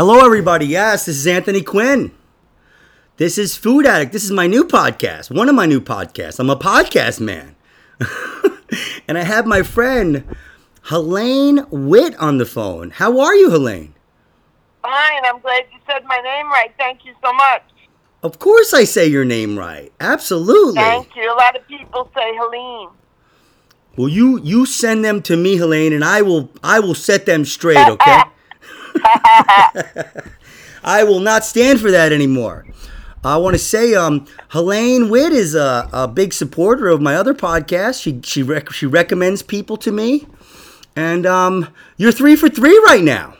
Hello, 0.00 0.24
everybody. 0.24 0.64
Yes, 0.64 1.04
this 1.04 1.16
is 1.18 1.26
Anthony 1.26 1.60
Quinn. 1.60 2.10
This 3.18 3.36
is 3.36 3.54
Food 3.54 3.84
Addict. 3.84 4.12
This 4.12 4.24
is 4.24 4.30
my 4.30 4.46
new 4.46 4.64
podcast, 4.64 5.30
one 5.30 5.46
of 5.50 5.54
my 5.54 5.66
new 5.66 5.78
podcasts. 5.78 6.40
I'm 6.40 6.48
a 6.48 6.56
podcast 6.56 7.20
man. 7.20 7.54
and 9.06 9.18
I 9.18 9.24
have 9.24 9.44
my 9.44 9.62
friend 9.62 10.24
Helene 10.84 11.66
Witt 11.68 12.16
on 12.16 12.38
the 12.38 12.46
phone. 12.46 12.92
How 12.92 13.20
are 13.20 13.34
you, 13.34 13.50
Helene? 13.50 13.92
Fine. 14.80 15.22
I'm 15.26 15.38
glad 15.40 15.64
you 15.70 15.78
said 15.86 16.02
my 16.06 16.16
name 16.16 16.46
right. 16.46 16.72
Thank 16.78 17.04
you 17.04 17.12
so 17.22 17.30
much. 17.34 17.64
Of 18.22 18.38
course, 18.38 18.72
I 18.72 18.84
say 18.84 19.06
your 19.06 19.26
name 19.26 19.58
right. 19.58 19.92
Absolutely. 20.00 20.76
Thank 20.76 21.14
you. 21.14 21.30
A 21.30 21.36
lot 21.36 21.54
of 21.56 21.68
people 21.68 22.10
say 22.14 22.34
Helene. 22.36 22.88
Well, 23.98 24.08
you 24.08 24.40
you 24.40 24.64
send 24.64 25.04
them 25.04 25.20
to 25.20 25.36
me, 25.36 25.58
Helene, 25.58 25.92
and 25.92 26.02
I 26.02 26.22
will 26.22 26.48
I 26.64 26.80
will 26.80 26.94
set 26.94 27.26
them 27.26 27.44
straight. 27.44 27.86
Okay. 27.86 28.22
I 30.84 31.04
will 31.04 31.20
not 31.20 31.44
stand 31.44 31.80
for 31.80 31.90
that 31.90 32.12
anymore. 32.12 32.66
I 33.22 33.36
want 33.36 33.54
to 33.54 33.58
say, 33.58 33.94
um, 33.94 34.26
Helene 34.48 35.10
Witt 35.10 35.32
is 35.32 35.54
a, 35.54 35.88
a 35.92 36.08
big 36.08 36.32
supporter 36.32 36.88
of 36.88 37.02
my 37.02 37.14
other 37.16 37.34
podcast. 37.34 38.00
She 38.02 38.20
she 38.24 38.42
rec- 38.42 38.72
she 38.72 38.86
recommends 38.86 39.42
people 39.42 39.76
to 39.78 39.92
me, 39.92 40.26
and 40.96 41.26
um, 41.26 41.68
you're 41.98 42.12
three 42.12 42.34
for 42.34 42.48
three 42.48 42.78
right 42.86 43.04
now. 43.04 43.36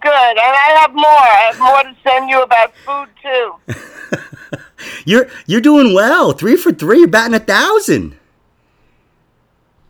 Good. 0.00 0.12
And 0.12 0.38
I 0.38 0.78
have 0.80 0.94
more. 0.94 1.04
I 1.06 1.50
have 1.50 1.58
more 1.58 1.82
to 1.82 1.96
send 2.08 2.30
you 2.30 2.42
about 2.42 2.72
food 2.86 3.08
too. 3.22 4.58
You're 5.04 5.28
you're 5.46 5.60
doing 5.60 5.94
well. 5.94 6.32
Three 6.32 6.56
for 6.56 6.72
three. 6.72 7.00
You're 7.00 7.08
batting 7.08 7.34
a 7.34 7.40
thousand. 7.40 8.17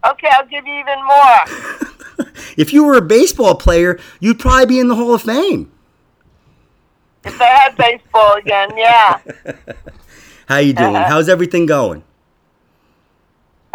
Okay, 0.06 0.28
I'll 0.30 0.46
give 0.46 0.66
you 0.66 0.74
even 0.74 1.04
more. 1.04 1.88
If 2.56 2.72
you 2.72 2.82
were 2.84 2.96
a 2.96 3.02
baseball 3.02 3.54
player, 3.54 4.00
you'd 4.18 4.40
probably 4.40 4.66
be 4.66 4.80
in 4.80 4.88
the 4.88 4.96
Hall 4.96 5.14
of 5.14 5.22
Fame. 5.22 5.70
If 7.24 7.40
I 7.40 7.44
had 7.44 7.76
baseball 7.76 8.34
again, 8.34 8.70
yeah. 8.76 9.20
How 10.48 10.56
you 10.58 10.72
doing? 10.72 10.94
How's 10.94 11.28
everything 11.28 11.66
going? 11.66 12.02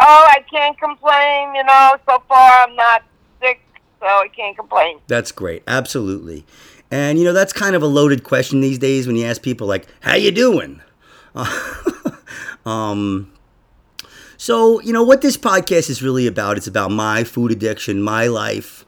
Oh, 0.00 0.28
I 0.28 0.44
can't 0.50 0.78
complain. 0.78 1.54
You 1.54 1.64
know, 1.64 1.96
so 2.06 2.22
far 2.28 2.66
I'm 2.66 2.76
not 2.76 3.04
sick, 3.40 3.60
so 4.00 4.06
I 4.06 4.28
can't 4.36 4.56
complain. 4.56 5.00
That's 5.06 5.32
great. 5.32 5.62
Absolutely. 5.66 6.44
And 6.90 7.18
you 7.18 7.24
know 7.24 7.32
that's 7.32 7.52
kind 7.52 7.74
of 7.74 7.82
a 7.82 7.86
loaded 7.86 8.22
question 8.22 8.60
these 8.60 8.78
days 8.78 9.06
when 9.06 9.16
you 9.16 9.24
ask 9.24 9.40
people 9.40 9.66
like, 9.66 9.86
"How 10.00 10.14
you 10.14 10.30
doing?" 10.30 10.82
um 12.66 13.32
so, 14.36 14.80
you 14.80 14.92
know 14.92 15.02
what 15.02 15.20
this 15.22 15.36
podcast 15.36 15.90
is 15.90 16.02
really 16.02 16.26
about? 16.26 16.56
It's 16.56 16.66
about 16.66 16.90
my 16.90 17.24
food 17.24 17.52
addiction, 17.52 18.02
my 18.02 18.26
life 18.26 18.84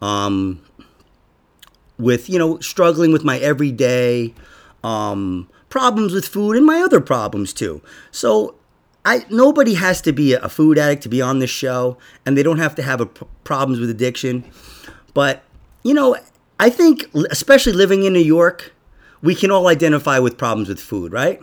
um 0.00 0.62
with, 1.98 2.30
you 2.30 2.38
know, 2.38 2.60
struggling 2.60 3.12
with 3.12 3.24
my 3.24 3.38
everyday 3.38 4.34
um 4.84 5.48
problems 5.68 6.12
with 6.12 6.26
food 6.26 6.56
and 6.56 6.64
my 6.64 6.80
other 6.80 7.00
problems 7.00 7.52
too. 7.52 7.82
So, 8.10 8.54
I 9.04 9.24
nobody 9.30 9.74
has 9.74 10.00
to 10.02 10.12
be 10.12 10.34
a 10.34 10.48
food 10.48 10.78
addict 10.78 11.02
to 11.04 11.08
be 11.08 11.22
on 11.22 11.38
this 11.38 11.50
show 11.50 11.96
and 12.24 12.36
they 12.36 12.42
don't 12.42 12.58
have 12.58 12.74
to 12.76 12.82
have 12.82 13.06
problems 13.44 13.80
with 13.80 13.90
addiction. 13.90 14.44
But, 15.14 15.42
you 15.82 15.94
know, 15.94 16.16
I 16.60 16.70
think, 16.70 17.06
especially 17.30 17.72
living 17.72 18.04
in 18.04 18.12
New 18.12 18.20
York, 18.20 18.72
we 19.22 19.34
can 19.34 19.50
all 19.50 19.68
identify 19.68 20.18
with 20.18 20.36
problems 20.36 20.68
with 20.68 20.80
food, 20.80 21.12
right? 21.12 21.40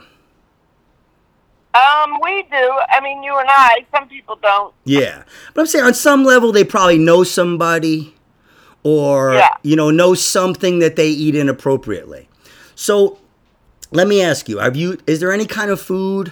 Um, 1.75 2.19
we 2.23 2.43
do. 2.43 2.79
I 2.89 3.01
mean, 3.01 3.21
you 3.21 3.37
and 3.37 3.49
I. 3.49 3.85
Some 3.93 4.07
people 4.07 4.37
don't. 4.41 4.73
Yeah. 4.85 5.23
But 5.53 5.61
I'm 5.61 5.67
saying 5.67 5.83
on 5.83 5.93
some 5.93 6.23
level, 6.23 6.53
they 6.53 6.63
probably 6.63 6.97
know 6.97 7.23
somebody 7.25 8.15
or, 8.83 9.33
Yeah. 9.33 9.49
you 9.61 9.75
know, 9.75 9.91
know 9.91 10.13
something 10.13 10.79
that 10.79 10.95
they 10.95 11.09
eat 11.09 11.35
inappropriately. 11.35 12.29
So 12.75 13.19
let 13.91 14.07
me 14.07 14.21
ask 14.21 14.47
you, 14.47 14.59
have 14.59 14.77
you, 14.77 14.99
is 15.05 15.19
there 15.19 15.33
any 15.33 15.45
kind 15.45 15.69
of 15.69 15.81
food 15.81 16.31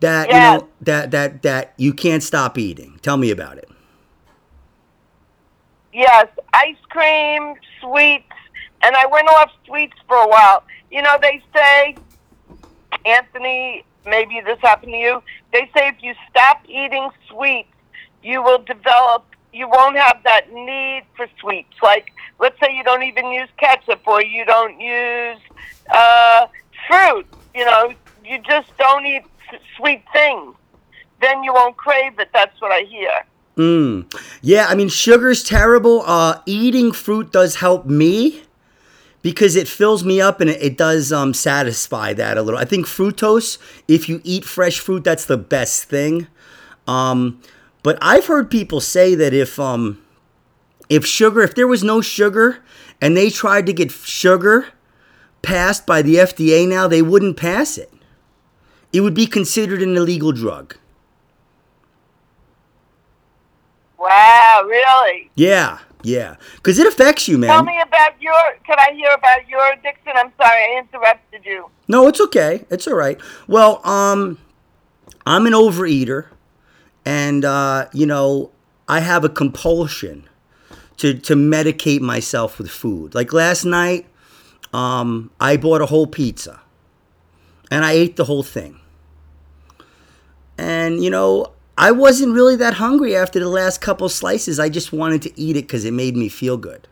that, 0.00 0.28
you 0.28 0.34
know, 0.34 0.68
that, 0.82 1.10
that, 1.10 1.42
that 1.42 1.72
you 1.78 1.94
can't 1.94 2.22
stop 2.22 2.58
eating? 2.58 2.98
Tell 3.00 3.16
me 3.16 3.30
about 3.30 3.56
it. 3.56 3.68
Yes, 5.94 6.26
ice 6.52 6.76
cream, 6.90 7.54
sweets, 7.80 8.24
and 8.82 8.94
I 8.94 9.06
went 9.06 9.28
off 9.28 9.50
sweets 9.66 9.96
for 10.06 10.18
a 10.18 10.28
while. 10.28 10.64
You 10.90 11.00
know, 11.00 11.16
they 11.22 11.42
say, 11.54 11.96
Anthony, 13.06 13.85
maybe 14.06 14.40
this 14.44 14.58
happened 14.60 14.92
to 14.92 14.98
you. 14.98 15.22
They 15.52 15.70
say 15.76 15.88
if 15.88 15.96
you 16.02 16.14
stop 16.30 16.62
eating 16.68 17.10
sweets, 17.28 17.68
you 18.22 18.42
will 18.42 18.58
develop, 18.58 19.24
you 19.52 19.68
won't 19.68 19.96
have 19.96 20.20
that 20.24 20.52
need 20.52 21.04
for 21.16 21.26
sweets. 21.40 21.74
Like, 21.82 22.12
let's 22.38 22.58
say 22.60 22.74
you 22.76 22.84
don't 22.84 23.02
even 23.02 23.30
use 23.30 23.48
ketchup 23.58 24.00
or 24.06 24.22
you 24.22 24.44
don't 24.44 24.80
use 24.80 25.38
uh, 25.90 26.46
fruit. 26.88 27.26
You 27.54 27.64
know, 27.64 27.92
you 28.24 28.38
just 28.48 28.76
don't 28.76 29.06
eat 29.06 29.22
sweet 29.76 30.04
things. 30.12 30.54
Then 31.20 31.42
you 31.42 31.52
won't 31.54 31.76
crave 31.76 32.18
it. 32.18 32.28
That's 32.32 32.60
what 32.60 32.72
I 32.72 32.82
hear. 32.82 33.24
Mm. 33.56 34.12
Yeah, 34.42 34.66
I 34.68 34.74
mean, 34.74 34.88
sugar's 34.88 35.42
terrible. 35.42 36.02
Uh, 36.02 36.40
eating 36.44 36.92
fruit 36.92 37.32
does 37.32 37.56
help 37.56 37.86
me 37.86 38.42
because 39.26 39.56
it 39.56 39.66
fills 39.66 40.04
me 40.04 40.20
up 40.20 40.40
and 40.40 40.48
it, 40.48 40.62
it 40.62 40.78
does 40.78 41.12
um, 41.12 41.34
satisfy 41.34 42.12
that 42.12 42.38
a 42.38 42.42
little. 42.42 42.60
I 42.60 42.64
think 42.64 42.86
fructose, 42.86 43.58
if 43.88 44.08
you 44.08 44.20
eat 44.22 44.44
fresh 44.44 44.78
fruit, 44.78 45.02
that's 45.02 45.24
the 45.24 45.36
best 45.36 45.82
thing. 45.82 46.28
Um, 46.86 47.42
but 47.82 47.98
I've 48.00 48.26
heard 48.26 48.52
people 48.52 48.80
say 48.80 49.16
that 49.16 49.34
if 49.34 49.58
um, 49.58 50.00
if 50.88 51.04
sugar, 51.04 51.42
if 51.42 51.56
there 51.56 51.66
was 51.66 51.82
no 51.82 52.00
sugar, 52.00 52.62
and 53.02 53.16
they 53.16 53.28
tried 53.28 53.66
to 53.66 53.72
get 53.72 53.90
sugar 53.90 54.68
passed 55.42 55.86
by 55.86 56.02
the 56.02 56.14
FDA 56.14 56.68
now, 56.68 56.86
they 56.86 57.02
wouldn't 57.02 57.36
pass 57.36 57.76
it. 57.76 57.92
It 58.92 59.00
would 59.00 59.14
be 59.14 59.26
considered 59.26 59.82
an 59.82 59.96
illegal 59.96 60.30
drug. 60.30 60.76
Wow, 63.98 64.62
really? 64.68 65.32
Yeah, 65.34 65.80
yeah, 66.06 66.36
because 66.54 66.78
it 66.78 66.86
affects 66.86 67.26
you, 67.26 67.36
man. 67.36 67.50
Tell 67.50 67.64
me 67.64 67.80
about 67.80 68.22
your. 68.22 68.32
Can 68.64 68.78
I 68.78 68.92
hear 68.94 69.10
about 69.12 69.48
your 69.48 69.72
addiction? 69.72 70.12
I'm 70.14 70.32
sorry, 70.40 70.62
I 70.62 70.78
interrupted 70.78 71.44
you. 71.44 71.68
No, 71.88 72.06
it's 72.06 72.20
okay. 72.20 72.64
It's 72.70 72.86
all 72.86 72.94
right. 72.94 73.20
Well, 73.48 73.84
um, 73.84 74.38
I'm 75.26 75.46
an 75.46 75.52
overeater, 75.52 76.26
and 77.04 77.44
uh, 77.44 77.88
you 77.92 78.06
know, 78.06 78.52
I 78.86 79.00
have 79.00 79.24
a 79.24 79.28
compulsion 79.28 80.28
to 80.98 81.12
to 81.12 81.34
medicate 81.34 82.02
myself 82.02 82.60
with 82.60 82.70
food. 82.70 83.12
Like 83.12 83.32
last 83.32 83.64
night, 83.64 84.06
um, 84.72 85.32
I 85.40 85.56
bought 85.56 85.80
a 85.80 85.86
whole 85.86 86.06
pizza, 86.06 86.60
and 87.68 87.84
I 87.84 87.92
ate 87.92 88.14
the 88.14 88.26
whole 88.26 88.44
thing. 88.44 88.78
And 90.56 91.02
you 91.02 91.10
know, 91.10 91.52
I 91.78 91.90
wasn't 91.92 92.32
really 92.32 92.56
that 92.56 92.74
hungry 92.74 93.14
after 93.14 93.38
the 93.38 93.48
last 93.48 93.80
couple 93.80 94.08
slices. 94.08 94.58
I 94.58 94.68
just 94.68 94.92
wanted 94.92 95.22
to 95.22 95.40
eat 95.40 95.56
it 95.56 95.62
because 95.62 95.84
it 95.84 95.92
made 95.92 96.16
me 96.16 96.28
feel 96.28 96.56
good. 96.56 96.88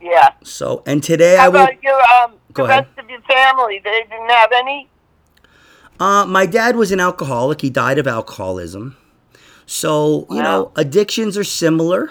Yeah. 0.00 0.30
So, 0.42 0.82
and 0.86 1.02
today 1.02 1.36
I 1.36 1.42
How 1.44 1.50
will. 1.50 1.62
about 1.62 1.82
your 1.82 2.00
um 2.02 2.34
Go 2.52 2.64
the 2.66 2.72
ahead. 2.72 2.86
rest 2.86 2.98
of 2.98 3.10
your 3.10 3.20
family? 3.22 3.80
They 3.82 4.02
didn't 4.08 4.30
have 4.30 4.52
any. 4.52 4.88
Uh, 5.98 6.26
my 6.26 6.46
dad 6.46 6.76
was 6.76 6.92
an 6.92 7.00
alcoholic. 7.00 7.60
He 7.60 7.70
died 7.70 7.98
of 7.98 8.06
alcoholism. 8.06 8.96
So, 9.66 10.26
you 10.28 10.42
know, 10.42 10.72
addictions 10.76 11.38
are 11.38 11.44
similar. 11.44 12.10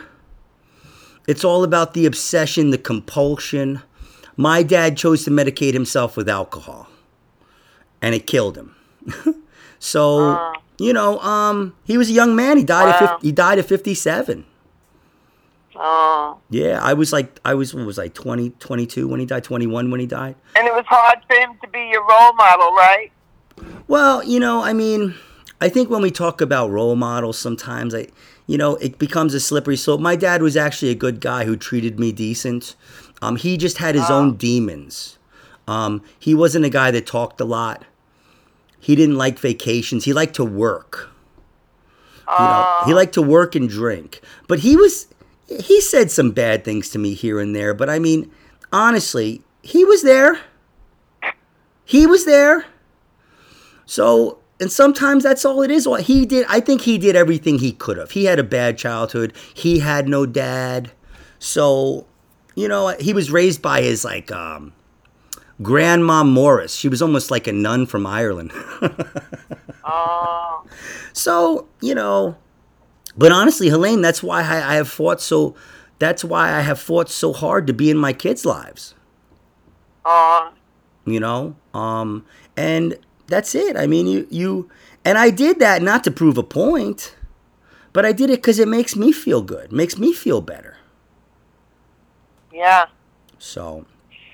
It's 1.27 1.43
all 1.43 1.63
about 1.63 1.93
the 1.93 2.05
obsession, 2.05 2.71
the 2.71 2.77
compulsion. 2.77 3.81
My 4.35 4.63
dad 4.63 4.97
chose 4.97 5.23
to 5.25 5.31
medicate 5.31 5.73
himself 5.73 6.17
with 6.17 6.27
alcohol, 6.27 6.87
and 8.01 8.15
it 8.15 8.25
killed 8.25 8.57
him. 8.57 8.75
so, 9.83 10.31
Uh. 10.31 10.53
you 10.79 10.93
know, 10.93 11.19
um, 11.19 11.75
he 11.83 11.97
was 11.97 12.09
a 12.09 12.13
young 12.13 12.35
man. 12.35 12.55
He 12.57 12.63
died 12.63 12.87
at 12.89 12.99
50, 12.99 13.27
he 13.27 13.31
died 13.33 13.59
at 13.59 13.65
57. 13.65 14.45
Oh. 15.75 16.37
Yeah, 16.49 16.79
I 16.81 16.93
was 16.93 17.11
like 17.11 17.39
I 17.43 17.53
was 17.55 17.73
what 17.73 17.85
was 17.85 17.97
like 17.97 18.13
20, 18.13 18.51
22 18.51 19.07
when 19.07 19.19
he 19.19 19.25
died, 19.25 19.43
21 19.43 19.89
when 19.91 19.99
he 19.99 20.05
died. 20.05 20.35
And 20.55 20.67
it 20.67 20.73
was 20.73 20.85
hard 20.87 21.19
for 21.27 21.35
him 21.35 21.51
to 21.61 21.67
be 21.69 21.89
your 21.91 22.01
role 22.07 22.33
model, 22.33 22.71
right? 22.73 23.11
Well, 23.87 24.23
you 24.23 24.39
know, 24.39 24.63
I 24.63 24.73
mean, 24.73 25.15
I 25.59 25.69
think 25.69 25.89
when 25.89 26.01
we 26.01 26.11
talk 26.11 26.41
about 26.41 26.69
role 26.69 26.95
models, 26.95 27.37
sometimes 27.39 27.93
I, 27.95 28.07
you 28.47 28.57
know, 28.57 28.75
it 28.77 28.99
becomes 28.99 29.33
a 29.33 29.39
slippery 29.39 29.75
slope. 29.77 29.99
My 29.99 30.15
dad 30.15 30.41
was 30.41 30.55
actually 30.55 30.91
a 30.91 30.95
good 30.95 31.19
guy 31.19 31.45
who 31.45 31.55
treated 31.57 31.99
me 31.99 32.11
decent. 32.11 32.75
Um, 33.21 33.35
he 33.35 33.57
just 33.57 33.77
had 33.79 33.95
his 33.95 34.09
own 34.09 34.35
demons. 34.35 35.17
Um, 35.67 36.01
he 36.19 36.35
wasn't 36.35 36.65
a 36.65 36.69
guy 36.69 36.91
that 36.91 37.07
talked 37.07 37.41
a 37.41 37.45
lot. 37.45 37.83
He 38.83 38.97
didn't 38.97 39.15
like 39.15 39.39
vacations. 39.39 40.03
He 40.03 40.11
liked 40.11 40.35
to 40.35 40.43
work. 40.43 41.09
You 42.27 42.45
know, 42.45 42.81
he 42.85 42.93
liked 42.93 43.13
to 43.13 43.21
work 43.21 43.55
and 43.55 43.69
drink. 43.69 44.19
But 44.49 44.59
he 44.59 44.75
was, 44.75 45.07
he 45.47 45.79
said 45.79 46.11
some 46.11 46.31
bad 46.31 46.65
things 46.65 46.89
to 46.89 46.99
me 46.99 47.13
here 47.13 47.39
and 47.39 47.55
there. 47.55 47.73
But 47.73 47.89
I 47.89 47.97
mean, 47.99 48.29
honestly, 48.73 49.41
he 49.61 49.85
was 49.85 50.03
there. 50.03 50.37
He 51.85 52.05
was 52.05 52.25
there. 52.25 52.65
So, 53.85 54.39
and 54.59 54.69
sometimes 54.69 55.23
that's 55.23 55.45
all 55.45 55.61
it 55.61 55.71
is. 55.71 55.87
Well, 55.87 56.01
He 56.01 56.25
did, 56.25 56.45
I 56.49 56.59
think 56.59 56.81
he 56.81 56.97
did 56.97 57.15
everything 57.15 57.59
he 57.59 57.71
could 57.71 57.97
have. 57.97 58.11
He 58.11 58.25
had 58.25 58.37
a 58.37 58.43
bad 58.43 58.77
childhood. 58.77 59.33
He 59.53 59.79
had 59.79 60.09
no 60.09 60.25
dad. 60.25 60.91
So, 61.39 62.05
you 62.55 62.67
know, 62.67 62.89
he 62.99 63.13
was 63.13 63.31
raised 63.31 63.61
by 63.61 63.81
his 63.81 64.03
like 64.03 64.29
um, 64.29 64.73
grandma 65.61 66.23
Morris. 66.23 66.75
She 66.75 66.89
was 66.89 67.01
almost 67.01 67.31
like 67.31 67.47
a 67.47 67.51
nun 67.53 67.85
from 67.85 68.05
Ireland. 68.05 68.51
Oh, 69.85 70.63
So, 71.13 71.67
you 71.81 71.93
know, 71.95 72.37
but 73.17 73.31
honestly, 73.31 73.69
Helene, 73.69 74.01
that's 74.01 74.23
why 74.23 74.41
I, 74.41 74.73
I 74.73 74.75
have 74.75 74.89
fought 74.89 75.21
so. 75.21 75.55
That's 75.99 76.23
why 76.23 76.51
I 76.51 76.61
have 76.61 76.79
fought 76.79 77.09
so 77.09 77.33
hard 77.33 77.67
to 77.67 77.73
be 77.73 77.89
in 77.89 77.97
my 77.97 78.13
kids' 78.13 78.45
lives. 78.45 78.95
oh, 80.05 80.53
You 81.05 81.19
know, 81.19 81.55
um, 81.73 82.25
and 82.55 82.97
that's 83.27 83.55
it. 83.55 83.75
I 83.77 83.87
mean, 83.87 84.07
you 84.07 84.27
you 84.29 84.69
and 85.05 85.17
I 85.17 85.29
did 85.29 85.59
that 85.59 85.81
not 85.81 86.03
to 86.05 86.11
prove 86.11 86.37
a 86.37 86.43
point, 86.43 87.15
but 87.91 88.05
I 88.05 88.11
did 88.13 88.29
it 88.29 88.37
because 88.37 88.59
it 88.59 88.67
makes 88.67 88.95
me 88.95 89.11
feel 89.11 89.41
good, 89.41 89.71
makes 89.71 89.97
me 89.97 90.13
feel 90.13 90.41
better. 90.41 90.77
yeah. 92.51 92.85
So, 93.37 93.85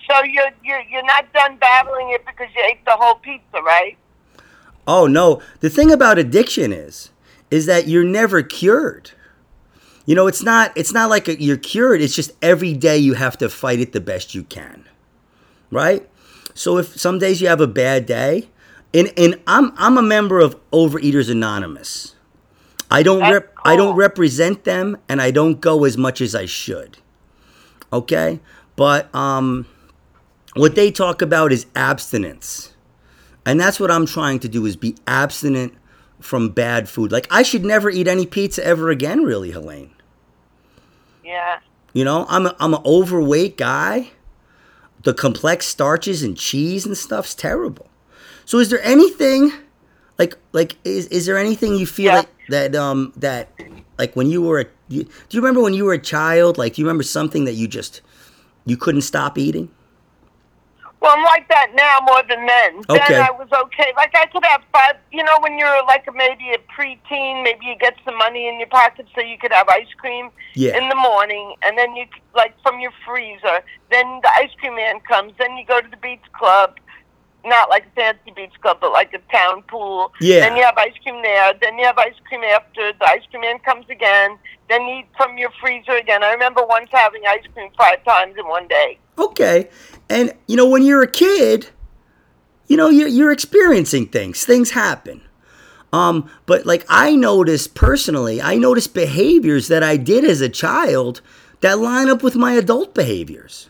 So 0.09 0.23
you're 0.23 0.51
you're 0.63 0.81
you're 0.81 1.05
not 1.05 1.31
done 1.33 1.57
battling 1.57 2.11
it 2.11 2.25
because 2.25 2.47
you 2.55 2.63
ate 2.63 2.83
the 2.85 2.91
whole 2.91 3.15
pizza, 3.15 3.61
right? 3.61 3.97
oh 4.89 5.05
no, 5.05 5.41
the 5.59 5.69
thing 5.69 5.91
about 5.91 6.17
addiction 6.17 6.73
is, 6.73 7.11
is 7.51 7.67
that 7.67 7.87
you're 7.87 8.03
never 8.03 8.41
cured. 8.41 9.11
You 10.05 10.15
know, 10.15 10.25
it's 10.25 10.41
not 10.41 10.71
it's 10.75 10.91
not 10.91 11.09
like 11.09 11.27
a, 11.27 11.41
you're 11.41 11.57
cured. 11.57 12.01
It's 12.01 12.15
just 12.15 12.31
every 12.41 12.73
day 12.73 12.97
you 12.97 13.13
have 13.13 13.37
to 13.37 13.47
fight 13.47 13.79
it 13.79 13.93
the 13.93 14.01
best 14.01 14.33
you 14.33 14.43
can, 14.43 14.89
right? 15.69 16.09
So 16.55 16.77
if 16.77 16.99
some 16.99 17.19
days 17.19 17.39
you 17.39 17.47
have 17.47 17.61
a 17.61 17.67
bad 17.67 18.07
day, 18.07 18.49
and 18.93 19.13
and 19.15 19.39
I'm 19.45 19.71
I'm 19.77 19.97
a 19.97 20.01
member 20.01 20.39
of 20.39 20.57
Overeaters 20.71 21.29
Anonymous. 21.29 22.15
I 22.91 23.03
don't 23.03 23.21
rep, 23.21 23.53
I 23.63 23.75
don't 23.75 23.95
represent 23.95 24.63
them, 24.63 24.97
and 25.07 25.21
I 25.21 25.29
don't 25.29 25.61
go 25.61 25.85
as 25.85 25.95
much 25.95 26.21
as 26.21 26.33
I 26.33 26.47
should. 26.47 26.97
Okay, 27.93 28.39
but 28.75 29.13
um, 29.13 29.67
what 30.55 30.75
they 30.75 30.91
talk 30.91 31.21
about 31.21 31.51
is 31.51 31.65
abstinence, 31.75 32.73
and 33.45 33.59
that's 33.59 33.79
what 33.79 33.91
I'm 33.91 34.05
trying 34.05 34.39
to 34.39 34.49
do 34.49 34.65
is 34.65 34.75
be 34.75 34.95
abstinent 35.07 35.73
from 36.19 36.49
bad 36.49 36.89
food. 36.89 37.11
Like 37.11 37.27
I 37.31 37.43
should 37.43 37.63
never 37.65 37.89
eat 37.89 38.07
any 38.07 38.25
pizza 38.25 38.65
ever 38.65 38.89
again, 38.89 39.23
really, 39.23 39.51
Helene. 39.51 39.91
Yeah. 41.23 41.59
You 41.93 42.03
know, 42.03 42.25
I'm 42.29 42.45
a, 42.47 42.55
I'm 42.59 42.73
an 42.73 42.81
overweight 42.85 43.57
guy. 43.57 44.11
The 45.03 45.13
complex 45.13 45.65
starches 45.65 46.23
and 46.23 46.37
cheese 46.37 46.85
and 46.85 46.97
stuff's 46.97 47.33
terrible. 47.33 47.87
So 48.45 48.59
is 48.59 48.69
there 48.69 48.81
anything 48.83 49.51
like 50.17 50.35
like 50.51 50.75
is 50.83 51.07
is 51.07 51.25
there 51.25 51.37
anything 51.37 51.75
you 51.75 51.85
feel 51.85 52.07
Yeah. 52.07 52.15
like 52.17 52.29
that 52.49 52.75
um 52.75 53.13
that 53.15 53.49
like 53.97 54.15
when 54.15 54.29
you 54.29 54.41
were 54.41 54.59
a 54.61 54.65
do 54.89 55.05
you 55.29 55.41
remember 55.41 55.61
when 55.61 55.73
you 55.73 55.85
were 55.85 55.93
a 55.93 55.99
child 56.01 56.57
like 56.57 56.73
do 56.73 56.81
you 56.81 56.85
remember 56.85 57.03
something 57.03 57.45
that 57.45 57.53
you 57.53 57.67
just 57.67 58.01
you 58.65 58.75
couldn't 58.75 59.01
stop 59.03 59.37
eating? 59.37 59.69
Well, 61.01 61.15
I'm 61.15 61.23
like 61.23 61.47
that 61.47 61.71
now 61.75 61.99
more 62.05 62.23
than 62.27 62.45
then. 62.45 62.83
Okay. 62.89 62.99
Then 63.07 63.21
I 63.21 63.31
was 63.31 63.47
okay. 63.51 63.93
Like 63.95 64.13
I 64.15 64.25
could 64.25 64.43
have 64.43 64.61
five. 64.73 64.95
You 65.11 65.23
know, 65.23 65.37
when 65.39 65.57
you're 65.57 65.83
like 65.85 66.05
a, 66.07 66.11
maybe 66.11 66.49
a 66.51 66.57
preteen, 66.75 67.43
maybe 67.43 67.65
you 67.65 67.75
get 67.79 67.95
some 68.03 68.17
money 68.17 68.49
in 68.49 68.59
your 68.59 68.67
pocket 68.67 69.07
so 69.15 69.21
you 69.21 69.37
could 69.37 69.53
have 69.53 69.69
ice 69.69 69.87
cream 69.97 70.29
Yeah. 70.55 70.77
in 70.77 70.89
the 70.89 70.95
morning, 70.95 71.55
and 71.63 71.77
then 71.77 71.95
you 71.95 72.05
like 72.35 72.53
from 72.63 72.79
your 72.81 72.91
freezer. 73.05 73.61
Then 73.89 74.19
the 74.21 74.29
ice 74.35 74.51
cream 74.59 74.75
man 74.75 74.99
comes. 75.01 75.33
Then 75.39 75.55
you 75.55 75.65
go 75.65 75.79
to 75.79 75.87
the 75.87 75.97
beach 75.97 76.25
club. 76.33 76.77
Not 77.45 77.69
like 77.69 77.85
a 77.85 77.89
fancy 77.95 78.31
beach 78.35 78.51
club, 78.61 78.79
but 78.81 78.91
like 78.91 79.13
a 79.13 79.19
town 79.31 79.61
pool. 79.63 80.11
Yeah. 80.19 80.41
Then 80.41 80.57
you 80.57 80.63
have 80.63 80.77
ice 80.77 80.91
cream 81.01 81.21
there. 81.21 81.53
Then 81.61 81.77
you 81.79 81.85
have 81.85 81.97
ice 81.97 82.19
cream 82.27 82.43
after. 82.43 82.91
The 82.91 83.05
ice 83.05 83.21
cream 83.31 83.41
man 83.43 83.59
comes 83.59 83.85
again. 83.89 84.37
Then 84.67 84.85
you 84.85 84.95
eat 84.99 85.07
from 85.15 85.37
your 85.37 85.49
freezer 85.61 85.93
again. 85.93 86.21
I 86.21 86.33
remember 86.33 86.65
once 86.65 86.89
having 86.91 87.21
ice 87.25 87.45
cream 87.53 87.69
five 87.77 88.03
times 88.03 88.35
in 88.37 88.45
one 88.45 88.67
day. 88.67 88.99
Okay. 89.19 89.69
And 90.09 90.33
you 90.47 90.55
know, 90.55 90.67
when 90.67 90.83
you're 90.83 91.03
a 91.03 91.11
kid, 91.11 91.69
you 92.67 92.77
know, 92.77 92.89
you're 92.89 93.07
you're 93.07 93.31
experiencing 93.31 94.07
things. 94.07 94.45
Things 94.45 94.71
happen. 94.71 95.21
Um, 95.91 96.29
but 96.45 96.65
like 96.65 96.85
I 96.87 97.15
noticed 97.15 97.75
personally, 97.75 98.41
I 98.41 98.55
noticed 98.55 98.93
behaviors 98.93 99.67
that 99.67 99.83
I 99.83 99.97
did 99.97 100.23
as 100.23 100.41
a 100.41 100.49
child 100.49 101.21
that 101.61 101.79
line 101.79 102.09
up 102.09 102.23
with 102.23 102.35
my 102.35 102.53
adult 102.53 102.93
behaviors. 102.93 103.69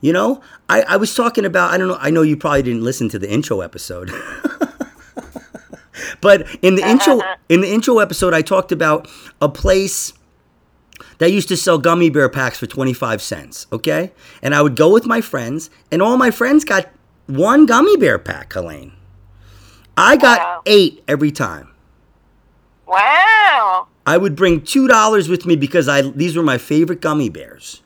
You 0.00 0.12
know, 0.12 0.40
I, 0.68 0.82
I 0.82 0.96
was 0.96 1.14
talking 1.14 1.44
about 1.44 1.72
I 1.72 1.78
don't 1.78 1.88
know 1.88 1.98
I 2.00 2.10
know 2.10 2.22
you 2.22 2.36
probably 2.36 2.62
didn't 2.62 2.82
listen 2.82 3.08
to 3.10 3.18
the 3.18 3.30
intro 3.30 3.60
episode. 3.60 4.10
but 6.20 6.48
in 6.62 6.74
the 6.74 6.86
intro 6.86 7.20
in 7.48 7.60
the 7.60 7.72
intro 7.72 8.00
episode 8.00 8.34
I 8.34 8.42
talked 8.42 8.72
about 8.72 9.08
a 9.40 9.48
place 9.48 10.12
that 11.22 11.30
used 11.30 11.46
to 11.46 11.56
sell 11.56 11.78
gummy 11.78 12.10
bear 12.10 12.28
packs 12.28 12.58
for 12.58 12.66
25 12.66 13.22
cents, 13.22 13.68
okay? 13.72 14.10
And 14.42 14.56
I 14.56 14.60
would 14.60 14.74
go 14.74 14.92
with 14.92 15.06
my 15.06 15.20
friends, 15.20 15.70
and 15.92 16.02
all 16.02 16.16
my 16.16 16.32
friends 16.32 16.64
got 16.64 16.88
one 17.28 17.64
gummy 17.64 17.96
bear 17.96 18.18
pack, 18.18 18.52
Helene. 18.52 18.92
I 19.96 20.16
got 20.16 20.40
Wow. 20.40 20.62
eight 20.66 21.04
every 21.06 21.30
time. 21.30 21.68
Wow. 22.88 23.86
I 24.04 24.16
would 24.16 24.34
bring 24.34 24.62
$2 24.62 25.28
with 25.28 25.46
me 25.46 25.54
because 25.54 25.88
I 25.88 26.02
these 26.02 26.36
were 26.36 26.42
my 26.42 26.58
favorite 26.58 27.00
gummy 27.00 27.28
bears. 27.28 27.82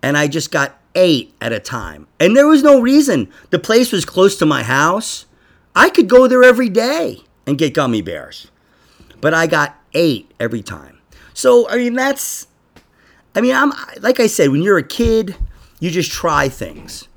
And 0.00 0.16
I 0.16 0.28
just 0.28 0.52
got 0.52 0.78
eight 0.94 1.34
at 1.40 1.52
a 1.52 1.58
time. 1.58 2.06
And 2.20 2.36
there 2.36 2.46
was 2.46 2.62
no 2.62 2.80
reason. 2.80 3.30
The 3.50 3.58
place 3.58 3.90
was 3.90 4.04
close 4.04 4.36
to 4.36 4.46
my 4.46 4.62
house. 4.62 5.26
I 5.74 5.90
could 5.90 6.08
go 6.08 6.28
there 6.28 6.44
every 6.44 6.68
day 6.68 7.24
and 7.48 7.58
get 7.58 7.74
gummy 7.74 8.00
bears. 8.00 8.46
But 9.20 9.34
I 9.34 9.48
got 9.48 9.74
eight 9.92 10.30
every 10.38 10.62
time. 10.62 10.93
So, 11.34 11.68
I 11.68 11.76
mean, 11.76 11.94
that's, 11.94 12.46
I 13.34 13.40
mean, 13.40 13.54
I'm, 13.54 13.72
like 14.00 14.20
I 14.20 14.28
said, 14.28 14.50
when 14.50 14.62
you're 14.62 14.78
a 14.78 14.86
kid, 14.86 15.36
you 15.80 15.90
just 15.90 16.10
try 16.10 16.48
things. 16.48 17.08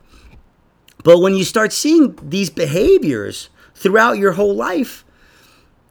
But 1.03 1.19
when 1.19 1.35
you 1.35 1.45
start 1.45 1.71
seeing 1.71 2.17
these 2.21 2.49
behaviors 2.49 3.49
throughout 3.75 4.17
your 4.17 4.33
whole 4.33 4.55
life, 4.55 5.05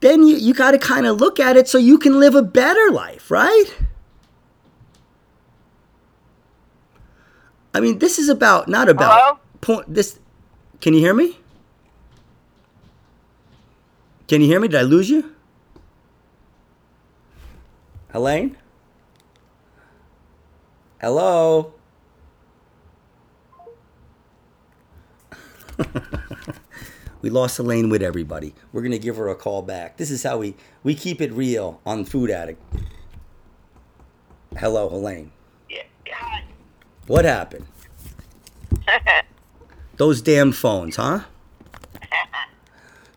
then 0.01 0.27
you, 0.27 0.37
you 0.37 0.53
got 0.53 0.73
to 0.73 0.79
kind 0.79 1.07
of 1.07 1.19
look 1.19 1.41
at 1.41 1.57
it 1.57 1.69
so 1.69 1.79
you 1.79 1.99
can 1.99 2.21
live 2.21 2.35
a 2.35 2.43
better 2.43 2.91
life, 2.91 3.31
right? 3.31 3.65
I 7.73 7.81
mean, 7.81 7.99
this 7.99 8.19
is 8.19 8.29
about 8.29 8.69
not 8.69 8.89
about 8.89 9.21
Hello? 9.21 9.39
point. 9.61 9.95
This, 9.95 10.19
can 10.81 10.95
you 10.95 11.01
hear 11.01 11.15
me? 11.15 11.39
Can 14.29 14.41
you 14.41 14.49
hear 14.49 14.59
me? 14.59 14.69
Did 14.69 14.81
I 14.81 14.83
lose 14.83 15.09
you? 15.09 15.36
Helene? 18.17 18.57
Hello? 21.03 21.75
we 27.21 27.29
lost 27.29 27.59
Elaine 27.59 27.91
with 27.91 28.01
everybody. 28.01 28.55
We're 28.73 28.81
gonna 28.81 28.97
give 28.97 29.19
her 29.19 29.29
a 29.29 29.35
call 29.35 29.61
back. 29.61 29.99
This 29.99 30.11
is 30.11 30.23
how 30.23 30.39
we 30.39 30.55
we 30.83 30.95
keep 30.95 31.21
it 31.21 31.31
real 31.31 31.83
on 31.85 32.07
Food 32.07 32.31
Addict. 32.31 32.59
Hello, 34.57 34.89
Elaine. 34.89 35.31
Yeah. 35.69 35.83
What 37.07 37.27
happened? 37.27 37.67
Those 39.99 40.23
damn 40.23 40.53
phones, 40.53 40.97
huh? 40.97 41.25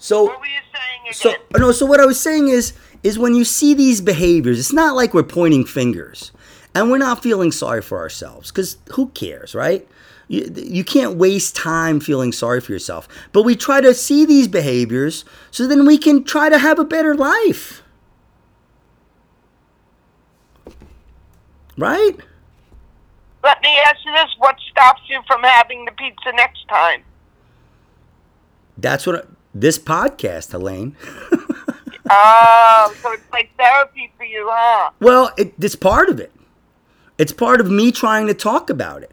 So 0.01 0.24
what 0.25 0.39
were 0.39 0.46
you 0.46 0.60
saying 0.74 0.89
so 1.12 1.34
no, 1.58 1.72
so 1.72 1.86
what 1.86 2.00
I 2.00 2.06
was 2.06 2.20
saying 2.20 2.48
is 2.48 2.74
is 3.03 3.20
when 3.20 3.36
you 3.36 3.46
see 3.46 3.74
these 3.74 4.01
behaviors, 4.01 4.60
it's 4.60 4.74
not 4.74 4.96
like 4.96 5.13
we're 5.13 5.24
pointing 5.24 5.65
fingers. 5.65 6.32
And 6.75 6.91
we're 6.91 6.98
not 6.98 7.24
feeling 7.24 7.51
sorry 7.51 7.82
for 7.82 7.98
ourselves 7.98 8.51
cuz 8.51 8.77
who 8.91 9.08
cares, 9.10 9.56
right? 9.56 9.88
You, 10.27 10.51
you 10.56 10.84
can't 10.84 11.18
waste 11.18 11.56
time 11.56 12.00
feeling 12.00 12.32
sorry 12.32 12.62
for 12.62 12.72
yourself. 12.72 13.08
But 13.34 13.41
we 13.41 13.56
try 13.56 13.82
to 13.82 13.94
see 13.96 14.25
these 14.25 14.48
behaviors 14.48 15.25
so 15.50 15.65
then 15.65 15.86
we 15.86 15.98
can 15.98 16.24
try 16.24 16.50
to 16.50 16.60
have 16.60 16.77
a 16.77 16.86
better 16.86 17.15
life. 17.15 17.82
Right? 21.75 22.15
Let 23.44 23.62
me 23.62 23.77
ask 23.86 23.98
you 24.06 24.12
this: 24.12 24.29
What 24.38 24.58
stops 24.70 25.01
you 25.10 25.22
from 25.25 25.41
having 25.44 25.86
the 25.86 25.91
pizza 25.94 26.32
next 26.34 26.68
time? 26.68 27.03
That's 28.77 29.08
what 29.08 29.27
this 29.53 29.79
podcast, 29.79 30.51
Helene. 30.51 30.96
Oh, 32.10 32.94
so 33.01 33.12
it's 33.12 33.32
like 33.32 33.51
therapy 33.58 34.12
for 34.18 34.24
you, 34.24 34.48
huh? 34.51 34.92
Well, 35.00 35.32
it, 35.38 35.54
it's 35.60 35.75
part 35.75 36.10
of 36.10 36.20
it. 36.20 36.32
It's 37.18 37.34
part 37.34 37.60
of 37.62 37.70
me 37.70 37.92
trying 37.92 38.28
to 38.28 38.34
talk 38.34 38.70
about 38.70 39.04
it 39.04 39.12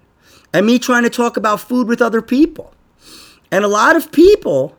and 0.52 0.64
me 0.64 0.78
trying 0.78 1.02
to 1.02 1.10
talk 1.10 1.36
about 1.36 1.60
food 1.60 1.88
with 1.88 2.00
other 2.00 2.22
people. 2.22 2.72
And 3.50 3.64
a 3.64 3.68
lot 3.68 3.96
of 3.96 4.10
people 4.12 4.76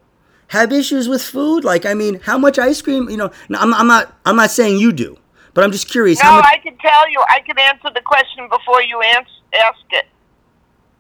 have 0.47 0.71
issues 0.71 1.07
with 1.07 1.21
food. 1.21 1.63
Like, 1.63 1.86
I 1.86 1.93
mean, 1.93 2.19
how 2.21 2.38
much 2.38 2.57
ice 2.57 2.81
cream? 2.81 3.09
You 3.09 3.17
know, 3.17 3.31
I'm, 3.50 3.74
I'm 3.74 3.88
not. 3.88 4.13
I'm 4.25 4.36
not 4.36 4.51
saying 4.51 4.79
you 4.79 4.91
do, 4.91 5.17
but 5.53 5.63
I'm 5.63 5.71
just 5.71 5.89
curious. 5.89 6.21
No, 6.24 6.29
how 6.29 6.36
much? 6.38 6.45
I 6.45 6.57
can 6.57 6.77
tell 6.77 7.09
you. 7.09 7.24
I 7.29 7.39
can 7.41 7.57
answer 7.59 7.89
the 7.93 8.01
question 8.01 8.47
before 8.50 8.81
you 8.81 9.01
ans- 9.01 9.41
ask 9.53 9.79
it. 9.91 10.05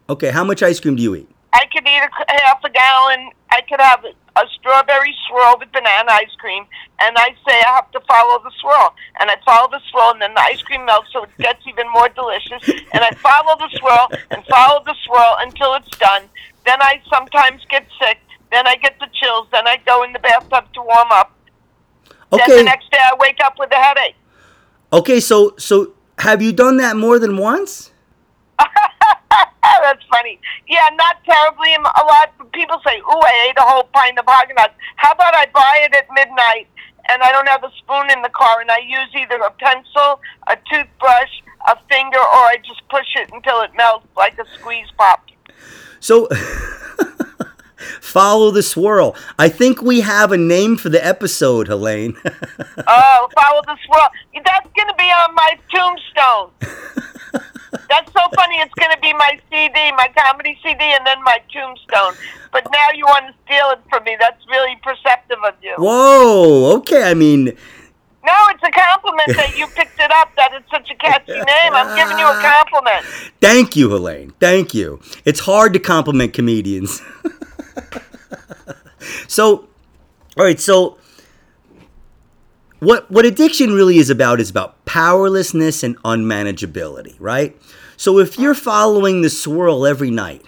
okay, 0.09 0.29
how 0.31 0.43
much 0.43 0.61
ice 0.63 0.79
cream 0.79 0.95
do 0.95 1.03
you 1.03 1.15
eat? 1.15 1.29
I 1.53 1.65
could 1.71 1.87
eat 1.87 2.01
a, 2.01 2.41
half 2.43 2.63
a 2.63 2.69
gallon. 2.69 3.31
I 3.51 3.61
could 3.61 3.79
have 3.81 4.05
a 4.37 4.47
strawberry 4.59 5.15
swirl 5.27 5.57
with 5.59 5.71
banana 5.71 6.11
ice 6.11 6.33
cream, 6.37 6.65
and 6.99 7.17
I 7.17 7.29
say 7.47 7.55
I 7.65 7.75
have 7.75 7.91
to 7.91 7.99
follow 8.01 8.41
the 8.43 8.51
swirl, 8.59 8.93
and 9.19 9.29
I 9.29 9.35
follow 9.45 9.69
the 9.69 9.81
swirl, 9.89 10.11
and 10.11 10.21
then 10.21 10.33
the 10.33 10.41
ice 10.41 10.61
cream 10.61 10.85
melts, 10.85 11.11
so 11.11 11.23
it 11.23 11.37
gets 11.37 11.65
even 11.67 11.89
more 11.91 12.09
delicious, 12.09 12.63
and 12.93 13.03
I 13.03 13.11
follow 13.11 13.57
the 13.57 13.69
swirl 13.77 14.07
and 14.31 14.45
follow 14.45 14.83
the 14.85 14.95
swirl 15.05 15.37
until 15.39 15.73
it's 15.75 15.97
done. 15.97 16.23
Then 16.65 16.81
I 16.81 17.01
sometimes 17.09 17.65
get 17.69 17.87
sick. 17.99 18.19
Then 18.51 18.67
I 18.67 18.75
get 18.75 18.99
the 18.99 19.07
chills. 19.13 19.47
Then 19.51 19.67
I 19.67 19.77
go 19.85 20.03
in 20.03 20.13
the 20.13 20.19
bathtub 20.19 20.71
to 20.73 20.81
warm 20.81 21.11
up. 21.11 21.33
Okay. 22.31 22.43
Then 22.47 22.57
the 22.57 22.63
next 22.63 22.91
day 22.91 22.99
I 22.99 23.15
wake 23.19 23.37
up 23.43 23.55
with 23.57 23.71
a 23.71 23.75
headache. 23.75 24.15
Okay, 24.91 25.19
so 25.19 25.53
so 25.57 25.93
have 26.19 26.41
you 26.41 26.51
done 26.53 26.77
that 26.77 26.95
more 26.95 27.19
than 27.19 27.37
once? 27.37 27.91
That's 29.81 30.03
funny. 30.09 30.39
Yeah, 30.67 30.89
not 30.95 31.23
terribly. 31.23 31.73
A 31.75 32.03
lot 32.03 32.33
of 32.39 32.51
people 32.51 32.81
say, 32.85 32.97
"Ooh, 32.99 33.23
I 33.23 33.47
ate 33.49 33.57
a 33.57 33.61
whole 33.61 33.83
pint 33.93 34.17
of 34.19 34.25
Haagen-Dazs." 34.25 34.73
How 34.95 35.11
about 35.11 35.35
I 35.35 35.45
buy 35.53 35.85
it 35.85 35.95
at 35.95 36.07
midnight 36.13 36.67
and 37.09 37.21
I 37.21 37.31
don't 37.31 37.47
have 37.47 37.63
a 37.63 37.71
spoon 37.77 38.09
in 38.11 38.21
the 38.21 38.29
car, 38.29 38.61
and 38.61 38.69
I 38.69 38.79
use 38.79 39.09
either 39.15 39.35
a 39.35 39.51
pencil, 39.51 40.19
a 40.47 40.57
toothbrush, 40.71 41.31
a 41.67 41.77
finger, 41.89 42.19
or 42.19 42.43
I 42.51 42.57
just 42.65 42.81
push 42.89 43.07
it 43.15 43.29
until 43.33 43.61
it 43.61 43.71
melts 43.75 44.07
like 44.15 44.37
a 44.37 44.45
squeeze 44.59 44.87
pop. 44.97 45.25
So 45.99 46.27
follow 48.01 48.51
the 48.51 48.63
swirl. 48.63 49.15
I 49.39 49.49
think 49.49 49.81
we 49.81 50.01
have 50.01 50.31
a 50.31 50.37
name 50.37 50.77
for 50.77 50.89
the 50.89 51.05
episode, 51.05 51.67
Helene. 51.67 52.17
Oh, 52.89 53.27
follow 53.35 53.61
the 53.65 53.77
swirl. 53.85 54.07
That's 54.45 54.67
going 54.75 54.87
to 54.87 54.93
be 54.97 55.03
on 55.03 55.35
my 55.35 55.57
tombstone. 55.73 56.51
That's 57.71 58.11
so 58.13 58.21
funny. 58.35 58.55
It's 58.57 58.73
going 58.75 58.91
to 58.91 59.01
be 59.01 59.13
my 59.13 59.39
CD, 59.49 59.91
my 59.93 60.09
comedy 60.17 60.57
CD, 60.63 60.79
and 60.81 61.05
then 61.05 61.21
my 61.23 61.37
tombstone. 61.51 62.13
But 62.51 62.65
now 62.71 62.87
you 62.95 63.05
want 63.05 63.27
to 63.27 63.33
steal 63.45 63.69
it 63.71 63.79
from 63.89 64.03
me. 64.05 64.15
That's 64.19 64.41
really 64.49 64.75
perceptive 64.83 65.39
of 65.45 65.53
you. 65.61 65.75
Whoa, 65.77 66.75
okay. 66.77 67.03
I 67.03 67.13
mean, 67.13 67.45
No, 67.45 68.33
it's 68.49 68.63
a 68.63 68.71
compliment 68.71 69.35
that 69.37 69.57
you 69.57 69.67
picked 69.67 69.99
it 69.99 70.11
up. 70.11 70.29
That 70.37 70.51
it's 70.53 70.69
such 70.71 70.89
a 70.91 70.95
catchy 70.95 71.33
name. 71.33 71.73
I'm 71.73 71.95
giving 71.95 72.17
you 72.17 72.25
a 72.25 72.41
compliment. 72.41 73.05
thank 73.41 73.75
you, 73.75 73.89
Helene. 73.89 74.33
Thank 74.39 74.73
you. 74.73 74.99
It's 75.25 75.41
hard 75.41 75.73
to 75.73 75.79
compliment 75.79 76.33
comedians. 76.33 77.01
so, 79.27 79.67
all 80.37 80.45
right, 80.45 80.59
so 80.59 80.97
what 82.79 83.09
what 83.09 83.25
addiction 83.25 83.73
really 83.73 83.97
is 83.97 84.09
about 84.09 84.39
is 84.39 84.49
about 84.49 84.76
powerlessness 84.97 85.83
and 85.83 85.95
unmanageability, 86.03 87.15
right? 87.19 87.55
So 87.97 88.17
if 88.17 88.39
you're 88.39 88.55
following 88.55 89.21
the 89.21 89.29
swirl 89.29 89.85
every 89.85 90.09
night 90.09 90.43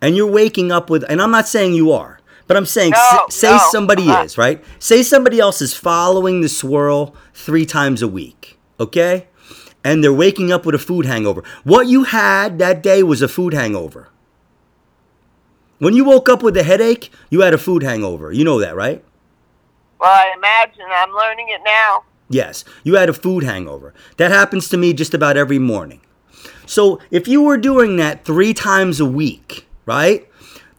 and 0.00 0.16
you're 0.16 0.30
waking 0.30 0.72
up 0.72 0.88
with 0.88 1.04
and 1.10 1.20
I'm 1.20 1.30
not 1.30 1.46
saying 1.46 1.74
you 1.74 1.92
are, 1.92 2.18
but 2.46 2.56
I'm 2.56 2.64
saying 2.64 2.92
No, 2.92 3.26
say 3.28 3.50
no. 3.50 3.58
somebody 3.70 4.08
Uh-uh. 4.08 4.24
is, 4.24 4.38
right? 4.38 4.64
Say 4.78 5.02
somebody 5.02 5.38
else 5.38 5.60
is 5.60 5.74
following 5.74 6.40
the 6.40 6.48
swirl 6.48 7.14
3 7.34 7.66
times 7.66 8.00
a 8.00 8.08
week, 8.08 8.58
okay? 8.80 9.26
And 9.84 10.02
they're 10.02 10.14
waking 10.14 10.50
up 10.50 10.64
with 10.64 10.74
a 10.74 10.78
food 10.78 11.04
hangover. 11.04 11.42
What 11.64 11.88
you 11.88 12.04
had 12.04 12.58
that 12.58 12.82
day 12.82 13.02
was 13.02 13.20
a 13.20 13.28
food 13.28 13.52
hangover. 13.52 14.08
When 15.78 15.92
you 15.94 16.04
woke 16.06 16.30
up 16.30 16.42
with 16.42 16.56
a 16.56 16.62
headache, 16.62 17.10
you 17.28 17.42
had 17.42 17.52
a 17.52 17.58
food 17.58 17.82
hangover. 17.82 18.32
You 18.32 18.44
know 18.44 18.58
that, 18.60 18.74
right? 18.74 19.04
Well, 20.00 20.10
I 20.10 20.32
imagine. 20.36 20.86
I'm 20.90 21.12
learning 21.12 21.48
it 21.50 21.60
now. 21.64 22.04
Yes, 22.28 22.64
you 22.84 22.96
had 22.96 23.08
a 23.08 23.14
food 23.14 23.44
hangover. 23.44 23.94
That 24.18 24.30
happens 24.30 24.68
to 24.68 24.76
me 24.76 24.92
just 24.92 25.14
about 25.14 25.36
every 25.36 25.58
morning. 25.58 26.00
So 26.66 27.00
if 27.10 27.26
you 27.26 27.42
were 27.42 27.56
doing 27.56 27.96
that 27.96 28.24
three 28.24 28.52
times 28.52 29.00
a 29.00 29.06
week, 29.06 29.66
right, 29.86 30.28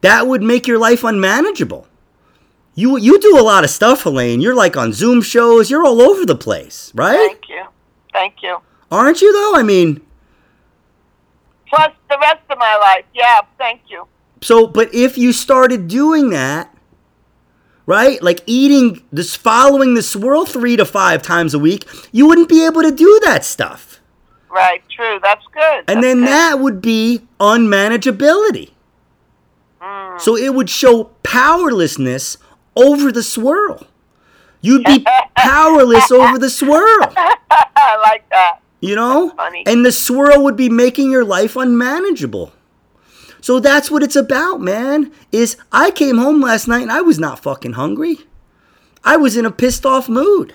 that 0.02 0.28
would 0.28 0.44
make 0.44 0.68
your 0.68 0.78
life 0.78 1.04
unmanageable. 1.04 1.88
You 2.76 2.98
you 2.98 3.20
do 3.20 3.38
a 3.38 3.42
lot 3.42 3.64
of 3.64 3.70
stuff, 3.70 4.04
Helene. 4.04 4.40
You're 4.42 4.56
like 4.56 4.78
on 4.78 4.94
Zoom 4.94 5.22
shows. 5.22 5.70
You're 5.72 5.84
all 5.86 6.02
over 6.02 6.26
the 6.26 6.36
place, 6.36 6.92
right? 6.96 7.18
Thank 7.18 7.50
you. 7.50 7.64
Thank 8.14 8.36
you. 8.44 8.60
Aren't 8.92 9.22
you 9.22 9.34
though? 9.34 9.60
I 9.60 9.64
mean, 9.64 10.02
Plus 11.68 11.92
the 12.10 12.18
rest 12.20 12.42
of 12.50 12.58
my 12.58 12.76
life. 12.78 13.06
Yeah, 13.14 13.42
thank 13.58 13.82
you. 13.90 14.08
so 14.42 14.66
but 14.68 14.94
if 14.94 15.18
you 15.18 15.34
started 15.34 15.88
doing 15.88 16.30
that, 16.30 16.74
right, 17.90 18.22
like 18.22 18.42
eating 18.46 19.02
this, 19.12 19.36
following 19.36 19.96
the 19.96 20.04
swirl 20.04 20.46
three 20.46 20.78
to 20.78 20.86
five 20.86 21.24
times 21.24 21.56
a 21.56 21.60
week, 21.60 21.88
you 22.12 22.28
wouldn't 22.28 22.48
be 22.48 22.64
able 22.66 22.84
to 22.84 22.92
do 22.92 23.20
that 23.26 23.44
stuff. 23.44 24.00
Right, 24.50 24.84
true. 24.90 25.20
That's 25.24 25.44
good. 25.52 25.84
And 25.88 25.98
That's 25.98 26.02
then 26.02 26.20
good. 26.20 26.28
that 26.28 26.60
would 26.60 26.82
be 26.82 27.22
unmanageability. 27.40 28.70
Mm. 29.82 30.22
So 30.22 30.38
it 30.38 30.54
would 30.54 30.70
show 30.70 31.06
powerlessness 31.24 32.38
over 32.76 33.12
the 33.12 33.24
swirl. 33.24 33.88
You'd 34.62 34.84
be 34.84 35.04
powerless 35.36 36.12
over 36.12 36.38
the 36.38 36.50
swirl, 36.50 36.78
I 37.50 37.98
like 38.04 38.30
that. 38.30 38.60
you 38.82 38.96
know? 38.96 39.34
And 39.66 39.84
the 39.84 39.92
swirl 39.92 40.44
would 40.44 40.56
be 40.56 40.70
making 40.70 41.12
your 41.12 41.26
life 41.26 41.56
unmanageable. 41.56 42.52
So 43.42 43.60
that's 43.60 43.90
what 43.90 44.04
it's 44.04 44.16
about, 44.16 44.62
man. 44.62 45.12
Is 45.32 45.58
I 45.72 45.92
came 45.92 46.18
home 46.18 46.42
last 46.42 46.68
night 46.68 46.82
and 46.82 46.92
I 46.92 47.02
was 47.02 47.20
not 47.20 47.42
fucking 47.42 47.74
hungry. 47.74 48.18
I 49.04 49.18
was 49.18 49.38
in 49.38 49.46
a 49.46 49.52
pissed 49.52 49.86
off 49.86 50.10
mood. 50.10 50.54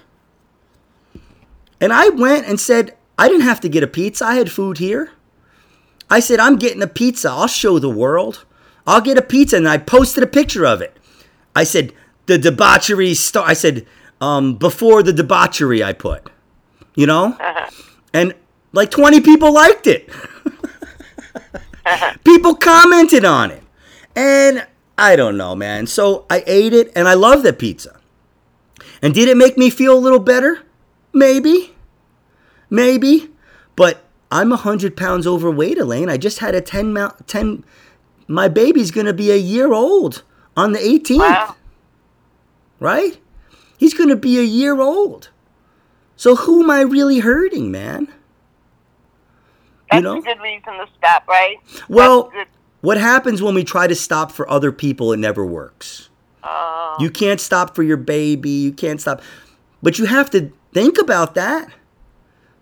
And 1.80 1.92
I 1.92 2.08
went 2.08 2.46
and 2.46 2.60
said, 2.60 2.96
I 3.18 3.28
didn't 3.28 3.42
have 3.42 3.60
to 3.60 3.68
get 3.68 3.82
a 3.82 3.86
pizza. 3.88 4.24
I 4.24 4.34
had 4.34 4.50
food 4.50 4.78
here. 4.78 5.12
I 6.10 6.20
said, 6.20 6.40
I'm 6.40 6.56
getting 6.56 6.82
a 6.82 6.86
pizza. 6.86 7.30
I'll 7.30 7.46
show 7.46 7.78
the 7.78 7.90
world. 7.90 8.44
I'll 8.86 9.00
get 9.00 9.18
a 9.18 9.22
pizza. 9.22 9.56
And 9.56 9.68
I 9.68 9.78
posted 9.78 10.22
a 10.22 10.26
picture 10.26 10.66
of 10.66 10.80
it. 10.80 10.96
I 11.56 11.64
said, 11.64 11.92
the 12.26 12.38
debauchery 12.38 13.14
start. 13.14 13.48
I 13.48 13.54
said, 13.54 13.86
um, 14.20 14.56
before 14.56 15.02
the 15.02 15.12
debauchery, 15.12 15.82
I 15.82 15.92
put, 15.92 16.30
you 16.94 17.06
know? 17.06 17.36
And 18.12 18.34
like 18.72 18.90
20 18.90 19.20
people 19.20 19.52
liked 19.52 19.86
it. 19.86 20.08
people 22.24 22.54
commented 22.54 23.24
on 23.24 23.50
it. 23.50 23.62
And 24.16 24.66
I 24.96 25.16
don't 25.16 25.36
know, 25.36 25.54
man. 25.54 25.86
So 25.86 26.26
I 26.30 26.44
ate 26.46 26.72
it 26.72 26.92
and 26.94 27.08
I 27.08 27.14
love 27.14 27.42
that 27.42 27.58
pizza. 27.58 28.00
And 29.02 29.12
did 29.12 29.28
it 29.28 29.36
make 29.36 29.58
me 29.58 29.70
feel 29.70 29.96
a 29.96 29.98
little 29.98 30.20
better? 30.20 30.62
Maybe. 31.12 31.74
Maybe. 32.70 33.30
But 33.76 34.04
I'm 34.30 34.50
100 34.50 34.96
pounds 34.96 35.26
overweight, 35.26 35.78
Elaine. 35.78 36.08
I 36.08 36.16
just 36.16 36.38
had 36.38 36.54
a 36.54 36.60
10, 36.60 36.92
mou- 36.92 37.12
10 37.26 37.64
my 38.26 38.48
baby's 38.48 38.90
going 38.90 39.06
to 39.06 39.12
be 39.12 39.30
a 39.30 39.36
year 39.36 39.72
old 39.72 40.22
on 40.56 40.72
the 40.72 40.78
18th. 40.78 41.18
Wow. 41.18 41.56
Right? 42.80 43.18
He's 43.76 43.94
going 43.94 44.08
to 44.08 44.16
be 44.16 44.38
a 44.38 44.42
year 44.42 44.80
old. 44.80 45.30
So 46.16 46.36
who 46.36 46.62
am 46.62 46.70
I 46.70 46.80
really 46.80 47.18
hurting, 47.18 47.70
man? 47.70 48.08
That's 49.94 50.04
know? 50.04 50.18
a 50.18 50.22
good 50.22 50.40
reason 50.40 50.74
to 50.74 50.86
stop, 50.98 51.26
right? 51.28 51.56
Well, 51.88 52.32
what 52.80 52.98
happens 52.98 53.42
when 53.42 53.54
we 53.54 53.64
try 53.64 53.86
to 53.86 53.94
stop 53.94 54.32
for 54.32 54.48
other 54.50 54.72
people, 54.72 55.12
it 55.12 55.18
never 55.18 55.44
works. 55.44 56.10
Oh, 56.42 56.96
You 57.00 57.10
can't 57.10 57.40
stop 57.40 57.74
for 57.74 57.82
your 57.82 57.96
baby. 57.96 58.50
You 58.50 58.72
can't 58.72 59.00
stop. 59.00 59.22
But 59.82 59.98
you 59.98 60.04
have 60.06 60.30
to 60.30 60.52
think 60.72 60.98
about 60.98 61.34
that. 61.34 61.68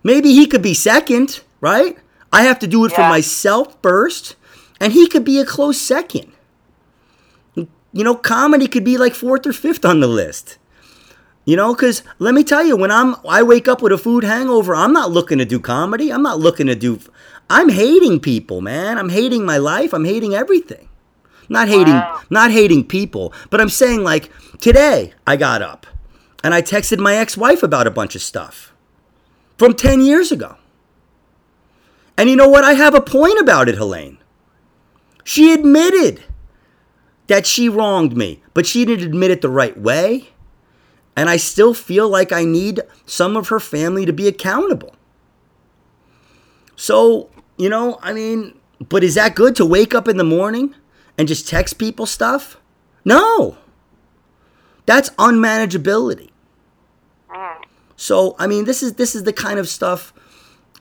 Maybe 0.03 0.33
he 0.33 0.45
could 0.47 0.61
be 0.61 0.73
second, 0.73 1.41
right? 1.61 1.97
I 2.31 2.43
have 2.43 2.59
to 2.59 2.67
do 2.67 2.83
it 2.85 2.91
for 2.91 3.01
myself 3.01 3.77
first, 3.81 4.35
and 4.79 4.91
he 4.91 5.07
could 5.07 5.23
be 5.23 5.39
a 5.39 5.45
close 5.45 5.79
second. 5.79 6.31
You 7.55 8.03
know, 8.03 8.15
comedy 8.15 8.67
could 8.67 8.83
be 8.83 8.97
like 8.97 9.13
fourth 9.13 9.45
or 9.45 9.53
fifth 9.53 9.85
on 9.85 9.99
the 9.99 10.07
list. 10.07 10.57
You 11.45 11.57
know, 11.57 11.73
because 11.73 12.03
let 12.19 12.33
me 12.33 12.43
tell 12.43 12.63
you, 12.63 12.77
when 12.77 12.91
I'm 12.91 13.15
I 13.27 13.43
wake 13.43 13.67
up 13.67 13.81
with 13.81 13.91
a 13.91 13.97
food 13.97 14.23
hangover, 14.23 14.73
I'm 14.75 14.93
not 14.93 15.11
looking 15.11 15.39
to 15.39 15.45
do 15.45 15.59
comedy. 15.59 16.11
I'm 16.11 16.23
not 16.23 16.39
looking 16.39 16.67
to 16.67 16.75
do. 16.75 16.99
I'm 17.49 17.69
hating 17.69 18.21
people, 18.21 18.61
man. 18.61 18.97
I'm 18.97 19.09
hating 19.09 19.45
my 19.45 19.57
life. 19.57 19.93
I'm 19.93 20.05
hating 20.05 20.33
everything. 20.33 20.87
Not 21.49 21.67
hating, 21.67 21.93
Wow. 21.95 22.21
not 22.29 22.51
hating 22.51 22.85
people, 22.87 23.33
but 23.49 23.59
I'm 23.59 23.67
saying 23.69 24.03
like 24.03 24.31
today 24.61 25.13
I 25.27 25.35
got 25.35 25.61
up 25.61 25.85
and 26.43 26.53
I 26.53 26.61
texted 26.61 26.99
my 26.99 27.15
ex-wife 27.15 27.61
about 27.61 27.85
a 27.85 27.91
bunch 27.91 28.15
of 28.15 28.21
stuff 28.21 28.73
from 29.57 29.73
10 29.73 29.99
years 30.01 30.31
ago. 30.31 30.55
And 32.17 32.29
you 32.29 32.37
know 32.37 32.47
what? 32.47 32.63
I 32.63 32.73
have 32.73 32.95
a 32.95 33.01
point 33.01 33.39
about 33.39 33.67
it, 33.67 33.75
Helene. 33.75 34.17
She 35.25 35.51
admitted 35.53 36.23
that 37.27 37.45
she 37.45 37.67
wronged 37.67 38.15
me, 38.15 38.41
but 38.53 38.65
she 38.65 38.85
didn't 38.85 39.05
admit 39.05 39.31
it 39.31 39.41
the 39.41 39.49
right 39.49 39.77
way. 39.77 40.29
And 41.15 41.29
I 41.29 41.37
still 41.37 41.73
feel 41.73 42.09
like 42.09 42.31
I 42.31 42.45
need 42.45 42.81
some 43.05 43.37
of 43.37 43.49
her 43.49 43.59
family 43.59 44.05
to 44.05 44.13
be 44.13 44.27
accountable. 44.27 44.95
So, 46.75 47.29
you 47.57 47.69
know, 47.69 47.99
I 48.01 48.13
mean, 48.13 48.59
but 48.89 49.03
is 49.03 49.15
that 49.15 49.35
good 49.35 49.55
to 49.57 49.65
wake 49.65 49.93
up 49.93 50.07
in 50.07 50.17
the 50.17 50.23
morning 50.23 50.75
and 51.17 51.27
just 51.27 51.47
text 51.47 51.77
people 51.77 52.05
stuff? 52.05 52.57
No. 53.05 53.57
That's 54.85 55.09
unmanageability. 55.11 56.29
So, 57.95 58.35
I 58.39 58.47
mean, 58.47 58.65
this 58.65 58.83
is 58.83 58.95
this 58.95 59.15
is 59.15 59.23
the 59.23 59.33
kind 59.33 59.59
of 59.59 59.69
stuff 59.69 60.13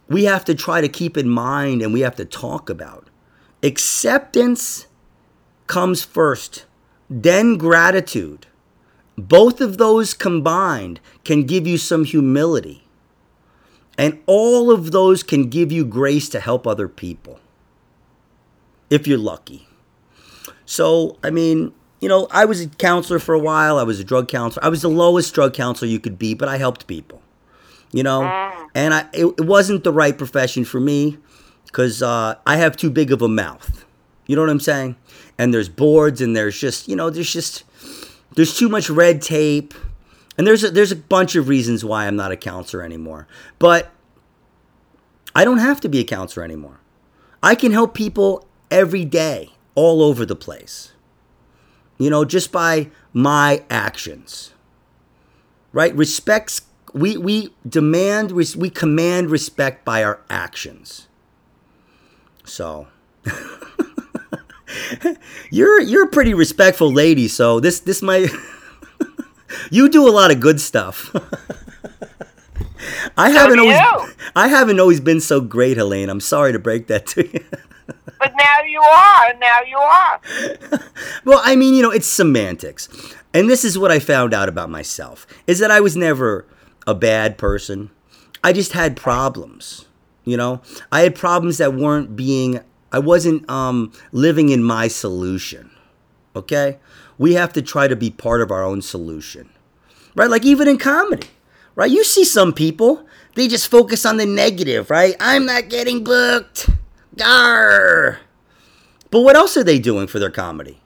we 0.09 0.25
have 0.25 0.45
to 0.47 0.55
try 0.55 0.81
to 0.81 0.89
keep 0.89 1.17
in 1.17 1.29
mind 1.29 1.83
and 1.83 1.93
we 1.93 2.01
have 2.01 2.17
to 2.17 2.25
talk 2.25 2.69
about. 2.71 3.09
Acceptance 3.63 4.87
comes 5.67 6.03
first. 6.05 6.67
then 7.09 7.57
gratitude. 7.59 8.47
Both 9.17 9.61
of 9.61 9.79
those 9.79 10.15
combined 10.15 11.01
can 11.25 11.45
give 11.45 11.67
you 11.67 11.79
some 11.79 12.05
humility. 12.05 12.85
And 13.99 14.21
all 14.27 14.71
of 14.71 14.91
those 14.91 15.23
can 15.23 15.51
give 15.51 15.71
you 15.71 15.85
grace 15.85 16.29
to 16.31 16.41
help 16.41 16.67
other 16.67 16.89
people. 16.89 17.41
If 18.89 19.07
you're 19.07 19.19
lucky. 19.19 19.69
So, 20.65 21.19
I 21.23 21.31
mean, 21.31 21.73
you 22.01 22.09
know, 22.09 22.27
I 22.31 22.47
was 22.47 22.61
a 22.61 22.69
counselor 22.69 23.19
for 23.19 23.35
a 23.35 23.39
while. 23.39 23.79
I 23.79 23.85
was 23.85 24.01
a 24.01 24.05
drug 24.05 24.29
counselor. 24.29 24.65
I 24.65 24.69
was 24.69 24.83
the 24.83 24.89
lowest 24.89 25.35
drug 25.35 25.55
counselor 25.55 25.89
you 25.89 26.01
could 26.01 26.19
be, 26.19 26.35
but 26.35 26.49
I 26.49 26.57
helped 26.57 26.87
people. 26.87 27.23
You 27.93 28.03
know, 28.03 28.23
and 28.75 28.95
I 28.95 29.07
it, 29.13 29.27
it 29.27 29.45
wasn't 29.45 29.85
the 29.85 29.93
right 29.93 30.17
profession 30.17 30.65
for 30.65 30.81
me 30.81 31.19
because 31.67 32.03
uh, 32.03 32.37
I 32.47 32.57
have 32.57 32.75
too 32.77 32.91
big 32.91 33.13
of 33.13 33.21
a 33.21 33.29
mouth. 33.29 33.85
You 34.27 34.35
know 34.35 34.43
what 34.43 34.51
I'm 34.51 34.61
saying? 34.61 34.97
And 35.39 35.53
there's 35.53 35.69
boards, 35.69 36.23
and 36.23 36.35
there's 36.35 36.59
just 36.59 36.89
you 36.89 36.97
know, 36.97 37.11
there's 37.11 37.31
just 37.31 37.65
there's 38.35 38.57
too 38.57 38.69
much 38.69 38.89
red 38.91 39.23
tape, 39.23 39.75
and 40.37 40.47
there's 40.47 40.65
a, 40.65 40.71
there's 40.71 40.93
a 40.93 40.97
bunch 40.97 41.35
of 41.37 41.49
reasons 41.49 41.85
why 41.85 42.07
I'm 42.07 42.17
not 42.17 42.33
a 42.33 42.37
counselor 42.37 42.83
anymore. 42.83 43.27
But 43.59 43.91
I 45.35 45.45
don't 45.45 45.59
have 45.59 45.81
to 45.83 45.89
be 45.89 46.01
a 46.01 46.05
counselor 46.05 46.45
anymore. 46.45 46.81
I 47.43 47.55
can 47.55 47.73
help 47.73 47.95
people 47.95 48.47
every 48.71 49.05
day, 49.05 49.51
all 49.75 50.03
over 50.03 50.25
the 50.25 50.37
place. 50.37 50.93
You 51.99 52.11
know, 52.11 52.25
just 52.25 52.53
by 52.53 52.91
my 53.13 53.65
actions. 53.71 54.53
Right? 55.73 55.95
Respects 55.95 56.63
we 56.93 57.17
we 57.17 57.55
demand 57.67 58.33
we 58.33 58.71
command 58.71 59.31
respect 59.31 59.85
by 59.85 60.05
our 60.05 60.21
actions. 60.29 61.09
So 62.45 62.89
you're 65.51 65.81
you're 65.81 66.05
a 66.05 66.09
pretty 66.09 66.35
respectful 66.35 66.93
lady, 66.93 67.29
so 67.29 67.61
this 67.61 67.81
this 67.81 68.03
might 68.03 68.31
you 69.71 69.89
do 69.89 70.09
a 70.09 70.11
lot 70.11 70.31
of 70.31 70.41
good 70.41 70.61
stuff. 70.61 71.15
I 73.17 73.31
haven't 73.31 73.61
always 73.61 73.79
you. 73.79 74.15
I 74.35 74.49
haven't 74.49 74.81
always 74.81 75.01
been 75.01 75.21
so 75.21 75.41
great, 75.41 75.77
Helene. 75.77 76.09
I'm 76.09 76.21
sorry 76.21 76.53
to 76.53 76.59
break 76.59 76.89
that 76.89 77.07
to 77.09 77.27
you. 77.27 77.45
But 78.19 78.35
now 78.37 78.63
you 78.67 78.81
are. 78.81 79.35
Now 79.39 79.61
you 79.67 79.79
are. 79.79 80.21
Well, 81.25 81.41
I 81.43 81.57
mean, 81.57 81.75
you 81.75 81.83
know, 81.83 81.91
it's 81.91 82.07
semantics. 82.07 82.89
And 83.35 83.49
this 83.49 83.65
is 83.65 83.79
what 83.79 83.91
I 83.91 83.99
found 83.99 84.35
out 84.35 84.49
about 84.49 84.71
myself 84.71 85.27
is 85.47 85.59
that 85.59 85.71
I 85.71 85.81
was 85.81 85.97
never 85.97 86.47
a 86.87 86.95
bad 86.95 87.39
person. 87.39 87.91
I 88.45 88.53
just 88.53 88.73
had 88.73 88.97
problems. 88.97 89.87
You 90.25 90.37
know, 90.37 90.61
I 90.91 91.01
had 91.01 91.15
problems 91.15 91.59
that 91.59 91.75
weren't 91.75 92.15
being 92.15 92.61
I 92.93 92.99
wasn't 93.01 93.49
um 93.51 93.93
living 94.13 94.51
in 94.51 94.63
my 94.63 94.89
solution. 94.89 95.71
Okay? 96.37 96.79
We 97.19 97.35
have 97.35 97.53
to 97.55 97.63
try 97.63 97.89
to 97.89 97.97
be 97.97 98.11
part 98.11 98.41
of 98.41 98.51
our 98.51 98.63
own 98.63 98.83
solution. 98.83 99.51
Right? 100.15 100.31
Like 100.31 100.45
even 100.45 100.69
in 100.69 100.79
comedy. 100.79 101.29
Right? 101.75 101.91
You 101.91 102.05
see 102.05 102.25
some 102.25 102.53
people, 102.53 103.07
they 103.35 103.49
just 103.49 103.69
focus 103.69 104.05
on 104.05 104.19
the 104.19 104.27
negative, 104.27 104.91
right? 104.91 105.17
I'm 105.19 105.47
not 105.47 105.71
getting 105.71 106.05
booked. 106.05 106.69
Gar. 107.17 108.19
But 109.11 109.21
what 109.21 109.37
else 109.37 109.57
are 109.57 109.65
they 109.65 109.79
doing 109.79 110.07
for 110.07 110.19
their 110.19 110.31
comedy? 110.31 110.81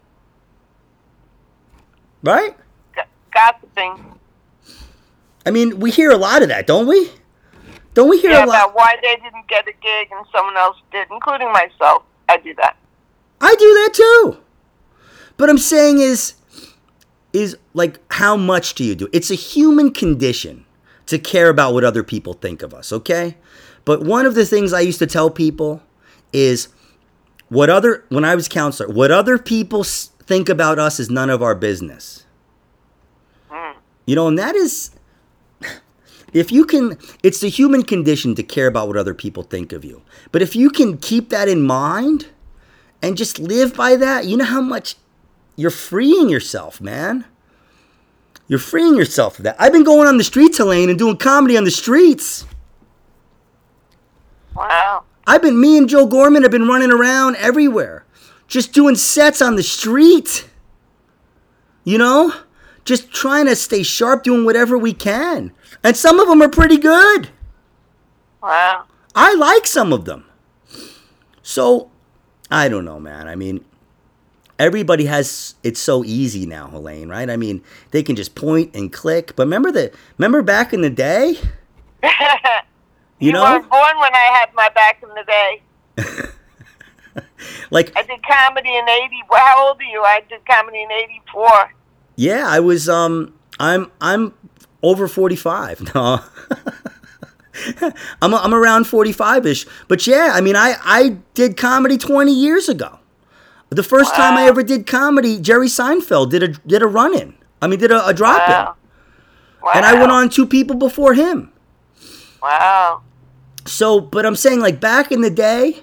Right? 2.22 2.56
Gossiping. 3.32 4.18
I 5.44 5.50
mean, 5.50 5.78
we 5.78 5.90
hear 5.90 6.10
a 6.10 6.16
lot 6.16 6.42
of 6.42 6.48
that, 6.48 6.66
don't 6.66 6.86
we? 6.86 7.10
Don't 7.96 8.10
we 8.10 8.20
hear 8.20 8.30
Yeah, 8.30 8.44
a 8.44 8.46
lot? 8.46 8.48
about 8.48 8.74
why 8.76 8.96
they 9.00 9.16
didn't 9.16 9.48
get 9.48 9.66
a 9.66 9.72
gig 9.72 10.08
and 10.12 10.26
someone 10.30 10.54
else 10.54 10.76
did, 10.92 11.08
including 11.10 11.50
myself. 11.50 12.02
I 12.28 12.36
do 12.36 12.52
that. 12.56 12.76
I 13.40 13.54
do 13.54 13.64
that 13.64 13.90
too. 13.94 14.36
But 15.38 15.48
I'm 15.48 15.56
saying 15.58 15.98
is 15.98 16.34
is 17.32 17.56
like 17.72 17.98
how 18.12 18.36
much 18.36 18.74
do 18.74 18.84
you 18.84 18.94
do? 18.94 19.08
It's 19.14 19.30
a 19.30 19.34
human 19.34 19.92
condition 19.92 20.66
to 21.06 21.18
care 21.18 21.48
about 21.48 21.72
what 21.72 21.84
other 21.84 22.02
people 22.02 22.34
think 22.34 22.62
of 22.62 22.74
us, 22.74 22.92
okay? 22.92 23.38
But 23.86 24.02
one 24.02 24.26
of 24.26 24.34
the 24.34 24.44
things 24.44 24.74
I 24.74 24.80
used 24.80 24.98
to 24.98 25.06
tell 25.06 25.30
people 25.30 25.82
is 26.34 26.68
what 27.48 27.70
other 27.70 28.04
when 28.10 28.26
I 28.26 28.34
was 28.34 28.46
counselor, 28.46 28.92
what 28.92 29.10
other 29.10 29.38
people 29.38 29.84
think 29.84 30.50
about 30.50 30.78
us 30.78 31.00
is 31.00 31.08
none 31.08 31.30
of 31.30 31.42
our 31.42 31.54
business. 31.54 32.24
Hmm. 33.48 33.78
You 34.06 34.16
know, 34.16 34.28
and 34.28 34.38
that 34.38 34.54
is 34.54 34.90
if 36.36 36.52
you 36.52 36.64
can 36.64 36.98
it's 37.22 37.40
the 37.40 37.48
human 37.48 37.82
condition 37.82 38.34
to 38.34 38.42
care 38.42 38.66
about 38.66 38.88
what 38.88 38.96
other 38.96 39.14
people 39.14 39.42
think 39.42 39.72
of 39.72 39.84
you. 39.84 40.02
But 40.32 40.42
if 40.42 40.54
you 40.54 40.70
can 40.70 40.98
keep 40.98 41.30
that 41.30 41.48
in 41.48 41.62
mind 41.62 42.28
and 43.02 43.16
just 43.16 43.38
live 43.38 43.74
by 43.74 43.96
that, 43.96 44.26
you 44.26 44.36
know 44.36 44.44
how 44.44 44.60
much 44.60 44.96
you're 45.56 45.70
freeing 45.70 46.28
yourself, 46.28 46.80
man. 46.80 47.24
You're 48.48 48.58
freeing 48.58 48.94
yourself 48.96 49.38
of 49.38 49.44
that. 49.44 49.56
I've 49.58 49.72
been 49.72 49.82
going 49.82 50.06
on 50.06 50.18
the 50.18 50.24
streets, 50.24 50.58
Helene, 50.58 50.90
and 50.90 50.98
doing 50.98 51.16
comedy 51.16 51.56
on 51.56 51.64
the 51.64 51.70
streets. 51.70 52.46
Wow. 54.54 55.04
I've 55.26 55.42
been, 55.42 55.60
me 55.60 55.76
and 55.76 55.88
Joe 55.88 56.06
Gorman 56.06 56.42
have 56.42 56.52
been 56.52 56.68
running 56.68 56.92
around 56.92 57.36
everywhere, 57.36 58.04
just 58.46 58.72
doing 58.72 58.94
sets 58.94 59.42
on 59.42 59.56
the 59.56 59.62
street. 59.62 60.48
You 61.82 61.98
know? 61.98 62.32
Just 62.84 63.12
trying 63.12 63.46
to 63.46 63.56
stay 63.56 63.82
sharp, 63.82 64.22
doing 64.22 64.44
whatever 64.44 64.78
we 64.78 64.92
can. 64.92 65.52
And 65.86 65.96
some 65.96 66.18
of 66.18 66.26
them 66.26 66.42
are 66.42 66.48
pretty 66.48 66.78
good. 66.78 67.28
Wow. 68.42 68.86
I 69.14 69.36
like 69.36 69.68
some 69.68 69.92
of 69.92 70.04
them. 70.04 70.24
So, 71.44 71.92
I 72.50 72.68
don't 72.68 72.84
know, 72.84 72.98
man. 72.98 73.28
I 73.28 73.36
mean, 73.36 73.64
everybody 74.58 75.04
has 75.04 75.54
it's 75.62 75.78
so 75.78 76.02
easy 76.02 76.44
now, 76.44 76.66
Helene, 76.66 77.08
right? 77.08 77.30
I 77.30 77.36
mean, 77.36 77.62
they 77.92 78.02
can 78.02 78.16
just 78.16 78.34
point 78.34 78.74
and 78.74 78.92
click. 78.92 79.36
But 79.36 79.44
remember 79.44 79.70
the 79.70 79.92
remember 80.18 80.42
back 80.42 80.72
in 80.72 80.80
the 80.80 80.90
day? 80.90 81.38
you 83.20 83.30
know? 83.30 83.44
weren't 83.44 83.70
born 83.70 84.00
when 84.00 84.12
I 84.12 84.40
had 84.40 84.52
my 84.54 84.68
back 84.70 85.00
in 85.04 85.08
the 85.10 85.24
day. 85.24 85.62
Like 87.70 87.96
I 87.96 88.02
did 88.02 88.20
comedy 88.22 88.76
in 88.76 88.88
80. 88.88 89.22
Well, 89.30 89.40
how 89.40 89.68
old 89.68 89.80
are 89.80 89.84
you? 89.84 90.02
I 90.02 90.20
did 90.28 90.44
comedy 90.46 90.82
in 90.82 90.90
84. 90.90 91.74
Yeah, 92.16 92.44
I 92.46 92.60
was 92.60 92.88
um 92.88 93.34
I'm 93.58 93.90
I'm 94.00 94.34
over 94.86 95.08
45. 95.08 95.82
No. 95.94 96.20
I'm 98.20 98.34
I'm 98.34 98.52
around 98.52 98.84
45ish. 98.84 99.66
But 99.88 100.06
yeah, 100.06 100.32
I 100.34 100.42
mean 100.42 100.56
I 100.56 100.74
I 100.82 101.16
did 101.32 101.56
comedy 101.56 101.96
20 101.96 102.30
years 102.30 102.68
ago. 102.68 102.98
The 103.70 103.82
first 103.82 104.14
time 104.14 104.36
I 104.36 104.44
ever 104.44 104.62
did 104.62 104.86
comedy, 104.86 105.40
Jerry 105.40 105.68
Seinfeld 105.68 106.30
did 106.30 106.42
a 106.42 106.48
did 106.48 106.82
a 106.82 106.86
run 106.86 107.16
in. 107.18 107.34
I 107.62 107.66
mean 107.66 107.78
did 107.78 107.90
a, 107.90 108.06
a 108.06 108.12
drop 108.12 108.46
in. 108.46 108.52
Wow. 108.52 108.76
Wow. 109.62 109.72
And 109.74 109.86
I 109.86 109.94
went 109.94 110.12
on 110.12 110.28
two 110.28 110.46
people 110.46 110.76
before 110.76 111.14
him. 111.14 111.50
Wow. 112.42 113.02
So, 113.64 114.00
but 114.00 114.26
I'm 114.26 114.36
saying 114.36 114.60
like 114.60 114.78
back 114.78 115.10
in 115.10 115.22
the 115.22 115.30
day, 115.30 115.82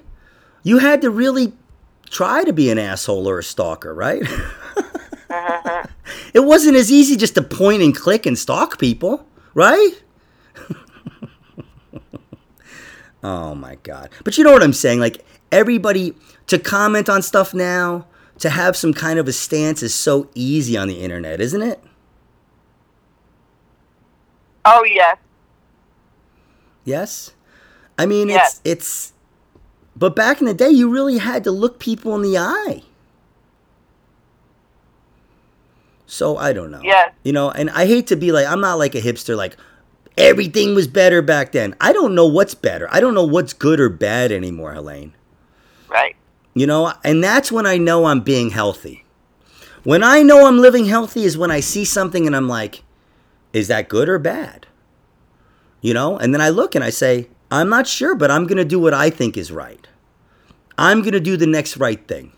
you 0.61 0.77
had 0.77 1.01
to 1.01 1.09
really 1.09 1.53
try 2.09 2.43
to 2.43 2.53
be 2.53 2.69
an 2.69 2.77
asshole 2.77 3.27
or 3.27 3.39
a 3.39 3.43
stalker, 3.43 3.93
right? 3.93 4.21
Mm-hmm. 5.33 5.72
It 6.33 6.41
wasn't 6.41 6.75
as 6.75 6.91
easy 6.91 7.15
just 7.15 7.35
to 7.35 7.41
point 7.41 7.81
and 7.81 7.95
click 7.95 8.25
and 8.25 8.37
stalk 8.37 8.79
people, 8.79 9.25
right? 9.53 9.91
oh 13.23 13.55
my 13.55 13.75
god. 13.83 14.09
But 14.23 14.37
you 14.37 14.43
know 14.43 14.51
what 14.51 14.63
I'm 14.63 14.73
saying? 14.73 14.99
Like 14.99 15.23
everybody 15.51 16.13
to 16.47 16.59
comment 16.59 17.09
on 17.09 17.21
stuff 17.21 17.53
now, 17.53 18.07
to 18.39 18.49
have 18.49 18.75
some 18.75 18.93
kind 18.93 19.19
of 19.19 19.27
a 19.27 19.33
stance 19.33 19.83
is 19.83 19.93
so 19.93 20.29
easy 20.35 20.75
on 20.75 20.87
the 20.87 21.01
internet, 21.01 21.39
isn't 21.39 21.61
it? 21.61 21.81
Oh, 24.65 24.83
yes. 24.85 25.17
Yes. 26.85 27.31
I 27.97 28.05
mean, 28.05 28.29
Yes. 28.29 28.59
it's 28.65 28.83
it's 28.83 29.13
but 29.95 30.15
back 30.15 30.41
in 30.41 30.47
the 30.47 30.53
day 30.53 30.69
you 30.69 30.89
really 30.89 31.19
had 31.19 31.43
to 31.43 31.51
look 31.51 31.79
people 31.79 32.15
in 32.15 32.23
the 32.23 32.37
eye. 32.37 32.81
So 36.13 36.37
I 36.37 36.53
don't 36.53 36.69
know. 36.69 36.81
Yeah. 36.83 37.09
You 37.23 37.33
know, 37.33 37.49
and 37.49 37.71
I 37.71 37.87
hate 37.87 38.05
to 38.07 38.15
be 38.15 38.31
like 38.31 38.45
I'm 38.45 38.61
not 38.61 38.77
like 38.77 38.93
a 38.93 39.01
hipster 39.01 39.35
like 39.35 39.57
everything 40.15 40.75
was 40.75 40.87
better 40.87 41.23
back 41.23 41.53
then. 41.53 41.75
I 41.81 41.91
don't 41.91 42.13
know 42.13 42.27
what's 42.27 42.53
better. 42.53 42.87
I 42.91 42.99
don't 42.99 43.15
know 43.15 43.23
what's 43.23 43.51
good 43.51 43.79
or 43.79 43.89
bad 43.89 44.31
anymore, 44.31 44.73
Helene. 44.73 45.15
Right. 45.89 46.15
You 46.53 46.67
know, 46.67 46.93
and 47.03 47.23
that's 47.23 47.51
when 47.51 47.65
I 47.65 47.77
know 47.77 48.05
I'm 48.05 48.21
being 48.21 48.51
healthy. 48.51 49.05
When 49.83 50.03
I 50.03 50.21
know 50.21 50.45
I'm 50.45 50.59
living 50.59 50.85
healthy 50.85 51.23
is 51.23 51.35
when 51.35 51.49
I 51.49 51.61
see 51.61 51.83
something 51.83 52.27
and 52.27 52.35
I'm 52.35 52.47
like, 52.47 52.83
is 53.51 53.67
that 53.69 53.89
good 53.89 54.07
or 54.07 54.19
bad? 54.19 54.67
You 55.81 55.95
know, 55.95 56.17
and 56.17 56.31
then 56.31 56.41
I 56.41 56.49
look 56.49 56.75
and 56.75 56.83
I 56.83 56.91
say, 56.91 57.27
I'm 57.49 57.69
not 57.69 57.87
sure, 57.87 58.13
but 58.13 58.29
I'm 58.29 58.45
going 58.45 58.57
to 58.57 58.65
do 58.65 58.79
what 58.79 58.93
I 58.93 59.09
think 59.09 59.35
is 59.35 59.51
right. 59.51 59.87
I'm 60.77 61.01
going 61.01 61.13
to 61.13 61.19
do 61.19 61.37
the 61.37 61.47
next 61.47 61.77
right 61.77 62.07
thing. 62.07 62.33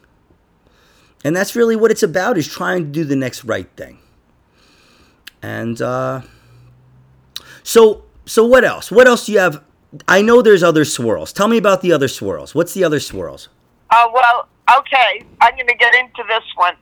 And 1.25 1.35
that's 1.35 1.57
really 1.57 1.75
what 1.75 1.91
it's 1.91 2.03
about 2.03 2.37
is 2.37 2.47
trying 2.47 2.85
to 2.85 2.91
do 2.91 3.03
the 3.03 3.17
next 3.17 3.43
right 3.45 3.67
thing. 3.75 3.99
And 5.41 5.81
uh 5.81 6.21
so 7.63 8.05
so 8.25 8.45
what 8.45 8.63
else? 8.63 8.91
What 8.91 9.07
else 9.07 9.25
do 9.25 9.33
you 9.33 9.39
have? 9.39 9.63
I 10.07 10.21
know 10.21 10.41
there's 10.41 10.63
other 10.63 10.85
swirls. 10.85 11.33
Tell 11.33 11.47
me 11.47 11.57
about 11.57 11.81
the 11.81 11.91
other 11.93 12.07
swirls. 12.07 12.55
What's 12.55 12.73
the 12.73 12.83
other 12.83 12.99
swirls? 12.99 13.49
Oh, 13.91 14.11
well, 14.13 14.47
okay. 14.79 15.23
I'm 15.41 15.53
going 15.55 15.67
to 15.67 15.75
get 15.75 15.93
into 15.95 16.23
this 16.27 16.43
one. 16.55 16.75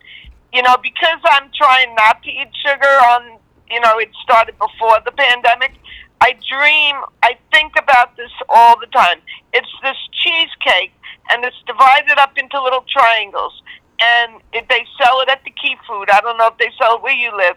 you 0.53 0.61
know, 0.61 0.77
because 0.81 1.19
I'm 1.25 1.49
trying 1.57 1.93
not 1.95 2.21
to 2.23 2.29
eat 2.29 2.49
sugar 2.65 2.87
on, 2.87 3.39
you 3.69 3.79
know, 3.81 3.97
it 3.97 4.09
started 4.23 4.55
before 4.59 4.99
the 5.03 5.11
pandemic. 5.11 5.73
I 6.21 6.33
dream, 6.47 6.95
I 7.23 7.37
think 7.51 7.73
about 7.77 8.15
this 8.15 8.31
all 8.47 8.79
the 8.79 8.85
time. 8.87 9.17
It's 9.51 9.67
this 9.81 9.97
cheesecake, 10.13 10.93
and 11.29 11.43
it's 11.43 11.57
divided 11.65 12.17
up 12.19 12.37
into 12.37 12.61
little 12.61 12.85
triangles. 12.87 13.61
And 14.03 14.41
it, 14.51 14.67
they 14.67 14.85
sell 14.99 15.21
it 15.21 15.29
at 15.29 15.43
the 15.45 15.51
Key 15.51 15.77
Food. 15.87 16.09
I 16.11 16.19
don't 16.19 16.37
know 16.37 16.47
if 16.47 16.57
they 16.57 16.71
sell 16.77 16.97
it 16.97 17.01
where 17.01 17.15
you 17.15 17.31
live. 17.35 17.55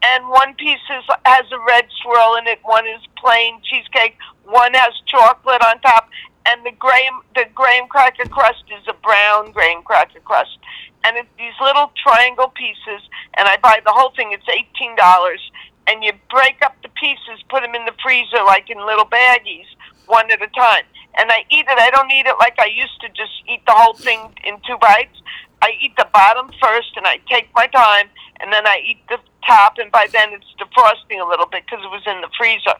And 0.00 0.28
one 0.28 0.54
piece 0.54 0.78
is, 0.96 1.04
has 1.24 1.46
a 1.50 1.58
red 1.66 1.86
swirl 2.00 2.36
in 2.36 2.46
it, 2.46 2.60
one 2.62 2.86
is 2.86 3.00
plain 3.16 3.60
cheesecake, 3.64 4.16
one 4.44 4.72
has 4.74 4.94
chocolate 5.06 5.60
on 5.60 5.80
top, 5.80 6.08
and 6.46 6.64
the 6.64 6.70
graham 6.70 7.20
the 7.34 7.46
graham 7.52 7.88
cracker 7.88 8.28
crust 8.28 8.62
is 8.70 8.86
a 8.86 8.94
brown 9.02 9.50
graham 9.50 9.82
cracker 9.82 10.20
crust, 10.20 10.56
and 11.02 11.16
it's 11.16 11.28
these 11.36 11.52
little 11.60 11.90
triangle 11.96 12.52
pieces. 12.54 13.02
And 13.36 13.48
I 13.48 13.56
buy 13.56 13.80
the 13.84 13.90
whole 13.92 14.12
thing. 14.14 14.30
It's 14.30 14.48
eighteen 14.48 14.94
dollars, 14.94 15.42
and 15.88 16.04
you 16.04 16.12
break 16.30 16.62
up 16.62 16.76
the 16.82 16.90
pieces, 16.90 17.42
put 17.50 17.62
them 17.62 17.74
in 17.74 17.84
the 17.84 17.94
freezer 18.00 18.44
like 18.46 18.70
in 18.70 18.78
little 18.78 19.04
baggies, 19.04 19.66
one 20.06 20.30
at 20.30 20.40
a 20.40 20.48
time. 20.54 20.84
And 21.18 21.30
I 21.32 21.44
eat 21.50 21.66
it. 21.68 21.78
I 21.78 21.90
don't 21.90 22.10
eat 22.10 22.26
it 22.26 22.36
like 22.38 22.58
I 22.58 22.66
used 22.66 23.00
to, 23.02 23.08
just 23.08 23.32
eat 23.48 23.60
the 23.66 23.72
whole 23.72 23.94
thing 23.94 24.20
in 24.44 24.56
two 24.66 24.78
bites. 24.80 25.20
I 25.60 25.72
eat 25.80 25.92
the 25.96 26.06
bottom 26.12 26.50
first, 26.62 26.96
and 26.96 27.06
I 27.06 27.18
take 27.28 27.48
my 27.54 27.66
time, 27.66 28.08
and 28.40 28.52
then 28.52 28.66
I 28.66 28.80
eat 28.86 28.98
the 29.08 29.18
top. 29.44 29.78
And 29.78 29.90
by 29.90 30.06
then, 30.12 30.32
it's 30.32 30.46
defrosting 30.60 31.20
a 31.20 31.28
little 31.28 31.46
bit 31.46 31.64
because 31.66 31.84
it 31.84 31.90
was 31.90 32.02
in 32.06 32.20
the 32.20 32.28
freezer 32.38 32.78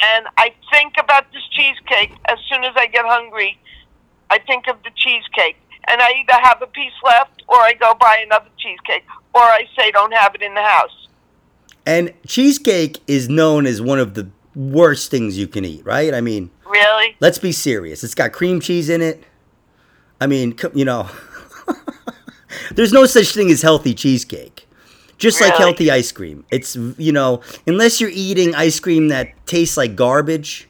and 0.00 0.26
I 0.36 0.52
think 0.72 0.94
about 0.98 1.32
this 1.32 1.42
cheesecake 1.50 2.12
as 2.26 2.38
soon 2.50 2.64
as 2.64 2.72
I 2.76 2.86
get 2.86 3.04
hungry. 3.04 3.58
I 4.28 4.38
think 4.38 4.66
of 4.68 4.82
the 4.82 4.90
cheesecake, 4.94 5.56
and 5.88 6.02
I 6.02 6.10
either 6.20 6.40
have 6.42 6.60
a 6.60 6.66
piece 6.66 6.92
left, 7.04 7.44
or 7.48 7.56
I 7.56 7.74
go 7.74 7.94
buy 7.94 8.22
another 8.24 8.48
cheesecake, 8.58 9.04
or 9.34 9.42
I 9.42 9.64
say 9.78 9.90
don't 9.92 10.12
have 10.12 10.34
it 10.34 10.42
in 10.42 10.54
the 10.54 10.62
house. 10.62 11.08
And 11.86 12.12
cheesecake 12.26 13.00
is 13.06 13.28
known 13.28 13.66
as 13.66 13.80
one 13.80 14.00
of 14.00 14.14
the 14.14 14.28
worst 14.54 15.10
things 15.10 15.38
you 15.38 15.46
can 15.46 15.64
eat, 15.64 15.84
right? 15.86 16.12
I 16.12 16.20
mean, 16.20 16.50
really? 16.68 17.16
Let's 17.20 17.38
be 17.38 17.52
serious. 17.52 18.04
It's 18.04 18.14
got 18.14 18.32
cream 18.32 18.60
cheese 18.60 18.88
in 18.88 19.02
it. 19.02 19.24
I 20.20 20.26
mean, 20.26 20.56
you 20.74 20.84
know, 20.84 21.08
there's 22.74 22.92
no 22.92 23.06
such 23.06 23.34
thing 23.34 23.50
as 23.50 23.62
healthy 23.62 23.94
cheesecake. 23.94 24.66
Just 25.18 25.40
really? 25.40 25.50
like 25.50 25.58
healthy 25.58 25.90
ice 25.90 26.12
cream. 26.12 26.44
It's, 26.50 26.76
you 26.76 27.12
know, 27.12 27.40
unless 27.66 28.00
you're 28.00 28.10
eating 28.12 28.54
ice 28.54 28.80
cream 28.80 29.08
that 29.08 29.46
tastes 29.46 29.76
like 29.76 29.96
garbage, 29.96 30.68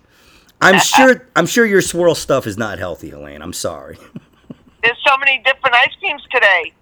I'm 0.61 0.81
sure 0.83 1.27
I'm 1.35 1.47
sure 1.47 1.67
your 1.67 1.83
swirl 1.83 2.15
stuff 2.15 2.47
is 2.47 2.57
not 2.57 2.79
healthy, 2.79 3.11
Helene. 3.11 3.43
I'm 3.43 3.53
sorry. 3.53 3.99
There's 4.83 4.99
so 5.05 5.17
many 5.19 5.39
different 5.39 5.75
ice 5.75 5.95
creams 5.99 6.23
today. 6.31 6.73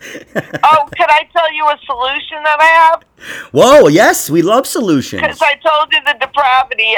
oh, 0.64 0.88
can 0.96 1.08
I 1.10 1.28
tell 1.32 1.52
you 1.52 1.64
a 1.66 1.78
solution 1.86 2.42
that 2.44 2.58
I 2.60 2.64
have? 2.64 3.02
Whoa, 3.52 3.88
yes, 3.88 4.28
we 4.28 4.42
love 4.42 4.66
solutions. 4.66 5.22
Because 5.22 5.42
I 5.42 5.54
told 5.54 5.92
you 5.92 6.00
the 6.04 6.16
depravity 6.20 6.94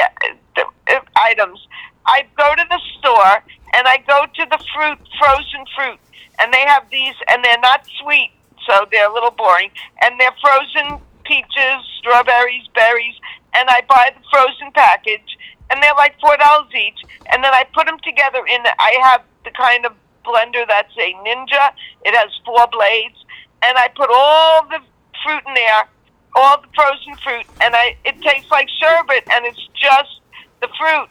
uh, 0.57 0.61
uh, 0.89 0.99
items. 1.15 1.67
I 2.05 2.25
go 2.37 2.55
to 2.55 2.65
the 2.69 2.79
store 2.99 3.43
and 3.73 3.87
I 3.87 3.97
go 4.07 4.25
to 4.25 4.45
the 4.49 4.63
fruit, 4.73 4.99
frozen 5.19 5.65
fruit, 5.75 5.99
and 6.39 6.53
they 6.53 6.65
have 6.65 6.89
these, 6.89 7.15
and 7.29 7.43
they're 7.43 7.59
not 7.59 7.85
sweet 8.01 8.31
so 8.67 8.85
they're 8.91 9.09
a 9.09 9.13
little 9.13 9.31
boring. 9.31 9.71
And 10.01 10.19
they're 10.19 10.35
frozen 10.41 10.99
peaches, 11.23 11.79
strawberries, 11.99 12.67
berries, 12.75 13.15
and 13.55 13.69
I 13.69 13.81
buy 13.87 14.11
the 14.13 14.21
frozen 14.29 14.71
package, 14.73 15.37
and 15.69 15.81
they're 15.81 15.95
like 15.95 16.19
four 16.19 16.37
dollars 16.37 16.71
each. 16.75 16.99
And 17.31 17.43
then 17.43 17.53
I 17.53 17.63
put 17.73 17.87
them 17.87 17.97
together 18.03 18.45
in. 18.45 18.61
I 18.79 18.99
have 19.03 19.23
the 19.43 19.51
kind 19.51 19.85
of 19.85 19.93
blender 20.27 20.67
that's 20.67 20.93
a 20.97 21.13
Ninja. 21.25 21.71
It 22.05 22.13
has 22.13 22.29
four 22.45 22.67
blades, 22.71 23.25
and 23.63 23.77
I 23.77 23.87
put 23.95 24.09
all 24.11 24.67
the 24.67 24.79
fruit 25.23 25.43
in 25.47 25.53
there, 25.53 25.87
all 26.35 26.61
the 26.61 26.67
frozen 26.75 27.15
fruit, 27.23 27.45
and 27.61 27.75
I 27.75 27.95
it 28.05 28.21
tastes 28.21 28.51
like 28.51 28.67
sherbet, 28.79 29.23
and 29.31 29.45
it's 29.45 29.67
just 29.73 30.21
the 30.61 30.67
fruit, 30.77 31.07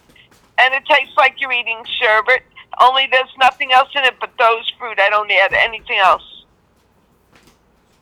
and 0.59 0.75
it 0.75 0.85
tastes 0.87 1.17
like 1.17 1.41
you're 1.41 1.53
eating 1.53 1.83
sherbet. 2.01 2.43
Only 2.79 3.09
there's 3.11 3.35
nothing 3.41 3.73
else 3.73 3.89
in 3.95 4.05
it 4.05 4.15
but 4.21 4.31
those 4.39 4.71
fruit. 4.79 5.01
I 5.01 5.09
don't 5.09 5.31
add 5.31 5.55
anything 5.55 5.99
else. 5.99 6.45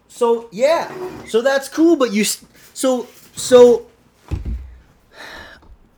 So 0.09 0.49
yeah, 0.53 0.93
so 1.27 1.43
that's 1.43 1.69
cool. 1.69 1.97
But 1.97 2.13
you 2.13 2.25
so 2.25 3.07
so 3.35 3.87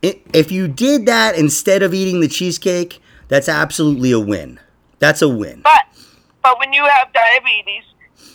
if 0.01 0.51
you 0.51 0.67
did 0.67 1.05
that 1.05 1.35
instead 1.35 1.83
of 1.83 1.93
eating 1.93 2.19
the 2.19 2.27
cheesecake, 2.27 3.01
that's 3.27 3.49
absolutely 3.49 4.11
a 4.11 4.19
win. 4.19 4.59
That's 4.99 5.21
a 5.21 5.29
win. 5.29 5.61
But 5.63 5.83
but 6.43 6.59
when 6.59 6.73
you 6.73 6.83
have 6.85 7.11
diabetes, 7.13 7.83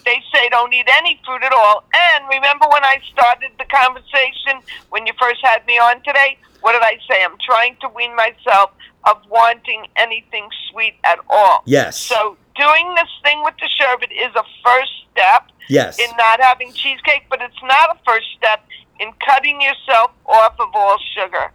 they 0.05 0.23
say 0.33 0.49
don't 0.51 0.73
eat 0.73 0.89
any 0.99 1.21
fruit 1.25 1.43
at 1.43 1.53
all. 1.53 1.85
And 1.95 2.25
remember 2.29 2.67
when 2.71 2.85
I 2.85 2.99
started 3.13 3.53
the 3.59 3.65
conversation 3.65 4.63
when 4.91 5.07
you 5.07 5.13
first 5.21 5.41
had 5.43 5.67
me 5.67 5.79
on 5.79 6.03
today? 6.03 6.39
What 6.61 6.73
did 6.73 6.83
I 6.83 6.99
say? 7.09 7.25
I'm 7.25 7.39
trying 7.45 7.77
to 7.81 7.89
wean 7.89 8.15
myself 8.15 8.71
of 9.05 9.19
wanting 9.29 9.87
anything 9.97 10.49
sweet 10.71 10.95
at 11.05 11.19
all. 11.29 11.63
Yes. 11.67 11.99
So 11.99 12.37
doing 12.57 12.95
this 12.95 13.09
thing 13.25 13.43
with 13.43 13.55
the 13.61 13.69
sherbet 13.69 14.13
is 14.13 14.33
a 14.37 14.45
first 14.63 14.93
step 15.11 15.51
Yes. 15.69 15.99
In 15.99 16.11
not 16.17 16.41
having 16.41 16.73
cheesecake, 16.73 17.25
but 17.31 17.41
it's 17.41 17.63
not 17.63 17.97
a 17.97 17.99
first 18.05 18.27
step 18.37 18.65
in 19.01 19.11
cutting 19.25 19.61
yourself 19.61 20.11
off 20.27 20.55
of 20.59 20.69
all 20.75 20.99
sugar. 21.15 21.51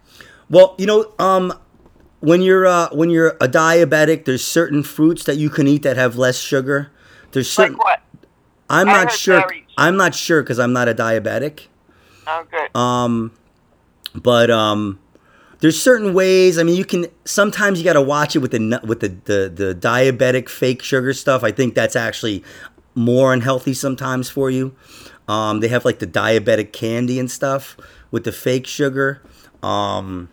Well, 0.50 0.76
you 0.78 0.86
know, 0.86 1.14
um, 1.20 1.54
when 2.20 2.42
you're 2.42 2.66
uh, 2.66 2.90
when 2.92 3.10
you're 3.10 3.38
a 3.42 3.48
diabetic, 3.48 4.26
there's 4.26 4.44
certain 4.44 4.84
fruits 4.84 5.24
that 5.26 5.38
you 5.38 5.50
can 5.50 5.68
eat 5.68 5.84
that 5.84 5.98
have 5.98 6.18
less 6.18 6.38
sugar. 6.40 6.92
There's 7.32 7.50
certain. 7.50 7.74
Like 7.74 7.84
what? 7.84 8.02
I'm 8.70 8.90
I 8.90 9.04
not 9.04 9.12
sure. 9.12 9.42
Berries. 9.42 9.64
I'm 9.78 9.98
not 9.98 10.16
sure 10.16 10.42
because 10.42 10.60
I'm 10.60 10.74
not 10.74 10.88
a 10.88 10.94
diabetic. 10.94 11.68
Oh, 12.26 12.46
good. 12.50 12.76
Um, 12.76 13.32
but 14.16 14.50
um, 14.50 15.00
there's 15.60 15.82
certain 15.82 16.14
ways. 16.14 16.58
I 16.58 16.64
mean, 16.64 16.76
you 16.76 16.86
can 16.86 17.08
sometimes 17.26 17.80
you 17.80 17.86
got 17.86 17.94
to 17.94 18.02
watch 18.02 18.36
it 18.36 18.40
with 18.40 18.52
the 18.52 18.82
with 18.84 19.00
the, 19.00 19.10
the 19.10 19.52
the 19.54 19.76
diabetic 19.76 20.50
fake 20.50 20.82
sugar 20.82 21.14
stuff. 21.14 21.44
I 21.44 21.52
think 21.52 21.76
that's 21.76 21.96
actually 21.96 22.44
more 22.96 23.32
unhealthy 23.34 23.74
sometimes 23.74 24.30
for 24.30 24.50
you. 24.50 24.76
Um, 25.28 25.60
they 25.60 25.68
have 25.68 25.86
like 25.86 26.00
the 26.00 26.08
diabetic 26.08 26.74
candy 26.74 27.20
and 27.20 27.30
stuff 27.30 27.78
with 28.12 28.24
the 28.24 28.32
fake 28.32 28.66
sugar. 28.66 29.22
Um, 29.62 30.30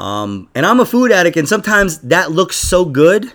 um, 0.00 0.48
and 0.54 0.66
I'm 0.66 0.80
a 0.80 0.86
food 0.86 1.12
addict, 1.12 1.36
and 1.36 1.48
sometimes 1.48 1.98
that 2.00 2.30
looks 2.32 2.56
so 2.56 2.84
good. 2.84 3.32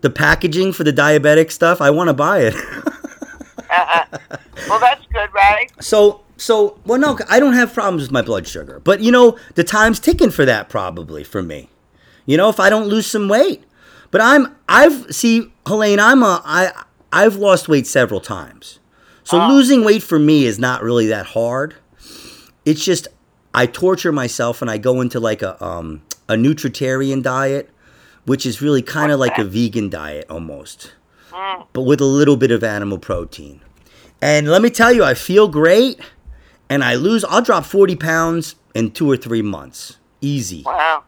The 0.00 0.10
packaging 0.10 0.72
for 0.72 0.84
the 0.84 0.92
diabetic 0.92 1.50
stuff, 1.50 1.80
I 1.80 1.90
want 1.90 2.08
to 2.08 2.14
buy 2.14 2.40
it. 2.40 2.54
uh-uh. 3.70 4.18
Well, 4.68 4.80
that's 4.80 5.06
good, 5.06 5.32
right? 5.32 5.70
So, 5.80 6.22
so 6.36 6.78
well, 6.84 6.98
no, 6.98 7.18
I 7.28 7.40
don't 7.40 7.54
have 7.54 7.72
problems 7.72 8.02
with 8.02 8.12
my 8.12 8.22
blood 8.22 8.46
sugar, 8.46 8.80
but 8.80 9.00
you 9.00 9.12
know, 9.12 9.38
the 9.54 9.64
time's 9.64 10.00
ticking 10.00 10.30
for 10.30 10.44
that 10.44 10.68
probably 10.68 11.24
for 11.24 11.42
me. 11.42 11.68
You 12.26 12.36
know, 12.36 12.48
if 12.48 12.60
I 12.60 12.70
don't 12.70 12.86
lose 12.86 13.06
some 13.06 13.28
weight, 13.28 13.64
but 14.10 14.20
I'm, 14.20 14.54
I've 14.68 15.12
see, 15.14 15.52
Helene, 15.66 15.98
I'm 15.98 16.22
a, 16.22 16.42
I, 16.44 16.84
I've 17.12 17.36
lost 17.36 17.68
weight 17.68 17.86
several 17.86 18.20
times. 18.20 18.78
So 19.24 19.40
oh. 19.40 19.48
losing 19.48 19.84
weight 19.84 20.02
for 20.02 20.18
me 20.18 20.44
is 20.44 20.58
not 20.58 20.82
really 20.82 21.06
that 21.06 21.26
hard. 21.26 21.76
It's 22.64 22.84
just 22.84 23.08
I 23.54 23.66
torture 23.66 24.12
myself 24.12 24.62
and 24.62 24.70
I 24.70 24.78
go 24.78 25.00
into 25.00 25.20
like 25.20 25.42
a 25.42 25.62
um 25.64 26.02
a 26.28 26.34
nutritarian 26.34 27.22
diet, 27.22 27.70
which 28.24 28.46
is 28.46 28.62
really 28.62 28.82
kind 28.82 29.12
of 29.12 29.20
like 29.20 29.38
a 29.38 29.44
vegan 29.44 29.90
diet 29.90 30.26
almost. 30.30 30.92
But 31.72 31.82
with 31.82 32.00
a 32.00 32.06
little 32.06 32.36
bit 32.36 32.50
of 32.50 32.62
animal 32.62 32.98
protein. 32.98 33.60
And 34.20 34.48
let 34.48 34.62
me 34.62 34.70
tell 34.70 34.92
you, 34.92 35.02
I 35.02 35.14
feel 35.14 35.48
great 35.48 36.00
and 36.68 36.84
I 36.84 36.94
lose 36.94 37.24
I'll 37.24 37.42
drop 37.42 37.64
40 37.64 37.96
pounds 37.96 38.54
in 38.74 38.92
2 38.92 39.10
or 39.10 39.16
3 39.16 39.42
months. 39.42 39.98
Easy. 40.20 40.62
Wow. 40.64 41.04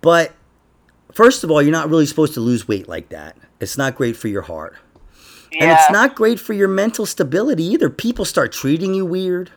But 0.00 0.32
first 1.12 1.44
of 1.44 1.50
all, 1.50 1.62
you're 1.62 1.72
not 1.72 1.88
really 1.88 2.06
supposed 2.06 2.34
to 2.34 2.40
lose 2.40 2.68
weight 2.68 2.88
like 2.88 3.08
that. 3.10 3.36
It's 3.60 3.78
not 3.78 3.94
great 3.94 4.16
for 4.16 4.28
your 4.28 4.42
heart. 4.42 4.76
And 5.60 5.70
it's 5.70 5.90
not 5.90 6.16
great 6.16 6.40
for 6.40 6.52
your 6.52 6.68
mental 6.68 7.06
stability 7.06 7.64
either. 7.64 7.88
People 7.88 8.24
start 8.24 8.52
treating 8.52 8.92
you 8.92 9.06
weird. 9.06 9.52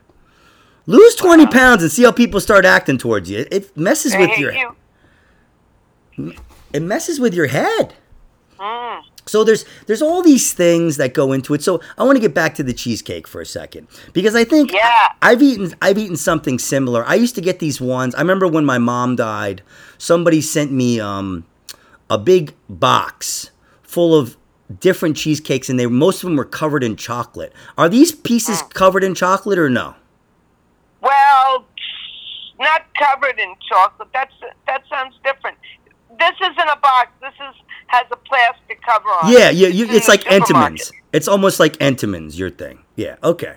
Lose 0.87 1.15
20 1.15 1.43
wow. 1.43 1.51
pounds 1.51 1.83
and 1.83 1.91
see 1.91 2.03
how 2.03 2.11
people 2.11 2.39
start 2.39 2.65
acting 2.65 2.97
towards 2.97 3.29
you. 3.29 3.45
It 3.51 3.75
messes 3.77 4.13
they 4.13 4.19
with 4.19 4.39
your 4.39 4.53
you. 4.53 6.33
It 6.73 6.81
messes 6.81 7.19
with 7.19 7.33
your 7.33 7.47
head. 7.47 7.93
Mm. 8.57 9.03
So 9.25 9.43
there's 9.43 9.65
there's 9.85 10.01
all 10.01 10.23
these 10.23 10.53
things 10.53 10.97
that 10.97 11.13
go 11.13 11.33
into 11.33 11.53
it. 11.53 11.61
So 11.61 11.81
I 11.97 12.03
want 12.03 12.15
to 12.15 12.21
get 12.21 12.33
back 12.33 12.55
to 12.55 12.63
the 12.63 12.73
cheesecake 12.73 13.27
for 13.27 13.41
a 13.41 13.45
second 13.45 13.87
because 14.13 14.35
I 14.35 14.45
think 14.45 14.71
yeah. 14.71 15.09
I've 15.21 15.41
eaten 15.41 15.75
I've 15.81 15.97
eaten 15.97 16.15
something 16.15 16.57
similar. 16.57 17.05
I 17.05 17.15
used 17.15 17.35
to 17.35 17.41
get 17.41 17.59
these 17.59 17.81
ones. 17.81 18.15
I 18.15 18.19
remember 18.19 18.47
when 18.47 18.65
my 18.65 18.77
mom 18.77 19.17
died, 19.17 19.61
somebody 19.97 20.41
sent 20.41 20.71
me 20.71 20.99
um, 20.99 21.45
a 22.09 22.17
big 22.17 22.53
box 22.69 23.51
full 23.83 24.15
of 24.15 24.37
different 24.79 25.17
cheesecakes, 25.17 25.69
and 25.69 25.77
they 25.77 25.85
most 25.85 26.23
of 26.23 26.29
them 26.29 26.37
were 26.37 26.45
covered 26.45 26.83
in 26.83 26.95
chocolate. 26.95 27.53
Are 27.77 27.89
these 27.89 28.13
pieces 28.13 28.61
mm. 28.61 28.73
covered 28.73 29.03
in 29.03 29.13
chocolate 29.13 29.59
or 29.59 29.69
no? 29.69 29.95
Well, 31.07 31.65
not 32.59 32.81
covered 32.95 33.39
in 33.39 33.55
chocolate. 33.69 34.09
That's 34.13 34.33
that 34.65 34.83
sounds 34.89 35.15
different. 35.23 35.57
This 36.19 36.33
isn't 36.41 36.69
a 36.69 36.79
box. 36.81 37.11
This 37.21 37.33
is 37.33 37.55
has 37.87 38.05
a 38.11 38.17
plastic 38.17 38.81
cover 38.81 39.07
on. 39.07 39.31
Yeah, 39.31 39.49
yeah. 39.49 39.69
You, 39.69 39.85
it's, 39.85 39.93
it's 39.93 40.07
like 40.09 40.23
Entenmann's. 40.25 40.91
It's 41.13 41.29
almost 41.29 41.59
like 41.59 41.77
Entenmann's, 41.77 42.37
your 42.37 42.49
thing. 42.49 42.83
Yeah, 42.95 43.15
okay. 43.23 43.55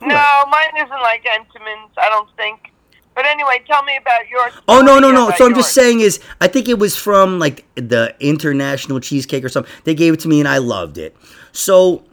No, 0.00 0.44
mine 0.50 0.76
isn't 0.76 0.90
like 0.90 1.24
Entenmann's. 1.24 1.92
I 1.96 2.08
don't 2.08 2.28
think. 2.36 2.72
But 3.14 3.26
anyway, 3.26 3.62
tell 3.66 3.84
me 3.84 3.96
about 3.96 4.28
yours. 4.28 4.52
Oh 4.66 4.80
no 4.80 4.98
no 4.98 5.12
no! 5.12 5.30
So 5.36 5.46
I'm 5.46 5.54
just 5.54 5.74
saying 5.74 6.00
is 6.00 6.20
I 6.40 6.48
think 6.48 6.68
it 6.68 6.78
was 6.78 6.96
from 6.96 7.38
like 7.38 7.64
the 7.76 8.16
International 8.20 8.98
Cheesecake 9.00 9.44
or 9.44 9.48
something. 9.48 9.72
They 9.84 9.94
gave 9.94 10.14
it 10.14 10.20
to 10.20 10.28
me 10.28 10.40
and 10.40 10.48
I 10.48 10.58
loved 10.58 10.98
it. 10.98 11.16
So, 11.52 12.04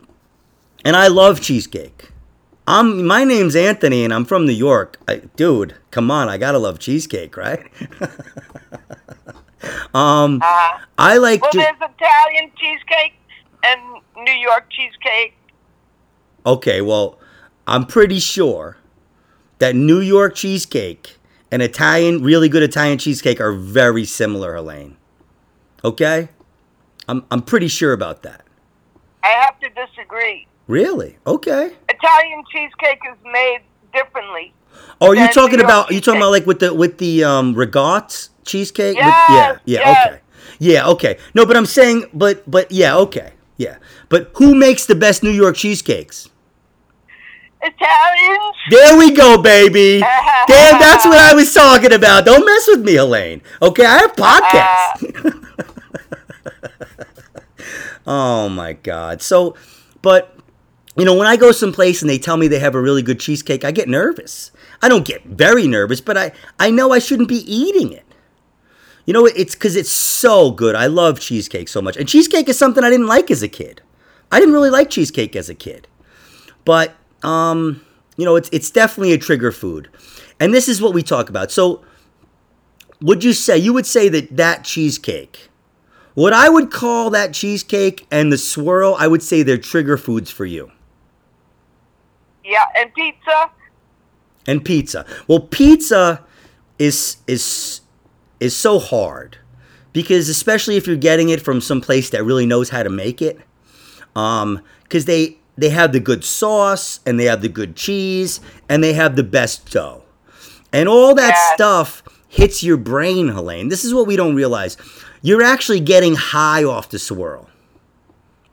and 0.83 0.95
I 0.95 1.07
love 1.07 1.41
cheesecake. 1.41 2.11
I'm 2.67 3.05
my 3.05 3.23
name's 3.23 3.55
Anthony 3.55 4.03
and 4.03 4.13
I'm 4.13 4.25
from 4.25 4.45
New 4.45 4.51
York. 4.53 4.99
I, 5.07 5.17
dude, 5.35 5.75
come 5.91 6.09
on! 6.09 6.29
I 6.29 6.37
gotta 6.37 6.57
love 6.57 6.79
cheesecake, 6.79 7.37
right? 7.37 7.59
um, 9.93 10.41
Uh-huh. 10.41 10.79
I 10.97 11.17
like. 11.17 11.41
Well, 11.41 11.51
ju- 11.51 11.59
there's 11.59 11.75
Italian 11.77 12.51
cheesecake 12.57 13.13
and 13.63 13.81
New 14.17 14.33
York 14.33 14.65
cheesecake. 14.71 15.37
Okay, 16.45 16.81
well, 16.81 17.19
I'm 17.67 17.85
pretty 17.85 18.19
sure 18.19 18.77
that 19.59 19.75
New 19.75 19.99
York 19.99 20.35
cheesecake 20.35 21.17
and 21.51 21.61
Italian, 21.61 22.21
really 22.23 22.49
good 22.49 22.63
Italian 22.63 22.97
cheesecake 22.97 23.39
are 23.39 23.51
very 23.53 24.05
similar, 24.05 24.55
Elaine. 24.55 24.97
Okay? 25.83 26.29
I'm, 27.07 27.25
I'm 27.31 27.41
pretty 27.41 27.67
sure 27.67 27.93
about 27.93 28.23
that. 28.23 28.43
I 29.23 29.29
have 29.29 29.59
to 29.61 29.69
disagree. 29.69 30.47
Really? 30.67 31.17
Okay. 31.25 31.73
Italian 31.99 32.43
cheesecake 32.51 32.99
is 33.11 33.17
made 33.25 33.59
differently. 33.93 34.53
Oh, 35.01 35.09
are 35.09 35.15
you 35.15 35.31
talking 35.31 35.59
about? 35.59 35.85
About? 35.85 35.91
You 35.91 36.01
talking 36.01 36.21
about 36.21 36.31
like 36.31 36.45
with 36.45 36.59
the 36.59 36.73
with 36.73 36.97
the 36.97 37.23
um 37.23 37.53
ricotta 37.53 38.29
cheesecake? 38.45 38.95
With- 38.97 39.05
yeah. 39.05 39.57
Yeah. 39.65 39.79
yes. 39.79 40.07
Okay. 40.07 40.19
Yeah. 40.59 40.87
Okay. 40.89 41.17
No, 41.33 41.45
but 41.45 41.57
I'm 41.57 41.65
saying, 41.65 42.05
but 42.13 42.49
but 42.49 42.71
yeah. 42.71 42.95
Okay. 42.97 43.31
Yeah. 43.57 43.77
But 44.09 44.31
who 44.35 44.53
makes 44.55 44.85
the 44.85 44.95
best 44.95 45.23
New 45.23 45.31
York 45.31 45.55
cheesecakes? 45.55 46.29
Italians? 47.61 48.55
There 48.69 48.97
we 48.97 49.11
go, 49.11 49.41
baby. 49.41 49.99
Damn, 50.47 50.79
that's 50.79 51.05
what 51.05 51.17
I 51.17 51.33
was 51.33 51.51
talking 51.53 51.93
about. 51.93 52.25
Don't 52.25 52.45
mess 52.45 52.67
with 52.67 52.81
me, 52.85 52.95
Elaine. 52.97 53.41
Okay, 53.61 53.85
I 53.85 53.97
have 53.97 54.15
podcasts. 54.15 55.45
oh 58.07 58.49
my 58.49 58.73
god. 58.73 59.21
So, 59.21 59.55
but 60.01 60.34
you 60.97 61.03
know, 61.03 61.15
when 61.15 61.27
I 61.27 61.35
go 61.35 61.51
someplace 61.51 62.01
and 62.01 62.09
they 62.09 62.17
tell 62.17 62.37
me 62.37 62.47
they 62.47 62.59
have 62.59 62.75
a 62.75 62.81
really 62.81 63.01
good 63.01 63.19
cheesecake, 63.19 63.65
I 63.65 63.71
get 63.71 63.89
nervous. 63.89 64.51
I 64.81 64.87
don't 64.87 65.05
get 65.05 65.25
very 65.25 65.67
nervous, 65.67 65.99
but 65.99 66.17
I 66.17 66.31
I 66.59 66.71
know 66.71 66.91
I 66.91 66.99
shouldn't 66.99 67.27
be 67.27 67.39
eating 67.51 67.91
it. 67.91 68.05
You 69.05 69.13
know, 69.13 69.25
it's 69.25 69.53
because 69.53 69.75
it's 69.75 69.91
so 69.91 70.51
good. 70.51 70.73
I 70.73 70.87
love 70.87 71.19
cheesecake 71.19 71.67
so 71.67 71.81
much, 71.81 71.97
and 71.97 72.07
cheesecake 72.07 72.49
is 72.49 72.57
something 72.57 72.83
I 72.83 72.89
didn't 72.89 73.07
like 73.07 73.29
as 73.29 73.43
a 73.43 73.47
kid. 73.47 73.81
I 74.31 74.39
didn't 74.39 74.53
really 74.53 74.69
like 74.69 74.89
cheesecake 74.89 75.35
as 75.35 75.49
a 75.49 75.55
kid, 75.55 75.87
but 76.63 76.95
um, 77.23 77.85
you 78.17 78.25
know, 78.25 78.35
it's 78.35 78.49
it's 78.51 78.71
definitely 78.71 79.13
a 79.13 79.17
trigger 79.17 79.51
food, 79.51 79.89
and 80.39 80.53
this 80.53 80.69
is 80.69 80.81
what 80.81 80.93
we 80.93 81.03
talk 81.03 81.29
about. 81.29 81.51
So, 81.51 81.83
would 83.01 83.23
you 83.23 83.33
say 83.33 83.57
you 83.57 83.73
would 83.73 83.85
say 83.85 84.07
that 84.09 84.37
that 84.37 84.63
cheesecake, 84.63 85.49
what 86.13 86.31
I 86.31 86.47
would 86.47 86.71
call 86.71 87.09
that 87.11 87.33
cheesecake 87.33 88.07
and 88.09 88.31
the 88.31 88.37
swirl, 88.37 88.95
I 88.97 89.07
would 89.07 89.21
say 89.21 89.43
they're 89.43 89.57
trigger 89.57 89.97
foods 89.97 90.31
for 90.31 90.45
you. 90.45 90.71
Yeah, 92.45 92.65
and 92.77 92.93
pizza? 92.93 93.49
and 94.47 94.63
pizza. 94.63 95.05
Well, 95.27 95.39
pizza 95.39 96.23
is 96.77 97.17
is 97.27 97.81
is 98.39 98.55
so 98.55 98.77
hard 98.79 99.37
because 99.93 100.29
especially 100.29 100.75
if 100.77 100.85
you're 100.85 100.95
getting 100.97 101.29
it 101.29 101.41
from 101.41 101.61
some 101.61 101.81
place 101.81 102.09
that 102.11 102.23
really 102.23 102.45
knows 102.45 102.69
how 102.69 102.83
to 102.83 102.89
make 102.89 103.21
it, 103.21 103.39
um, 104.15 104.61
because 104.83 105.05
they 105.05 105.37
they 105.57 105.69
have 105.69 105.93
the 105.93 105.99
good 105.99 106.23
sauce 106.23 106.99
and 107.05 107.19
they 107.19 107.25
have 107.25 107.41
the 107.41 107.49
good 107.49 107.75
cheese 107.75 108.39
and 108.69 108.83
they 108.83 108.93
have 108.93 109.15
the 109.15 109.23
best 109.23 109.71
dough, 109.71 110.03
and 110.71 110.87
all 110.87 111.15
that 111.15 111.29
Yes. 111.29 111.53
stuff 111.55 112.03
hits 112.27 112.61
your 112.63 112.77
brain, 112.77 113.29
Helene. 113.29 113.69
This 113.69 113.83
is 113.85 113.93
what 113.93 114.05
we 114.05 114.15
don't 114.15 114.35
realize. 114.35 114.77
You're 115.21 115.41
actually 115.41 115.79
getting 115.79 116.13
high 116.15 116.63
off 116.63 116.89
the 116.89 116.99
swirl. 116.99 117.49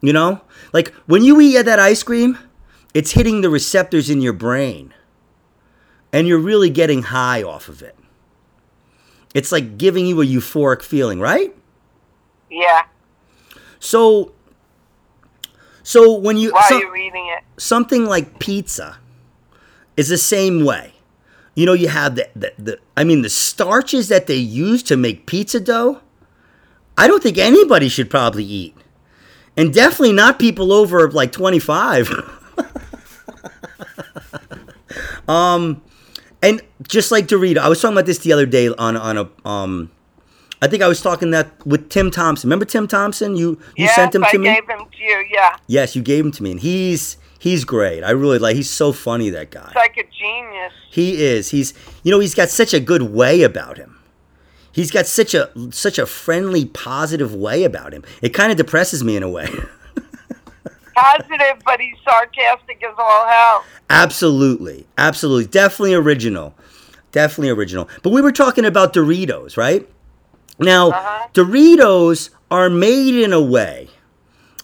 You 0.00 0.12
know, 0.12 0.40
like 0.72 0.92
when 1.06 1.22
you 1.22 1.40
eat 1.40 1.62
that 1.64 1.78
ice 1.78 2.02
cream, 2.02 2.38
it's 2.94 3.12
hitting 3.12 3.40
the 3.40 3.50
receptors 3.50 4.10
in 4.10 4.20
your 4.20 4.32
brain 4.32 4.92
and 6.12 6.28
you're 6.28 6.38
really 6.38 6.70
getting 6.70 7.02
high 7.04 7.42
off 7.42 7.68
of 7.68 7.82
it. 7.82 7.96
It's 9.34 9.50
like 9.50 9.78
giving 9.78 10.06
you 10.06 10.20
a 10.20 10.26
euphoric 10.26 10.82
feeling, 10.82 11.18
right? 11.20 11.54
Yeah. 12.50 12.82
So, 13.80 14.32
so 15.82 16.12
when 16.12 16.36
you 16.36 16.52
While 16.52 16.62
so- 16.68 16.78
you're 16.78 16.96
eating 16.96 17.26
it. 17.36 17.42
something 17.60 18.04
like 18.04 18.38
pizza 18.38 18.98
is 19.96 20.08
the 20.08 20.18
same 20.18 20.64
way. 20.64 20.92
You 21.54 21.66
know, 21.66 21.72
you 21.74 21.88
have 21.88 22.14
the, 22.14 22.28
the, 22.34 22.52
the 22.58 22.78
I 22.96 23.04
mean, 23.04 23.22
the 23.22 23.28
starches 23.30 24.08
that 24.08 24.26
they 24.26 24.36
use 24.36 24.82
to 24.84 24.96
make 24.96 25.26
pizza 25.26 25.60
dough. 25.60 26.00
I 26.96 27.06
don't 27.08 27.22
think 27.22 27.36
anybody 27.38 27.88
should 27.88 28.08
probably 28.10 28.44
eat, 28.44 28.74
and 29.56 29.72
definitely 29.72 30.12
not 30.12 30.38
people 30.38 30.72
over 30.72 31.10
like 31.10 31.32
twenty 31.32 31.58
five. 31.58 32.08
um, 35.28 35.82
and 36.42 36.62
just 36.82 37.10
like 37.10 37.26
Dorito, 37.26 37.58
I 37.58 37.68
was 37.68 37.80
talking 37.80 37.96
about 37.96 38.06
this 38.06 38.18
the 38.18 38.32
other 38.32 38.46
day 38.46 38.68
on 38.68 38.96
on 38.96 39.18
a 39.18 39.48
um. 39.48 39.90
I 40.60 40.68
think 40.68 40.80
I 40.80 40.86
was 40.86 41.02
talking 41.02 41.32
that 41.32 41.66
with 41.66 41.88
Tim 41.88 42.12
Thompson. 42.12 42.48
Remember 42.48 42.64
Tim 42.64 42.86
Thompson? 42.86 43.36
You 43.36 43.58
you 43.76 43.86
yes, 43.86 43.96
sent 43.96 44.14
him 44.14 44.22
to 44.22 44.28
I 44.28 44.38
me. 44.38 44.44
gave 44.44 44.68
him 44.68 44.86
to 44.90 45.02
you. 45.02 45.24
Yeah. 45.28 45.56
Yes, 45.66 45.96
you 45.96 46.02
gave 46.02 46.24
him 46.24 46.30
to 46.32 46.42
me, 46.42 46.52
and 46.52 46.60
he's 46.60 47.16
he's 47.38 47.64
great. 47.64 48.04
I 48.04 48.10
really 48.10 48.38
like. 48.38 48.54
He's 48.54 48.70
so 48.70 48.92
funny. 48.92 49.30
That 49.30 49.50
guy. 49.50 49.72
Like 49.74 49.96
a 49.96 50.04
genius. 50.04 50.72
He 50.90 51.20
is. 51.22 51.50
He's 51.50 51.74
you 52.04 52.12
know 52.12 52.20
he's 52.20 52.34
got 52.34 52.48
such 52.48 52.72
a 52.72 52.78
good 52.80 53.02
way 53.02 53.42
about 53.42 53.76
him. 53.76 53.98
He's 54.70 54.90
got 54.90 55.06
such 55.06 55.34
a 55.34 55.50
such 55.70 55.98
a 55.98 56.06
friendly, 56.06 56.64
positive 56.64 57.34
way 57.34 57.64
about 57.64 57.92
him. 57.92 58.04
It 58.22 58.30
kind 58.30 58.50
of 58.50 58.56
depresses 58.56 59.02
me 59.02 59.16
in 59.16 59.22
a 59.22 59.28
way. 59.28 59.48
Positive, 60.94 61.62
but 61.64 61.80
he's 61.80 61.96
sarcastic 62.04 62.82
as 62.82 62.94
all 62.98 63.26
hell. 63.26 63.64
absolutely, 63.90 64.86
absolutely, 64.98 65.46
definitely 65.46 65.94
original, 65.94 66.54
definitely 67.12 67.50
original. 67.50 67.88
But 68.02 68.10
we 68.10 68.20
were 68.20 68.32
talking 68.32 68.64
about 68.64 68.92
Doritos, 68.92 69.56
right? 69.56 69.88
Now, 70.58 70.90
Uh-huh. 70.90 71.28
Doritos 71.34 72.30
are 72.50 72.68
made 72.70 73.14
in 73.14 73.32
a 73.32 73.40
way 73.40 73.88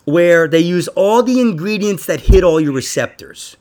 where 0.04 0.46
they 0.48 0.60
use 0.60 0.88
all 0.88 1.22
the 1.22 1.40
ingredients 1.40 2.06
that 2.06 2.20
hit 2.22 2.42
all 2.44 2.60
your 2.60 2.72
receptors. 2.72 3.56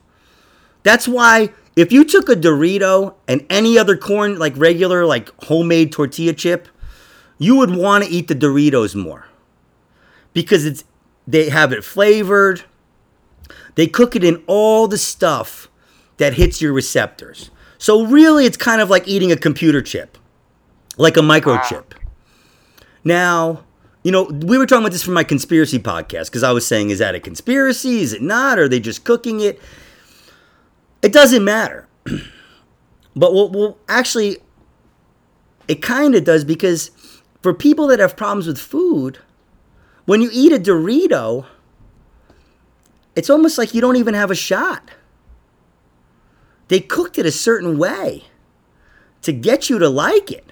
That's 0.82 1.06
why 1.08 1.50
if 1.76 1.92
you 1.92 2.04
took 2.04 2.28
a 2.28 2.34
Dorito 2.34 3.14
and 3.26 3.44
any 3.50 3.78
other 3.78 3.96
corn, 3.96 4.38
like 4.38 4.56
regular, 4.56 5.04
like 5.06 5.30
homemade 5.44 5.92
tortilla 5.92 6.32
chip, 6.32 6.68
you 7.38 7.56
would 7.56 7.74
want 7.74 8.04
to 8.04 8.10
eat 8.10 8.28
the 8.28 8.34
Doritos 8.34 8.94
more 8.94 9.26
because 10.32 10.64
it's 10.64 10.84
they 11.28 11.50
have 11.50 11.74
it 11.74 11.84
flavored. 11.84 12.62
They 13.74 13.86
cook 13.86 14.16
it 14.16 14.24
in 14.24 14.42
all 14.46 14.88
the 14.88 14.96
stuff 14.96 15.68
that 16.16 16.34
hits 16.34 16.62
your 16.62 16.72
receptors. 16.72 17.50
So 17.76 18.06
really, 18.06 18.46
it's 18.46 18.56
kind 18.56 18.80
of 18.80 18.88
like 18.88 19.06
eating 19.06 19.30
a 19.30 19.36
computer 19.36 19.82
chip, 19.82 20.16
like 20.96 21.18
a 21.18 21.20
microchip. 21.20 21.84
Ah. 21.94 22.80
Now, 23.04 23.64
you 24.02 24.10
know, 24.10 24.24
we 24.24 24.56
were 24.56 24.64
talking 24.64 24.84
about 24.84 24.92
this 24.92 25.02
for 25.02 25.10
my 25.10 25.22
conspiracy 25.22 25.78
podcast 25.78 26.26
because 26.26 26.42
I 26.42 26.50
was 26.50 26.66
saying, 26.66 26.90
is 26.90 26.98
that 26.98 27.14
a 27.14 27.20
conspiracy? 27.20 28.00
Is 28.00 28.14
it 28.14 28.22
not? 28.22 28.58
Are 28.58 28.68
they 28.68 28.80
just 28.80 29.04
cooking 29.04 29.40
it? 29.40 29.60
It 31.02 31.12
doesn't 31.12 31.44
matter. 31.44 31.86
but 33.14 33.34
well, 33.34 33.50
well 33.50 33.78
actually, 33.86 34.38
it 35.68 35.82
kind 35.82 36.14
of 36.14 36.24
does 36.24 36.42
because 36.42 36.90
for 37.42 37.52
people 37.52 37.86
that 37.88 38.00
have 38.00 38.16
problems 38.16 38.46
with 38.46 38.58
food, 38.58 39.18
when 40.08 40.22
you 40.22 40.30
eat 40.32 40.52
a 40.52 40.58
Dorito, 40.58 41.44
it's 43.14 43.28
almost 43.28 43.58
like 43.58 43.74
you 43.74 43.82
don't 43.82 43.96
even 43.96 44.14
have 44.14 44.30
a 44.30 44.34
shot. 44.34 44.90
They 46.68 46.80
cooked 46.80 47.18
it 47.18 47.26
a 47.26 47.30
certain 47.30 47.76
way 47.76 48.24
to 49.20 49.32
get 49.34 49.68
you 49.68 49.78
to 49.78 49.90
like 49.90 50.32
it. 50.32 50.50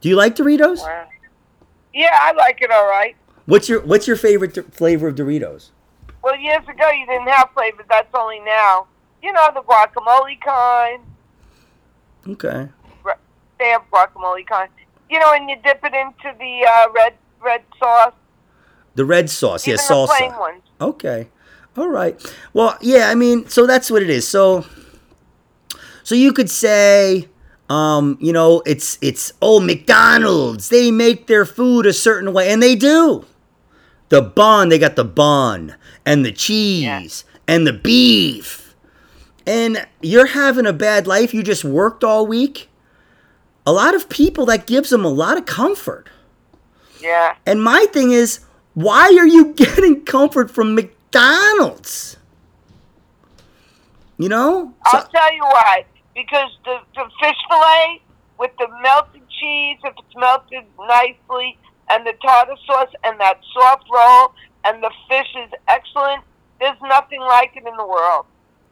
Do 0.00 0.08
you 0.08 0.16
like 0.16 0.34
Doritos? 0.34 0.78
Wow. 0.78 1.06
Yeah, 1.94 2.18
I 2.20 2.32
like 2.32 2.60
it 2.60 2.72
all 2.72 2.88
right. 2.88 3.14
What's 3.46 3.68
your 3.68 3.82
What's 3.82 4.08
your 4.08 4.16
favorite 4.16 4.54
d- 4.54 4.62
flavor 4.72 5.06
of 5.06 5.14
Doritos? 5.14 5.70
Well, 6.24 6.36
years 6.36 6.64
ago 6.68 6.90
you 6.90 7.06
didn't 7.06 7.28
have 7.28 7.50
flavor. 7.54 7.84
That's 7.88 8.12
only 8.14 8.40
now. 8.40 8.88
You 9.22 9.32
know 9.32 9.48
the 9.54 9.62
guacamole 9.62 10.40
kind. 10.40 11.04
Okay. 12.26 12.68
They 13.60 13.68
have 13.68 13.82
guacamole 13.92 14.44
kind. 14.44 14.70
You 15.08 15.20
know, 15.20 15.34
and 15.34 15.48
you 15.48 15.54
dip 15.62 15.84
it 15.84 15.94
into 15.94 16.36
the 16.36 16.66
uh, 16.68 16.90
red 16.92 17.14
red 17.40 17.62
sauce. 17.78 18.14
The 18.94 19.04
red 19.04 19.30
sauce, 19.30 19.66
yeah, 19.66 19.74
Even 19.74 19.84
salsa. 19.84 20.16
plain 20.18 20.38
ones. 20.38 20.62
Okay. 20.80 21.28
All 21.76 21.88
right. 21.88 22.20
Well, 22.52 22.76
yeah, 22.80 23.08
I 23.08 23.14
mean, 23.14 23.48
so 23.48 23.66
that's 23.66 23.90
what 23.90 24.02
it 24.02 24.10
is. 24.10 24.26
So 24.26 24.66
so 26.02 26.14
you 26.14 26.32
could 26.32 26.50
say 26.50 27.28
um, 27.70 28.18
you 28.20 28.32
know, 28.32 28.62
it's 28.66 28.98
it's 29.00 29.32
oh 29.40 29.60
McDonald's, 29.60 30.68
they 30.68 30.90
make 30.90 31.28
their 31.28 31.46
food 31.46 31.86
a 31.86 31.92
certain 31.92 32.32
way 32.32 32.50
and 32.50 32.60
they 32.60 32.74
do. 32.74 33.24
The 34.08 34.20
bun, 34.20 34.70
they 34.70 34.78
got 34.78 34.96
the 34.96 35.04
bun 35.04 35.76
and 36.04 36.24
the 36.24 36.32
cheese 36.32 37.24
and 37.46 37.64
the 37.64 37.72
beef. 37.72 38.74
And 39.46 39.86
you're 40.02 40.26
having 40.26 40.66
a 40.66 40.72
bad 40.72 41.06
life. 41.06 41.32
You 41.32 41.44
just 41.44 41.64
worked 41.64 42.02
all 42.02 42.26
week. 42.26 42.68
A 43.64 43.72
lot 43.72 43.94
of 43.94 44.08
people 44.08 44.46
that 44.46 44.66
gives 44.66 44.90
them 44.90 45.04
a 45.04 45.08
lot 45.08 45.38
of 45.38 45.46
comfort. 45.46 46.08
Yeah. 47.00 47.36
And 47.46 47.62
my 47.62 47.86
thing 47.92 48.10
is, 48.10 48.40
why 48.82 49.04
are 49.18 49.26
you 49.26 49.52
getting 49.54 50.04
comfort 50.04 50.50
from 50.50 50.74
McDonald's? 50.74 52.16
You 54.18 54.28
know? 54.28 54.74
So- 54.90 54.98
I'll 54.98 55.08
tell 55.08 55.32
you 55.34 55.42
why. 55.42 55.84
Because 56.14 56.50
the, 56.64 56.78
the 56.94 57.04
fish 57.20 57.36
fillet 57.48 58.02
with 58.38 58.50
the 58.58 58.68
melted 58.82 59.22
cheese, 59.40 59.78
if 59.84 59.94
it's 59.96 60.16
melted 60.16 60.64
nicely, 60.78 61.56
and 61.88 62.06
the 62.06 62.12
tartar 62.22 62.54
sauce 62.66 62.92
and 63.04 63.18
that 63.20 63.40
soft 63.54 63.84
roll, 63.92 64.32
and 64.64 64.82
the 64.82 64.90
fish 65.08 65.28
is 65.44 65.50
excellent. 65.68 66.22
There's 66.58 66.76
nothing 66.82 67.20
like 67.20 67.52
it 67.56 67.66
in 67.66 67.76
the 67.76 67.86
world. 67.86 68.26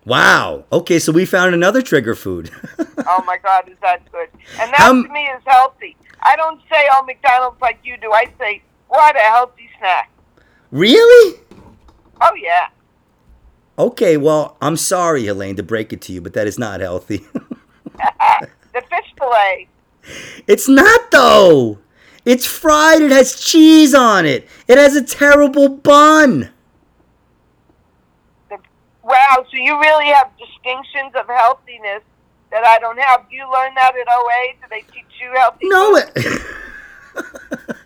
wow. 0.05 0.65
Okay, 0.73 0.99
so 0.99 1.11
we 1.13 1.25
found 1.25 1.55
another 1.55 1.81
trigger 1.83 2.15
food. 2.15 2.51
Oh 3.11 3.23
my 3.25 3.39
God, 3.39 3.67
is 3.71 3.77
that 3.81 4.01
good? 4.13 4.29
And 4.61 4.71
that 4.73 4.81
Um, 4.91 5.05
to 5.05 5.09
me 5.11 5.23
is 5.29 5.41
healthy. 5.47 5.97
I 6.21 6.37
don't 6.37 6.61
say, 6.71 6.87
oh, 6.93 7.03
McDonald's 7.05 7.59
like 7.63 7.79
you 7.83 7.97
do. 7.97 8.13
I 8.13 8.27
say, 8.39 8.61
what 8.89 9.17
a 9.17 9.21
healthy 9.21 9.69
snack. 9.79 10.11
really? 10.71 11.41
Oh, 12.21 12.35
yeah. 12.35 12.69
Okay, 13.79 14.17
well, 14.17 14.57
I'm 14.61 14.77
sorry, 14.77 15.25
Helene, 15.25 15.57
to 15.57 15.63
break 15.63 15.93
it 15.93 16.01
to 16.03 16.13
you, 16.13 16.21
but 16.21 16.33
that 16.33 16.47
is 16.49 16.59
not 16.59 16.81
healthy. 16.81 17.19
the 17.95 18.49
fish 18.73 19.15
fillet. 19.17 19.69
it's 20.47 20.69
not, 20.69 21.11
though. 21.13 21.79
It's 22.25 22.45
fried, 22.45 23.01
it 23.03 23.13
has 23.13 23.41
cheese 23.41 23.95
on 23.95 24.27
it, 24.27 24.49
it 24.67 24.77
has 24.77 24.97
a 24.97 25.03
terrible 25.03 25.69
bun. 25.69 26.51
The, 28.51 28.59
wow, 29.03 29.47
so 29.51 29.57
you 29.57 29.81
really 29.81 30.07
have 30.07 30.31
distinctions 30.37 31.15
of 31.15 31.27
healthiness 31.27 32.03
that 32.51 32.65
I 32.65 32.79
don't 32.81 32.99
have. 32.99 33.29
Do 33.31 33.37
you 33.37 33.51
learn 33.51 33.75
that 33.75 33.95
at 33.95 34.07
OA? 34.11 34.55
Do 34.61 34.69
they 34.69 34.81
teach 34.93 35.07
you 35.21 35.33
healthy 35.37 35.69
No. 35.69 35.99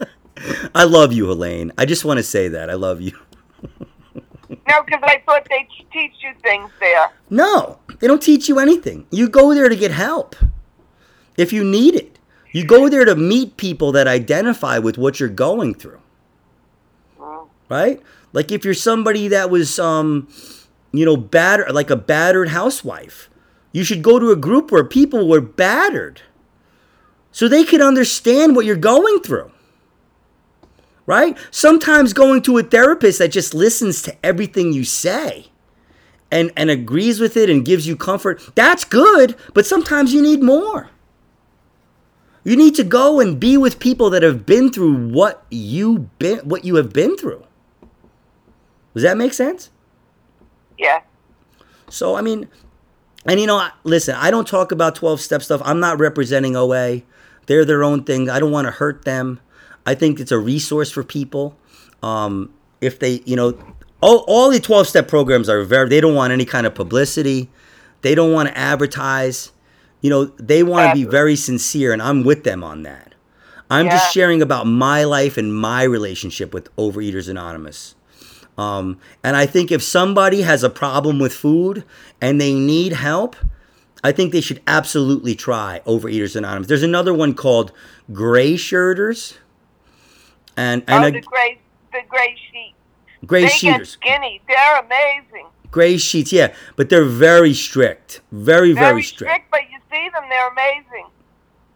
I 0.74 0.84
love 0.84 1.12
you, 1.12 1.26
Helene. 1.26 1.72
I 1.78 1.84
just 1.84 2.04
want 2.04 2.18
to 2.18 2.22
say 2.22 2.48
that. 2.48 2.70
I 2.70 2.74
love 2.74 3.00
you. 3.00 3.12
No, 4.68 4.82
because 4.82 5.00
I 5.02 5.22
thought 5.24 5.46
they 5.48 5.66
teach 5.92 6.12
you 6.22 6.32
things 6.42 6.70
there. 6.80 7.10
No, 7.30 7.78
they 8.00 8.06
don't 8.06 8.22
teach 8.22 8.48
you 8.48 8.58
anything. 8.58 9.06
You 9.10 9.28
go 9.28 9.54
there 9.54 9.68
to 9.68 9.76
get 9.76 9.90
help 9.90 10.36
if 11.36 11.52
you 11.52 11.64
need 11.64 11.94
it. 11.94 12.18
You 12.52 12.66
go 12.66 12.88
there 12.88 13.04
to 13.04 13.16
meet 13.16 13.56
people 13.56 13.92
that 13.92 14.06
identify 14.06 14.78
with 14.78 14.98
what 14.98 15.20
you're 15.20 15.28
going 15.30 15.74
through. 15.74 16.00
Mm. 17.18 17.48
Right? 17.68 18.02
Like 18.32 18.52
if 18.52 18.64
you're 18.64 18.74
somebody 18.74 19.28
that 19.28 19.50
was 19.50 19.78
um 19.78 20.28
you 20.92 21.04
know 21.04 21.16
battered 21.16 21.72
like 21.72 21.90
a 21.90 21.96
battered 21.96 22.48
housewife, 22.48 23.30
you 23.72 23.84
should 23.84 24.02
go 24.02 24.18
to 24.18 24.30
a 24.30 24.36
group 24.36 24.70
where 24.70 24.84
people 24.84 25.28
were 25.28 25.40
battered 25.40 26.22
so 27.30 27.48
they 27.48 27.64
could 27.64 27.80
understand 27.80 28.54
what 28.54 28.66
you're 28.66 28.76
going 28.76 29.20
through. 29.20 29.50
Right? 31.04 31.36
Sometimes 31.50 32.12
going 32.12 32.42
to 32.42 32.58
a 32.58 32.62
therapist 32.62 33.18
that 33.18 33.28
just 33.28 33.54
listens 33.54 34.02
to 34.02 34.16
everything 34.24 34.72
you 34.72 34.84
say 34.84 35.46
and 36.30 36.50
and 36.56 36.70
agrees 36.70 37.20
with 37.20 37.36
it 37.36 37.50
and 37.50 37.64
gives 37.64 37.86
you 37.86 37.94
comfort 37.94 38.42
that's 38.54 38.84
good 38.84 39.36
but 39.54 39.66
sometimes 39.66 40.12
you 40.14 40.22
need 40.22 40.42
more. 40.42 40.90
You 42.44 42.56
need 42.56 42.74
to 42.74 42.82
go 42.82 43.20
and 43.20 43.38
be 43.38 43.56
with 43.56 43.78
people 43.78 44.10
that 44.10 44.24
have 44.24 44.44
been 44.44 44.72
through 44.72 45.08
what 45.08 45.44
you 45.50 46.10
been 46.18 46.38
what 46.40 46.64
you 46.64 46.76
have 46.76 46.92
been 46.92 47.16
through. 47.16 47.44
Does 48.94 49.02
that 49.04 49.16
make 49.16 49.32
sense? 49.32 49.70
Yeah. 50.78 51.02
so 51.88 52.16
i 52.16 52.22
mean 52.22 52.48
and 53.26 53.38
you 53.38 53.46
know 53.46 53.68
listen 53.84 54.16
i 54.16 54.32
don't 54.32 54.48
talk 54.48 54.72
about 54.72 54.96
12 54.96 55.20
step 55.20 55.42
stuff. 55.42 55.60
I'm 55.64 55.78
not 55.78 56.00
representing 56.00 56.56
oa 56.56 57.02
they're 57.46 57.64
their 57.64 57.84
own 57.84 58.04
thing. 58.04 58.30
I 58.30 58.38
don't 58.40 58.50
want 58.50 58.66
to 58.66 58.70
hurt 58.70 59.04
them 59.04 59.40
i 59.86 59.94
think 59.94 60.20
it's 60.20 60.32
a 60.32 60.38
resource 60.38 60.90
for 60.90 61.02
people. 61.04 61.56
Um, 62.02 62.52
if 62.80 62.98
they 62.98 63.22
you 63.24 63.36
know 63.36 63.56
all, 64.00 64.24
all 64.26 64.50
the 64.50 64.58
12 64.58 64.88
step 64.88 65.06
programs 65.08 65.48
are 65.48 65.62
very 65.62 65.88
they 65.88 66.00
don't 66.00 66.14
want 66.14 66.32
any 66.32 66.44
kind 66.44 66.66
of 66.66 66.74
publicity. 66.74 67.48
They 68.02 68.14
don't 68.16 68.32
want 68.32 68.48
to 68.48 68.58
advertise. 68.58 69.52
You 70.00 70.10
know 70.10 70.24
they 70.24 70.62
want 70.64 70.88
to 70.90 70.94
be 70.94 71.08
very 71.08 71.36
sincere 71.36 71.92
and 71.92 72.02
i'm 72.02 72.24
with 72.24 72.42
them 72.44 72.64
on 72.64 72.82
that. 72.82 73.14
I'm 73.70 73.86
Yeah. 73.86 73.92
just 73.98 74.12
sharing 74.12 74.42
about 74.42 74.66
my 74.66 75.04
life 75.04 75.36
and 75.38 75.54
my 75.54 75.82
relationship 75.84 76.52
with 76.52 76.74
overeaters 76.76 77.28
anonymous. 77.28 77.94
Um, 78.58 78.98
and 79.24 79.34
i 79.36 79.46
think 79.46 79.70
if 79.72 79.82
somebody 79.82 80.42
has 80.42 80.62
a 80.62 80.68
problem 80.70 81.18
with 81.18 81.32
food 81.32 81.84
and 82.20 82.38
they 82.40 82.52
need 82.52 82.92
help 82.92 83.34
i 84.04 84.12
think 84.12 84.30
they 84.32 84.42
should 84.42 84.60
absolutely 84.66 85.34
try 85.34 85.80
overeaters 85.86 86.34
anonymous. 86.36 86.68
There's 86.68 86.82
another 86.82 87.14
one 87.14 87.32
called 87.34 87.72
gray 88.12 88.54
shirters 88.54 89.38
and 90.56 90.82
and 90.88 91.04
oh, 91.04 91.10
the 91.10 91.20
gray, 91.20 91.58
the 91.92 92.00
gray 92.08 92.36
sheet. 92.50 92.74
gray 93.26 93.42
they 93.42 93.48
get 93.48 93.80
sheeters 93.80 93.86
skinny. 93.88 94.40
They're 94.48 94.78
amazing. 94.80 95.46
gray 95.70 95.96
sheets 95.96 96.32
yeah 96.32 96.54
but 96.76 96.88
they're 96.90 97.04
very 97.04 97.54
strict 97.54 98.20
very 98.30 98.72
very, 98.72 98.86
Very 98.86 99.02
strict. 99.02 99.30
strict, 99.30 99.50
but 99.50 99.60
you 99.70 99.78
see 99.90 100.08
them. 100.12 100.24
They're 100.28 100.48
amazing. 100.50 101.06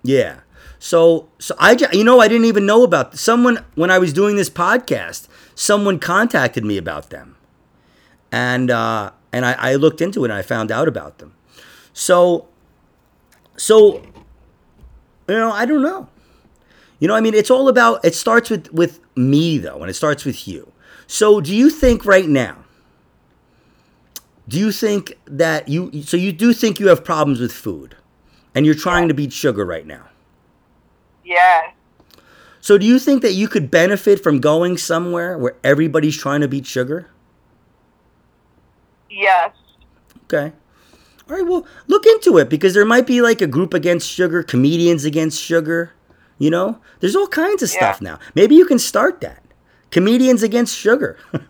yeah 0.02 0.40
so 0.78 1.28
so 1.38 1.54
i 1.58 1.74
you 1.92 2.04
know 2.04 2.20
i 2.20 2.28
didn't 2.28 2.44
even 2.44 2.66
know 2.66 2.82
about 2.84 3.16
someone 3.18 3.64
when 3.74 3.90
i 3.90 3.98
was 3.98 4.12
doing 4.12 4.36
this 4.36 4.50
podcast 4.50 5.26
someone 5.54 5.98
contacted 5.98 6.64
me 6.64 6.76
about 6.76 7.08
them 7.10 7.36
and 8.30 8.70
uh 8.70 9.10
and 9.32 9.46
i, 9.46 9.52
I 9.54 9.74
looked 9.76 10.00
into 10.02 10.22
it 10.24 10.30
and 10.30 10.34
i 10.38 10.42
found 10.42 10.70
out 10.70 10.86
about 10.86 11.16
them 11.18 11.34
so 11.94 12.46
so 13.56 14.02
you 15.28 15.34
know 15.34 15.50
i 15.50 15.64
don't 15.64 15.82
know 15.82 16.08
you 16.98 17.08
know 17.08 17.14
i 17.14 17.20
mean 17.20 17.34
it's 17.34 17.50
all 17.50 17.68
about 17.68 18.04
it 18.04 18.14
starts 18.14 18.50
with 18.50 18.72
with 18.72 19.00
me 19.16 19.58
though 19.58 19.80
and 19.80 19.90
it 19.90 19.94
starts 19.94 20.24
with 20.24 20.46
you. 20.46 20.72
So 21.06 21.40
do 21.40 21.54
you 21.54 21.70
think 21.70 22.04
right 22.04 22.28
now 22.28 22.64
do 24.48 24.58
you 24.58 24.70
think 24.70 25.18
that 25.24 25.68
you 25.68 26.02
so 26.02 26.16
you 26.16 26.32
do 26.32 26.52
think 26.52 26.78
you 26.78 26.88
have 26.88 27.04
problems 27.04 27.40
with 27.40 27.52
food 27.52 27.96
and 28.54 28.64
you're 28.64 28.74
trying 28.74 29.08
to 29.08 29.14
beat 29.14 29.32
sugar 29.32 29.64
right 29.64 29.86
now? 29.86 30.06
Yeah. 31.24 31.72
so 32.60 32.78
do 32.78 32.86
you 32.86 33.00
think 33.00 33.22
that 33.22 33.32
you 33.32 33.48
could 33.48 33.68
benefit 33.68 34.22
from 34.22 34.40
going 34.40 34.76
somewhere 34.76 35.36
where 35.36 35.56
everybody's 35.64 36.16
trying 36.16 36.40
to 36.42 36.48
beat 36.48 36.66
sugar? 36.66 37.10
Yes. 39.10 39.52
okay. 40.24 40.52
All 41.28 41.36
right 41.36 41.46
well 41.46 41.66
look 41.88 42.06
into 42.06 42.38
it 42.38 42.48
because 42.48 42.74
there 42.74 42.84
might 42.84 43.06
be 43.06 43.20
like 43.20 43.40
a 43.40 43.46
group 43.48 43.74
against 43.74 44.08
sugar 44.08 44.44
comedians 44.44 45.04
against 45.04 45.42
sugar 45.42 45.95
you 46.38 46.50
know 46.50 46.78
there's 47.00 47.16
all 47.16 47.26
kinds 47.28 47.62
of 47.62 47.68
stuff 47.68 47.98
Yeah. 48.00 48.10
now 48.10 48.18
maybe 48.34 48.54
you 48.54 48.66
can 48.66 48.78
start 48.78 49.20
that 49.20 49.42
comedians 49.90 50.42
against 50.42 50.76
sugar 50.76 51.18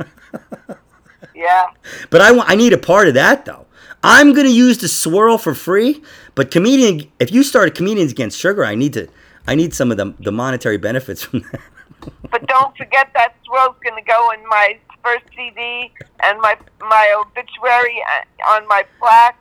Yeah. 1.34 1.66
But 2.10 2.20
I 2.22 2.32
want 2.32 2.48
I 2.48 2.54
need 2.54 2.72
a 2.72 2.78
part 2.78 3.08
of 3.08 3.14
that 3.14 3.44
though. 3.44 3.66
I'm 4.02 4.32
gonna 4.32 4.48
use 4.48 4.78
the 4.78 4.88
swirl 4.88 5.36
for 5.38 5.54
free, 5.54 6.02
but 6.34 6.50
comedian 6.50 7.10
if 7.20 7.30
you 7.30 7.42
start 7.42 7.68
a 7.68 7.70
comedians 7.70 8.10
against 8.10 8.38
sugar, 8.38 8.64
I 8.64 8.74
need 8.74 8.94
to 8.94 9.08
I 9.46 9.54
need 9.54 9.74
some 9.74 9.90
of 9.90 9.96
the 9.98 10.14
the 10.18 10.32
monetary 10.32 10.78
benefits 10.78 11.22
from 11.22 11.40
that. 11.52 11.60
But 12.30 12.46
don't 12.46 12.76
forget 12.76 13.10
that 13.14 13.34
swirl's 13.44 13.76
going 13.82 13.96
to 14.02 14.06
go 14.06 14.30
in 14.30 14.46
my 14.48 14.78
first 15.02 15.24
CD 15.36 15.90
and 16.22 16.40
my 16.40 16.56
my 16.80 17.06
obituary 17.20 17.98
uh, 18.12 18.52
on 18.54 18.66
my 18.68 18.84
plaque, 18.98 19.38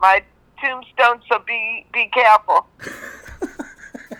my 0.00 0.22
tombstone. 0.62 1.20
So 1.28 1.40
be 1.46 1.86
be 1.92 2.08
careful. 2.14 2.66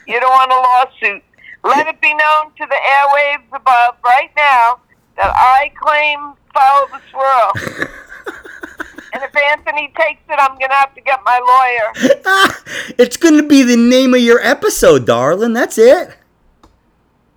you 0.07 0.21
don't 0.21 0.31
want 0.31 0.53
a 0.53 0.57
lawsuit. 0.57 1.23
Let 1.65 1.87
it 1.87 2.01
be 2.01 2.13
known 2.13 2.53
to 2.59 2.67
the 2.67 2.75
airwaves 2.75 3.49
above 3.49 3.97
right 4.05 4.31
now 4.37 4.81
that 5.17 5.33
I 5.35 5.73
claim 5.81 6.35
follow 6.53 6.89
the 6.93 7.01
swirl. 7.11 7.89
and 9.13 9.23
if 9.23 9.35
Anthony 9.35 9.93
takes 9.99 10.21
it, 10.29 10.39
I'm 10.39 10.59
going 10.59 10.71
to 10.71 10.77
have 10.77 10.95
to 10.95 11.01
get 11.01 11.21
my 11.25 11.39
lawyer. 11.39 12.95
it's 12.99 13.17
gonna 13.17 13.43
be 13.43 13.63
the 13.63 13.77
name 13.77 14.15
of 14.15 14.21
your 14.21 14.41
episode, 14.41 15.07
darling. 15.07 15.53
That's 15.53 15.79
it. 15.79 16.17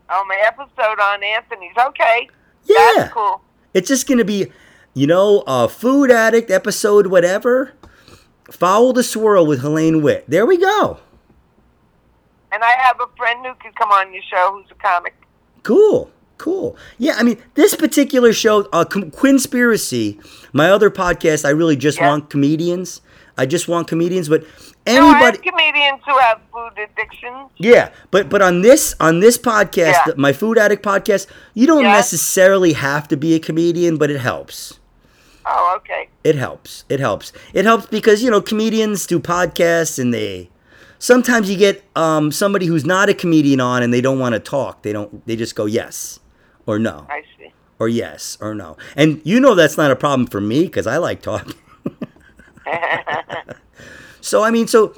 Oh, 0.10 0.26
my 0.28 0.42
episode 0.46 1.00
on 1.02 1.24
Anthony's. 1.24 1.76
Okay. 1.78 2.30
Yeah. 2.66 2.76
That's 2.98 3.14
cool. 3.14 3.42
It's 3.74 3.88
just 3.88 4.08
gonna 4.08 4.26
be, 4.26 4.52
you 4.94 5.08
know, 5.08 5.44
a 5.48 5.68
food 5.70 6.12
addict 6.12 6.52
episode, 6.52 7.08
whatever. 7.08 7.74
Follow 8.52 8.94
the 8.94 9.04
swirl 9.04 9.46
with 9.46 9.62
Helene 9.62 10.02
Witt. 10.02 10.26
There 10.28 10.46
we 10.46 10.58
go. 10.58 11.00
And 12.52 12.64
I 12.64 12.72
have 12.82 13.00
a 13.02 13.08
friend 13.18 13.46
who 13.46 13.54
could 13.56 13.76
come 13.76 13.92
on 13.92 14.14
your 14.14 14.24
show 14.24 14.54
who's 14.62 14.72
a 14.72 14.76
comic. 14.82 15.14
Cool. 15.64 16.10
Cool. 16.38 16.78
Yeah, 17.00 17.16
I 17.18 17.24
mean, 17.24 17.38
this 17.56 17.76
particular 17.76 18.32
show, 18.32 18.68
uh, 18.72 18.86
Quinspiracy, 18.86 20.24
my 20.54 20.70
other 20.70 20.90
podcast, 20.92 21.46
I 21.46 21.50
really 21.50 21.76
just 21.76 21.98
Yeah. 21.98 22.08
want 22.10 22.30
comedians. 22.30 23.02
I 23.40 23.46
just 23.46 23.68
want 23.68 23.88
comedians, 23.88 24.30
but 24.30 24.44
No, 24.88 25.10
anybody. 25.12 25.38
comedians 25.40 26.02
who 26.06 26.18
have 26.20 26.40
food 26.54 26.72
addictions. 26.78 27.50
Yeah, 27.58 27.90
but 28.12 28.30
but 28.30 28.42
on 28.42 28.62
this 28.62 28.96
on 29.00 29.20
this 29.20 29.38
podcast, 29.38 29.94
Yeah. 30.08 30.14
my 30.16 30.32
food 30.34 30.58
addict 30.58 30.84
podcast, 30.84 31.28
you 31.54 31.68
don't 31.68 31.84
Yeah. 31.84 31.94
necessarily 31.94 32.74
have 32.74 33.08
to 33.10 33.18
be 33.18 33.36
a 33.36 33.40
comedian, 33.40 33.98
but 33.98 34.10
it 34.10 34.20
helps. 34.22 34.80
Oh, 35.46 35.74
okay. 35.78 36.10
It 36.24 36.36
helps. 36.36 36.84
It 36.90 37.00
helps. 37.00 37.32
It 37.54 37.66
helps 37.66 37.86
because 37.88 38.24
you 38.24 38.30
know 38.32 38.42
comedians 38.42 39.06
do 39.08 39.20
podcasts 39.20 39.98
and 40.00 40.14
they 40.14 40.50
sometimes 41.00 41.50
you 41.50 41.58
get 41.58 41.84
um, 41.96 42.32
somebody 42.32 42.66
who's 42.66 42.86
not 42.86 43.10
a 43.10 43.14
comedian 43.14 43.60
on 43.60 43.84
and 43.84 43.94
they 43.94 44.02
don't 44.02 44.20
want 44.20 44.34
to 44.34 44.40
talk. 44.40 44.84
They 44.84 44.94
don't. 44.94 45.26
They 45.26 45.36
just 45.36 45.56
go 45.56 45.66
yes 45.66 46.20
or 46.66 46.80
no 46.80 47.06
I 47.10 47.24
see. 47.38 47.52
or 47.80 47.88
yes 47.90 48.38
or 48.42 48.54
no. 48.56 48.78
And 48.96 49.22
you 49.24 49.40
know 49.40 49.56
that's 49.56 49.78
not 49.78 49.92
a 49.92 49.96
problem 49.96 50.28
for 50.28 50.42
me 50.42 50.64
because 50.64 50.88
I 50.88 50.98
like 50.98 51.22
talking. 51.22 51.54
so 54.22 54.44
I 54.44 54.52
mean, 54.52 54.68
so 54.68 54.94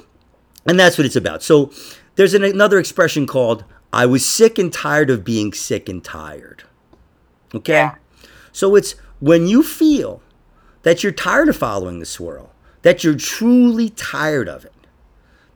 and 0.66 0.78
that's 0.78 0.98
what 0.98 1.04
it's 1.06 1.16
about. 1.16 1.42
So 1.42 1.72
there's 2.16 2.34
an, 2.34 2.44
another 2.44 2.78
expression 2.78 3.26
called 3.26 3.64
"I 3.92 4.06
was 4.06 4.24
sick 4.26 4.58
and 4.58 4.72
tired 4.72 5.10
of 5.10 5.24
being 5.24 5.52
sick 5.52 5.88
and 5.88 6.02
tired." 6.02 6.64
Okay, 7.54 7.72
Yeah. 7.74 7.94
so 8.52 8.76
it's 8.76 8.92
when 9.18 9.46
you 9.46 9.62
feel 9.62 10.22
that 10.82 11.02
you're 11.02 11.12
tired 11.12 11.48
of 11.48 11.56
following 11.56 11.98
the 11.98 12.06
swirl, 12.06 12.52
that 12.82 13.02
you're 13.04 13.16
truly 13.16 13.90
tired 13.90 14.48
of 14.48 14.64
it, 14.64 14.72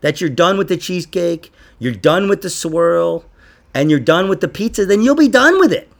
that 0.05 0.21
you're 0.21 0.29
done 0.29 0.59
with 0.59 0.69
the 0.69 0.77
cheesecake, 0.77 1.51
you're 1.79 1.95
done 1.95 2.29
with 2.29 2.43
the 2.43 2.51
swirl, 2.51 3.25
and 3.73 3.91
you're 3.91 3.99
done 3.99 4.29
with 4.29 4.43
the 4.43 4.49
pizza, 4.49 4.85
then 4.85 5.01
you'll 5.01 5.15
be 5.17 5.29
done 5.29 5.59
with 5.59 5.73
it. 5.73 5.91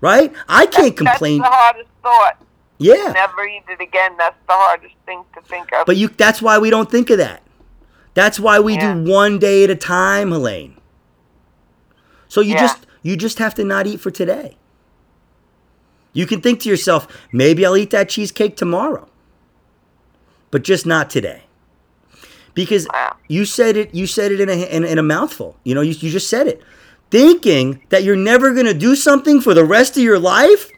Right? 0.00 0.32
I 0.48 0.66
can't 0.66 0.96
complain. 0.96 1.40
That's 1.40 1.50
the 1.50 1.56
hardest 1.56 1.88
thought. 2.04 2.40
Yeah. 2.78 3.10
Never 3.12 3.44
eat 3.48 3.64
it 3.68 3.80
again. 3.80 4.12
That's 4.16 4.38
the 4.46 4.52
hardest 4.52 4.94
thing 5.06 5.24
to 5.34 5.40
think 5.40 5.72
of. 5.72 5.86
But 5.86 5.96
you 5.96 6.06
that's 6.06 6.40
why 6.40 6.58
we 6.58 6.70
don't 6.70 6.88
think 6.88 7.10
of 7.10 7.18
that. 7.18 7.42
That's 8.14 8.38
why 8.38 8.60
we 8.60 8.74
Yeah. 8.74 8.94
do 8.94 9.10
one 9.10 9.40
day 9.40 9.64
at 9.64 9.70
a 9.70 9.74
time, 9.74 10.30
Helene. 10.30 10.76
So 12.28 12.40
you 12.40 12.54
Yeah. 12.54 12.60
just 12.60 12.86
you 13.02 13.16
just 13.16 13.40
have 13.40 13.56
to 13.56 13.64
not 13.64 13.88
eat 13.88 14.00
for 14.00 14.12
today. 14.12 14.56
You 16.12 16.26
can 16.26 16.40
think 16.40 16.60
to 16.60 16.68
yourself, 16.68 17.08
maybe 17.32 17.66
I'll 17.66 17.76
eat 17.76 17.90
that 17.90 18.08
cheesecake 18.08 18.56
tomorrow. 18.56 19.08
But 20.52 20.62
just 20.62 20.86
not 20.86 21.10
today. 21.10 21.47
Because 22.54 22.86
Wow. 22.92 23.16
you 23.28 23.44
said 23.44 23.76
it 23.76 23.94
you 23.94 24.06
said 24.06 24.32
it 24.32 24.40
in 24.40 24.48
a 24.48 24.52
in, 24.52 24.84
in 24.84 24.98
a 24.98 25.02
mouthful. 25.02 25.56
You 25.64 25.74
know, 25.74 25.80
you, 25.80 25.92
you 25.92 26.10
just 26.10 26.28
said 26.28 26.46
it. 26.46 26.62
Thinking 27.10 27.82
that 27.88 28.02
you're 28.04 28.16
never 28.16 28.52
going 28.52 28.66
to 28.66 28.74
do 28.74 28.94
something 28.94 29.40
for 29.40 29.54
the 29.54 29.64
rest 29.64 29.96
of 29.96 30.02
your 30.02 30.18
life 30.18 30.70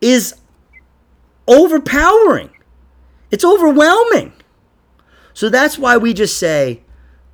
is 0.00 0.34
overpowering. 1.46 2.50
It's 3.30 3.44
overwhelming. 3.44 4.32
So 5.32 5.48
that's 5.48 5.78
why 5.78 5.96
we 5.96 6.12
just 6.12 6.38
say, 6.38 6.82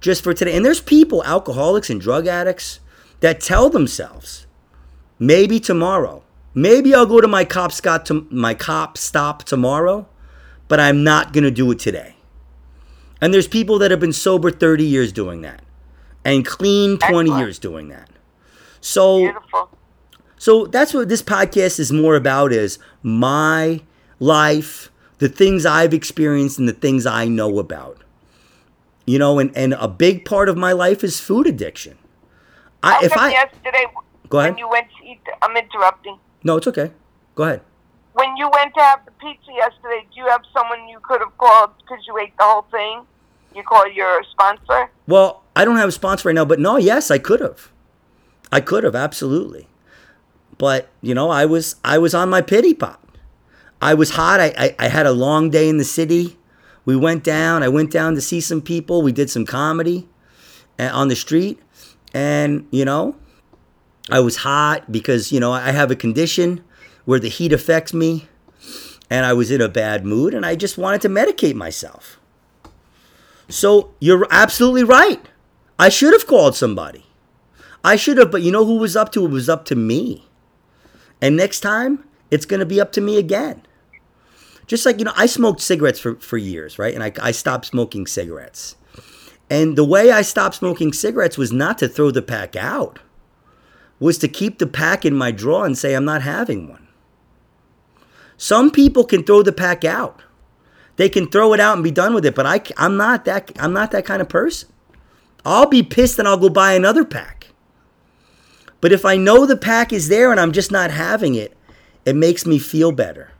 just 0.01 0.23
for 0.23 0.35
today. 0.35 0.57
And 0.57 0.65
there's 0.65 0.81
people, 0.81 1.25
alcoholics 1.25 1.91
and 1.91 2.01
drug 2.01 2.27
addicts, 2.27 2.81
that 3.21 3.41
tell 3.41 3.71
themselves, 3.71 4.47
maybe 5.19 5.59
tomorrow, 5.59 6.23
maybe 6.53 6.95
I'll 6.95 7.07
go 7.07 7.21
to 7.21 7.29
my 7.29 7.45
cop 7.45 7.73
to 8.05 8.27
my 8.31 8.55
cop 8.55 8.99
stop 8.99 9.45
tomorrow, 9.45 10.07
but 10.69 10.79
I'm 10.79 11.03
not 11.03 11.33
gonna 11.33 11.51
do 11.51 11.71
it 11.71 11.79
today. 11.79 12.17
And 13.21 13.33
there's 13.33 13.49
people 13.49 13.79
that 13.79 13.91
have 13.91 14.01
been 14.01 14.13
sober 14.13 14.51
30 14.51 14.85
years 14.85 15.13
doing 15.13 15.43
that, 15.43 15.63
and 16.25 16.45
clean 16.45 16.99
20 16.99 17.05
Excellent. 17.31 17.41
years 17.41 17.59
doing 17.59 17.89
that. 17.89 18.11
So 18.81 19.19
Beautiful. 19.19 19.71
so 20.37 20.67
that's 20.67 20.93
what 20.93 21.09
this 21.09 21.23
podcast 21.23 21.79
is 21.81 21.91
more 21.93 22.17
about 22.17 22.53
is 22.53 22.79
my 23.03 23.81
life, 24.19 24.91
the 25.19 25.29
things 25.29 25.65
I've 25.65 25.95
experienced 25.95 26.59
and 26.59 26.69
the 26.69 26.73
things 26.75 27.07
I 27.07 27.27
know 27.27 27.59
about. 27.59 28.03
You 29.07 29.19
know, 29.19 29.39
and, 29.39 29.55
and 29.57 29.75
a 29.75 29.89
big 29.89 30.25
part 30.25 30.49
of 30.49 30.57
my 30.57 30.73
life 30.73 31.05
is 31.05 31.21
food 31.21 31.47
addiction. 31.47 31.99
I 32.83 33.01
if 33.03 33.17
I 33.17 33.31
yesterday 33.31 33.87
Go 34.29 34.39
ahead. 34.41 34.53
when 34.53 34.59
you 34.59 34.69
went 34.69 34.89
to 34.99 35.07
eat, 35.07 35.21
I'm 35.43 35.57
interrupting. 35.57 36.19
No, 36.43 36.57
it's 36.57 36.67
okay. 36.67 36.91
Go 37.35 37.45
ahead. 37.45 37.63
When 38.15 38.37
you 38.37 38.49
went 38.53 38.75
to 38.75 38.81
have 38.81 39.05
the 39.05 39.11
pizza 39.13 39.53
yesterday, 39.53 40.07
do 40.15 40.21
you 40.21 40.27
have 40.29 40.43
someone 40.53 40.89
you 40.89 41.01
could 41.03 41.21
have 41.21 41.37
called 41.37 41.71
because 41.79 41.99
you 42.07 42.17
ate 42.19 42.37
the 42.39 42.45
whole 42.45 42.67
thing? 42.71 43.03
You 43.55 43.65
call 43.65 43.91
your 43.91 44.23
sponsor? 44.31 44.91
Well, 45.09 45.43
I 45.57 45.65
don't 45.65 45.77
have 45.77 45.89
a 45.89 45.93
sponsor 45.93 46.29
right 46.29 46.35
now, 46.35 46.45
but 46.45 46.61
no, 46.61 46.77
yes, 46.77 47.11
I 47.11 47.19
could 47.19 47.41
have. 47.41 47.73
I 48.53 48.61
could 48.61 48.85
have 48.85 48.95
absolutely. 48.95 49.67
But, 50.59 50.91
you 51.03 51.13
know, 51.13 51.31
I 51.31 51.45
was 51.45 51.75
I 51.83 51.99
was 51.99 52.15
on 52.15 52.31
my 52.31 52.41
pity 52.41 52.73
pot. 52.73 53.01
I 53.83 53.95
was 53.95 54.11
hot. 54.11 54.39
I, 54.39 54.55
I, 54.57 54.77
I 54.79 54.89
had 54.89 55.07
a 55.07 55.13
long 55.13 55.51
day 55.51 55.69
in 55.69 55.79
the 55.79 55.85
city. 55.85 56.39
We 56.85 56.95
went 56.95 57.25
down. 57.25 57.65
I 57.65 57.69
went 57.69 57.91
down 57.91 58.15
to 58.15 58.21
see 58.21 58.41
some 58.41 58.63
people. 58.63 59.03
We 59.03 59.11
did 59.11 59.29
some 59.29 59.45
comedy 59.45 60.09
uh, 60.79 60.91
on 60.93 61.09
the 61.09 61.17
street. 61.17 61.59
And, 62.13 62.69
you 62.71 62.85
know, 62.85 63.17
I 64.09 64.21
was 64.21 64.37
hot 64.37 64.93
because, 64.93 65.33
you 65.33 65.41
know, 65.41 65.51
I 65.51 65.73
have 65.73 65.91
a 65.91 65.97
condition 65.97 66.63
where 67.05 67.21
the 67.21 67.29
heat 67.29 67.53
affects 67.53 67.93
me. 67.95 68.29
And 69.11 69.27
I 69.27 69.33
was 69.33 69.51
in 69.51 69.61
a 69.61 69.69
bad 69.69 70.05
mood 70.05 70.35
and 70.35 70.45
I 70.45 70.57
just 70.57 70.79
wanted 70.79 71.01
to 71.03 71.09
medicate 71.09 71.55
myself. 71.55 72.19
So 73.49 73.93
you're 74.01 74.27
absolutely 74.31 74.85
right. 74.85 75.21
I 75.79 75.89
should 75.89 76.13
have 76.13 76.27
called 76.27 76.57
somebody. 76.57 77.07
I 77.85 77.97
should 77.97 78.17
have, 78.17 78.31
but 78.31 78.43
you 78.43 78.51
know 78.51 78.65
who 78.65 78.79
was 78.79 78.97
up 78.97 79.13
to 79.13 79.25
it? 79.25 79.31
Was 79.31 79.49
up 79.49 79.67
to 79.67 79.77
me. 79.77 80.27
And 81.21 81.37
next 81.37 81.61
time, 81.61 82.05
it's 82.31 82.47
going 82.47 82.61
to 82.61 82.67
be 82.67 82.81
up 82.81 82.93
to 82.93 83.01
me 83.01 83.19
again. 83.19 83.63
Just 84.67 84.87
like, 84.87 84.99
you 84.99 85.05
know, 85.05 85.13
I 85.15 85.27
smoked 85.27 85.61
cigarettes 85.61 85.99
for, 85.99 86.17
for 86.17 86.39
years, 86.39 86.79
right? 86.79 86.95
And 86.95 87.05
I, 87.05 87.13
I 87.21 87.31
stopped 87.33 87.67
smoking 87.67 88.07
cigarettes. 88.07 88.77
And 89.51 89.77
the 89.77 89.85
way 89.85 90.11
I 90.11 90.23
stopped 90.23 90.55
smoking 90.55 90.93
cigarettes 90.93 91.37
was 91.37 91.53
not 91.53 91.79
to 91.79 91.89
throw 91.89 92.11
the 92.11 92.23
pack 92.23 92.57
out, 92.57 93.01
was 93.99 94.17
to 94.19 94.29
keep 94.29 94.59
the 94.59 94.67
pack 94.67 95.05
in 95.05 95.15
my 95.15 95.31
drawer 95.31 95.67
and 95.67 95.77
say, 95.77 95.95
I'm 95.95 96.07
not 96.07 96.23
having 96.23 96.69
one. 96.69 96.84
Some 98.37 98.71
people 98.71 99.05
can 99.05 99.25
throw 99.25 99.43
the 99.43 99.53
pack 99.53 99.85
out. 99.85 100.23
They 100.97 101.09
can 101.09 101.29
throw 101.29 101.53
it 101.55 101.61
out 101.61 101.75
and 101.75 101.85
be 101.85 101.91
done 101.91 102.15
with 102.15 102.25
it, 102.25 102.35
but 102.35 102.47
I, 102.47 102.61
I'm 102.77 102.97
not 102.97 103.25
that 103.25 103.51
I'm 103.59 103.73
not 103.73 103.91
that 103.91 104.05
kind 104.05 104.23
of 104.23 104.29
person. 104.29 104.69
I'll 105.45 105.67
be 105.67 105.83
pissed 105.83 106.19
and 106.19 106.27
I'll 106.27 106.39
go 106.39 106.49
buy 106.49 106.73
another 106.75 107.05
pack. 107.05 107.49
But 108.81 108.93
if 108.93 109.05
I 109.05 109.17
know 109.17 109.47
the 109.47 109.57
pack 109.57 109.93
is 109.93 110.09
there 110.09 110.31
and 110.31 110.39
I'm 110.39 110.53
just 110.53 110.71
not 110.71 110.91
having 110.91 111.35
it, 111.35 111.57
it 112.05 112.15
makes 112.15 112.47
me 112.47 112.59
feel 112.59 112.93
better. 112.93 113.33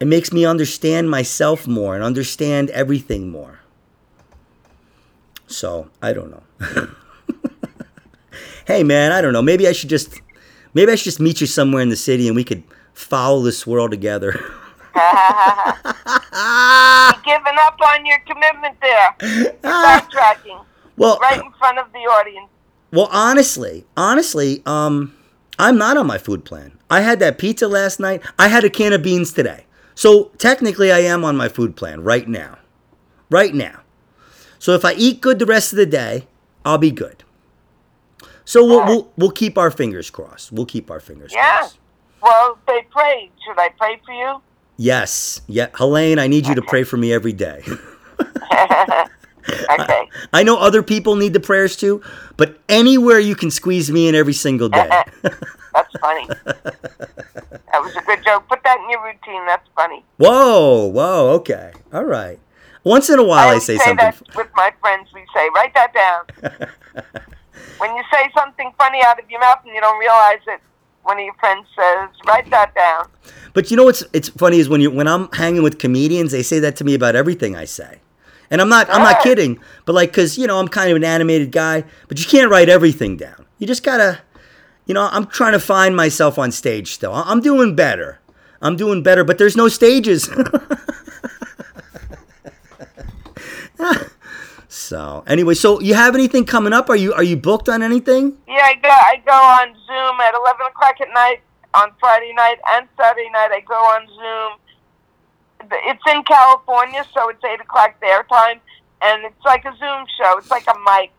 It 0.00 0.06
makes 0.06 0.32
me 0.32 0.44
understand 0.44 1.10
myself 1.10 1.66
more 1.66 1.94
and 1.94 2.02
understand 2.02 2.70
everything 2.70 3.30
more. 3.30 3.60
So, 5.46 5.90
I 6.00 6.12
don't 6.12 6.30
know. 6.30 6.42
hey 8.66 8.82
man, 8.82 9.12
I 9.12 9.20
don't 9.20 9.32
know. 9.32 9.42
Maybe 9.42 9.66
I 9.66 9.72
should 9.72 9.88
just 9.90 10.20
maybe 10.74 10.92
I 10.92 10.94
should 10.94 11.04
just 11.04 11.20
meet 11.20 11.40
you 11.40 11.46
somewhere 11.46 11.82
in 11.82 11.88
the 11.88 11.96
city 11.96 12.26
and 12.26 12.36
we 12.36 12.44
could 12.44 12.62
follow 13.00 13.42
this 13.42 13.66
world 13.66 13.90
together. 13.90 14.32
Giving 17.24 17.56
up 17.60 17.78
on 17.86 18.04
your 18.06 18.18
commitment 18.26 18.76
there. 18.80 19.14
Backtracking 19.62 20.64
well, 20.96 21.18
right 21.20 21.42
in 21.42 21.52
front 21.58 21.78
of 21.78 21.92
the 21.92 21.98
audience. 22.00 22.48
Well, 22.92 23.08
honestly, 23.12 23.84
honestly, 23.96 24.62
um, 24.66 25.14
I'm 25.58 25.78
not 25.78 25.96
on 25.96 26.06
my 26.06 26.18
food 26.18 26.44
plan. 26.44 26.78
I 26.90 27.00
had 27.02 27.20
that 27.20 27.38
pizza 27.38 27.68
last 27.68 28.00
night. 28.00 28.22
I 28.38 28.48
had 28.48 28.64
a 28.64 28.70
can 28.70 28.92
of 28.92 29.02
beans 29.02 29.32
today. 29.32 29.64
So 29.94 30.24
technically, 30.38 30.90
I 30.90 30.98
am 31.00 31.24
on 31.24 31.36
my 31.36 31.48
food 31.48 31.76
plan 31.76 32.02
right 32.02 32.26
now. 32.28 32.58
Right 33.30 33.54
now. 33.54 33.80
So 34.58 34.72
if 34.74 34.84
I 34.84 34.94
eat 34.94 35.20
good 35.20 35.38
the 35.38 35.46
rest 35.46 35.72
of 35.72 35.76
the 35.76 35.86
day, 35.86 36.26
I'll 36.64 36.78
be 36.78 36.90
good. 36.90 37.22
So 38.44 38.64
we'll 38.64 38.84
we'll, 38.86 39.12
we'll 39.16 39.30
keep 39.30 39.56
our 39.56 39.70
fingers 39.70 40.10
crossed. 40.10 40.50
We'll 40.50 40.66
keep 40.66 40.90
our 40.90 40.98
fingers 41.00 41.32
Yeah. 41.32 41.58
crossed. 41.60 41.78
Well, 42.22 42.58
they 42.66 42.86
prayed. 42.90 43.30
Should 43.46 43.58
I 43.58 43.70
pray 43.78 44.00
for 44.04 44.12
you? 44.12 44.42
Yes. 44.76 45.40
Yeah, 45.46 45.68
Helene, 45.74 46.18
I 46.18 46.26
need 46.26 46.46
you 46.46 46.54
to 46.54 46.62
pray 46.62 46.84
for 46.84 46.96
me 46.96 47.12
every 47.12 47.32
day. 47.32 47.62
Okay. 49.48 50.08
I 50.32 50.42
know 50.42 50.58
other 50.58 50.82
people 50.82 51.16
need 51.16 51.32
the 51.32 51.40
prayers 51.40 51.76
too, 51.76 52.02
but 52.36 52.58
anywhere 52.68 53.18
you 53.18 53.34
can 53.34 53.50
squeeze 53.50 53.90
me 53.90 54.08
in 54.08 54.14
every 54.14 54.32
single 54.32 54.68
day. 54.68 54.88
Uh-uh. 54.88 55.30
That's 55.74 55.92
funny. 56.00 56.26
That 56.44 57.80
was 57.80 57.94
a 57.96 58.02
good 58.02 58.24
joke. 58.24 58.48
Put 58.48 58.62
that 58.64 58.78
in 58.80 58.90
your 58.90 59.02
routine. 59.02 59.46
That's 59.46 59.66
funny. 59.74 60.04
Whoa, 60.16 60.86
whoa, 60.86 61.30
okay. 61.36 61.72
All 61.92 62.04
right. 62.04 62.38
Once 62.82 63.08
in 63.08 63.18
a 63.18 63.24
while 63.24 63.38
I, 63.38 63.48
always 63.48 63.64
say 63.64 63.76
something. 63.76 63.96
that 63.96 64.20
with 64.34 64.48
my 64.56 64.72
friends. 64.80 65.08
We 65.14 65.24
say, 65.34 65.48
write 65.54 65.74
that 65.74 65.92
down. 65.94 66.52
when 67.78 67.94
you 67.94 68.02
say 68.12 68.30
something 68.36 68.72
funny 68.76 69.00
out 69.04 69.22
of 69.22 69.30
your 69.30 69.40
mouth 69.40 69.60
and 69.64 69.74
you 69.74 69.80
don't 69.80 69.98
realize 69.98 70.40
it, 70.48 70.60
one 71.02 71.18
of 71.18 71.24
your 71.24 71.34
friends 71.34 71.66
says, 71.76 72.08
write 72.26 72.48
that 72.50 72.74
down. 72.74 73.08
But 73.52 73.70
you 73.70 73.76
know 73.76 73.84
what's 73.84 74.04
it's 74.12 74.28
funny 74.28 74.58
is 74.58 74.68
when 74.68 74.80
you 74.80 74.90
when 74.90 75.08
I'm 75.08 75.30
hanging 75.32 75.62
with 75.62 75.78
comedians, 75.78 76.32
they 76.32 76.42
say 76.42 76.58
that 76.60 76.76
to 76.76 76.84
me 76.84 76.94
about 76.94 77.16
everything 77.16 77.56
I 77.56 77.64
say. 77.64 78.00
And 78.50 78.60
I'm 78.60 78.68
not 78.68 78.88
I'm 78.90 79.02
not 79.02 79.22
kidding, 79.22 79.58
but 79.86 79.94
like 79.94 80.12
cuz 80.12 80.38
you 80.38 80.46
know, 80.46 80.58
I'm 80.58 80.68
kind 80.68 80.90
of 80.90 80.96
an 80.96 81.04
animated 81.04 81.52
guy, 81.52 81.84
but 82.08 82.18
you 82.20 82.26
can't 82.26 82.50
write 82.50 82.68
everything 82.68 83.16
down. 83.16 83.46
You 83.58 83.66
just 83.66 83.82
got 83.82 83.96
to 83.98 84.20
you 84.86 84.94
know, 84.94 85.08
I'm 85.12 85.26
trying 85.26 85.52
to 85.52 85.60
find 85.60 85.94
myself 85.94 86.38
on 86.38 86.50
stage 86.50 86.92
still. 86.92 87.12
I'm 87.12 87.40
doing 87.40 87.76
better. 87.76 88.18
I'm 88.62 88.76
doing 88.76 89.02
better, 89.02 89.24
but 89.24 89.38
there's 89.38 89.56
no 89.56 89.68
stages. 89.68 90.28
So 94.80 95.22
anyway, 95.26 95.54
so 95.54 95.78
you 95.80 95.94
have 95.94 96.14
anything 96.14 96.44
coming 96.44 96.72
up? 96.72 96.88
Are 96.88 96.96
you 96.96 97.12
are 97.12 97.22
you 97.22 97.36
booked 97.36 97.68
on 97.68 97.82
anything? 97.82 98.38
Yeah, 98.48 98.64
I 98.64 98.74
go. 98.74 98.88
I 98.88 99.22
go 99.24 99.32
on 99.32 99.68
Zoom 99.86 100.20
at 100.20 100.34
eleven 100.34 100.66
o'clock 100.66 100.96
at 101.00 101.12
night 101.12 101.42
on 101.74 101.92
Friday 102.00 102.32
night 102.34 102.58
and 102.72 102.88
Saturday 102.96 103.28
night. 103.30 103.50
I 103.52 103.60
go 103.60 103.74
on 103.74 104.06
Zoom. 104.08 105.70
It's 105.84 106.02
in 106.10 106.22
California, 106.24 107.04
so 107.14 107.28
it's 107.28 107.44
eight 107.44 107.60
o'clock 107.60 108.00
their 108.00 108.22
time, 108.24 108.60
and 109.02 109.24
it's 109.24 109.44
like 109.44 109.64
a 109.66 109.76
Zoom 109.78 110.06
show. 110.18 110.38
It's 110.38 110.50
like 110.50 110.66
a 110.66 110.78
mic. 110.78 111.12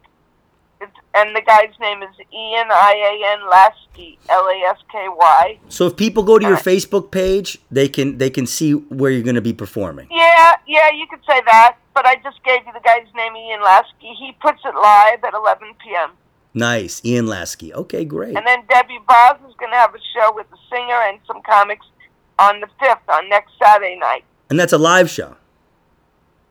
It's, 0.82 0.92
and 1.14 1.36
the 1.36 1.42
guy's 1.42 1.78
name 1.80 2.02
is 2.02 2.10
Ian 2.34 2.68
I 2.72 2.94
A 3.10 3.34
N 3.40 3.48
Lasky 3.48 4.18
L 4.28 4.48
A 4.48 4.70
S 4.72 4.80
K 4.92 5.06
Y. 5.08 5.60
So 5.70 5.86
if 5.86 5.96
people 5.96 6.24
go 6.24 6.40
to 6.40 6.46
your 6.46 6.58
uh, 6.58 6.62
Facebook 6.62 7.12
page, 7.12 7.60
they 7.70 7.88
can 7.88 8.18
they 8.18 8.32
can 8.32 8.48
see 8.48 8.72
where 8.74 9.12
you're 9.12 9.22
going 9.22 9.36
to 9.36 9.42
be 9.42 9.54
performing. 9.54 10.08
Yeah, 10.10 10.56
yeah, 10.68 10.90
you 10.92 11.06
could 11.08 11.22
say 11.30 11.42
that. 11.46 11.78
But 11.94 12.06
I 12.06 12.16
just 12.24 12.44
gave 12.44 12.66
you 12.66 12.72
the 12.74 12.80
guy's 12.80 13.08
name, 13.16 13.36
Ian 13.36 13.62
Lasky. 13.62 14.14
He 14.18 14.32
puts 14.42 14.60
it 14.64 14.74
live 14.76 15.24
at 15.24 15.34
11 15.34 15.74
p.m. 15.84 16.12
Nice, 16.54 17.02
Ian 17.06 17.28
Lasky. 17.28 17.74
Okay, 17.74 18.06
great. 18.06 18.36
And 18.36 18.46
then 18.46 18.64
Debbie 18.70 19.00
Boz 19.08 19.38
is 19.48 19.56
going 19.60 19.72
to 19.72 19.78
have 19.78 19.94
a 19.94 20.00
show 20.14 20.34
with 20.34 20.50
the 20.50 20.58
singer 20.70 21.00
and 21.08 21.20
some 21.28 21.42
comics 21.44 21.86
on 22.40 22.60
the 22.62 22.68
5th, 22.82 23.08
on 23.10 23.30
next 23.30 23.52
Saturday 23.62 23.98
night. 24.00 24.24
And 24.50 24.60
that's 24.60 24.74
a 24.74 24.78
live 24.78 25.10
show. 25.10 25.36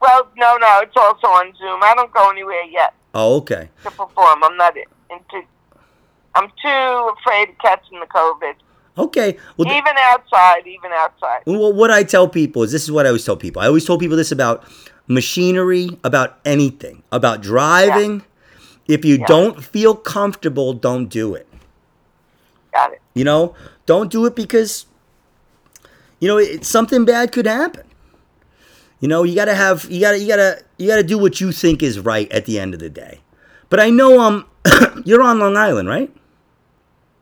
Well, 0.01 0.29
no, 0.37 0.57
no, 0.57 0.79
it's 0.83 0.97
also 0.97 1.27
on 1.27 1.53
Zoom. 1.59 1.81
I 1.83 1.95
don't 1.95 2.13
go 2.13 2.31
anywhere 2.31 2.63
yet 2.65 2.95
Oh, 3.15 3.37
okay. 3.39 3.69
to 3.83 3.91
perform. 3.91 4.43
I'm 4.45 4.57
not 4.57 4.75
into. 4.77 5.47
I'm 6.35 6.49
too 6.49 7.13
afraid 7.19 7.51
of 7.51 7.59
catching 7.59 8.01
the 8.01 8.07
COVID. 8.07 8.55
Okay. 8.97 9.37
Well, 9.57 9.69
Even 9.69 9.95
outside, 9.99 10.67
even 10.67 10.91
outside. 10.93 11.43
well, 11.47 11.73
what 11.73 11.91
I 11.91 12.03
tell 12.05 12.29
people 12.29 12.63
is 12.63 12.73
this 12.73 12.85
is 12.85 12.93
what 12.93 13.05
I 13.05 13.09
always 13.11 13.25
tell 13.25 13.37
people. 13.37 13.61
I 13.61 13.67
always 13.67 13.85
told 13.85 14.01
people 14.01 14.17
this 14.17 14.33
about 14.33 14.65
machinery, 15.11 15.99
about 16.05 16.39
anything, 16.45 17.03
about 17.11 17.43
driving. 17.43 18.23
If 18.87 19.05
you 19.05 19.17
Yeah. 19.17 19.27
don't 19.27 19.63
feel 19.63 19.95
comfortable, 19.95 20.73
don't 20.73 21.07
do 21.07 21.35
it. 21.35 21.47
Got 22.73 22.93
it. 22.93 23.01
You 23.15 23.25
know, 23.25 23.55
don't 23.87 24.11
do 24.11 24.25
it 24.27 24.37
because 24.37 24.87
you 26.21 26.29
know 26.29 26.39
it, 26.39 26.65
something 26.65 27.05
bad 27.05 27.33
could 27.33 27.47
happen. 27.47 27.83
You 29.01 29.09
know, 29.09 29.25
you 29.25 29.35
gotta 29.35 29.55
have 29.55 29.87
you 29.91 30.01
gotta 30.01 30.19
you 30.19 30.29
gotta 30.29 30.63
you 30.79 30.87
gotta 30.87 31.03
do 31.03 31.19
what 31.19 31.41
you 31.41 31.51
think 31.53 31.83
is 31.83 31.99
right 31.99 32.31
at 32.31 32.45
the 32.47 32.61
end 32.61 32.75
of 32.75 32.81
the 32.81 32.91
day. 32.91 33.21
But 33.69 33.81
I 33.81 33.91
know 33.91 34.21
um 34.21 34.47
you're 35.05 35.23
on 35.23 35.41
Long 35.41 35.57
Island, 35.57 35.89
right? 35.89 36.11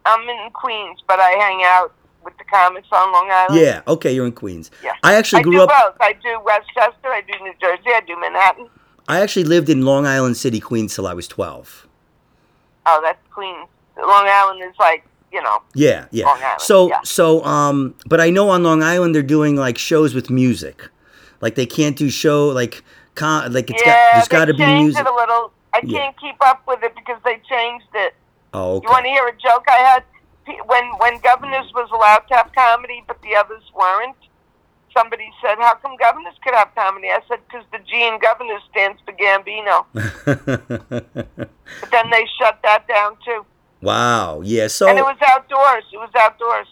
I'm 0.04 0.28
in 0.28 0.50
Queens, 0.52 1.00
but 1.06 1.20
I 1.20 1.30
hang 1.30 1.62
out 1.64 1.92
with 2.28 2.36
the 2.38 2.44
comics 2.44 2.88
on 2.92 3.10
Long 3.12 3.28
Island. 3.30 3.60
Yeah. 3.60 3.80
Okay, 3.88 4.12
you're 4.12 4.26
in 4.26 4.32
Queens. 4.32 4.70
Yeah. 4.84 4.92
I 5.02 5.14
actually 5.14 5.40
I 5.40 5.42
grew 5.42 5.62
up. 5.62 5.68
both. 5.70 5.96
I 6.00 6.12
do 6.14 6.38
Westchester, 6.44 7.08
I 7.08 7.22
do 7.22 7.32
New 7.42 7.54
Jersey, 7.60 7.88
I 7.94 8.00
do 8.06 8.18
Manhattan. 8.20 8.68
I 9.08 9.20
actually 9.20 9.44
lived 9.44 9.70
in 9.70 9.82
Long 9.86 10.04
Island 10.06 10.36
City, 10.36 10.60
Queens, 10.60 10.94
till 10.94 11.06
I 11.06 11.14
was 11.14 11.26
twelve. 11.26 11.86
Oh, 12.86 13.00
that's 13.02 13.18
Queens. 13.32 13.66
Long 13.96 14.26
Island 14.28 14.62
is 14.62 14.76
like, 14.78 15.04
you 15.32 15.42
know, 15.42 15.62
Yeah, 15.74 16.06
yeah. 16.10 16.26
Long 16.26 16.38
Island, 16.42 16.60
so 16.60 16.88
yeah. 16.88 17.00
so 17.04 17.42
um, 17.44 17.94
but 18.06 18.20
I 18.20 18.30
know 18.30 18.50
on 18.50 18.62
Long 18.62 18.82
Island 18.82 19.14
they're 19.14 19.22
doing 19.22 19.56
like 19.56 19.78
shows 19.78 20.14
with 20.14 20.28
music, 20.30 20.88
like 21.40 21.54
they 21.54 21.66
can't 21.66 21.96
do 21.96 22.10
show 22.10 22.48
like 22.48 22.84
con 23.14 23.52
like 23.52 23.70
it's 23.70 23.82
got 23.82 23.88
yeah, 23.88 24.08
there's 24.14 24.28
they 24.28 24.36
got 24.36 24.44
to 24.46 24.54
be 24.54 24.66
music. 24.66 25.00
it 25.00 25.06
a 25.10 25.14
little. 25.14 25.52
I 25.74 25.80
Yeah. 25.84 25.98
can't 25.98 26.20
keep 26.20 26.36
up 26.42 26.62
with 26.66 26.82
it 26.82 26.94
because 26.94 27.20
they 27.24 27.40
changed 27.48 27.86
it. 27.94 28.14
Oh, 28.54 28.76
okay. 28.76 28.86
You 28.86 28.90
want 28.92 29.04
to 29.04 29.10
hear 29.10 29.26
a 29.26 29.32
joke 29.32 29.64
I 29.68 29.76
had? 29.78 30.02
When 30.66 30.84
when 30.98 31.18
Governors 31.20 31.70
was 31.74 31.88
allowed 31.92 32.24
to 32.28 32.34
have 32.36 32.50
comedy, 32.54 33.02
but 33.06 33.20
the 33.22 33.34
others 33.36 33.62
weren't. 33.74 34.16
Somebody 34.96 35.30
said, 35.42 35.56
"How 35.58 35.74
come 35.76 35.96
Governors 35.96 36.34
could 36.42 36.54
have 36.54 36.74
comedy?" 36.74 37.08
I 37.08 37.20
said, 37.28 37.40
"Because 37.46 37.64
the 37.72 37.78
G 37.80 38.06
in 38.06 38.18
Governors 38.18 38.62
stands 38.70 39.00
for 39.04 39.12
Gambino." 39.12 39.84
But 41.80 41.90
then 41.92 42.10
they 42.10 42.26
shut 42.40 42.58
that 42.64 42.86
down 42.88 43.16
too, 43.24 43.44
wow. 43.82 44.40
Yeah. 44.42 44.68
So 44.68 44.88
and 44.88 44.98
it 44.98 45.02
was 45.02 45.16
outdoors. 45.32 45.84
It 45.92 45.98
was 45.98 46.10
outdoors. 46.18 46.66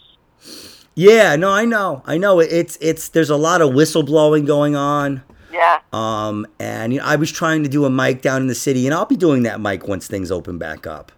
yeah. 0.94 1.36
No, 1.36 1.50
I 1.52 1.64
know. 1.64 2.02
I 2.06 2.16
know. 2.18 2.40
It- 2.40 2.50
It's 2.52 2.78
it's 2.80 3.08
there's 3.10 3.30
a 3.30 3.36
lot 3.36 3.60
of 3.60 3.70
whistleblowing 3.70 4.46
going 4.46 4.74
on. 4.74 5.22
Yeah. 5.52 5.80
Um, 5.92 6.46
and 6.58 6.92
you 6.92 6.98
know, 7.00 7.06
I 7.06 7.16
was 7.16 7.30
trying 7.30 7.62
to 7.62 7.68
do 7.68 7.84
a 7.84 7.90
mic 7.90 8.20
down 8.22 8.40
in 8.42 8.46
the 8.48 8.54
city, 8.54 8.86
and 8.86 8.94
I'll 8.94 9.06
be 9.06 9.16
doing 9.16 9.42
that 9.44 9.60
mic 9.60 9.86
once 9.86 10.06
things 10.08 10.30
open 10.32 10.58
back 10.58 10.86
up. 10.86 11.12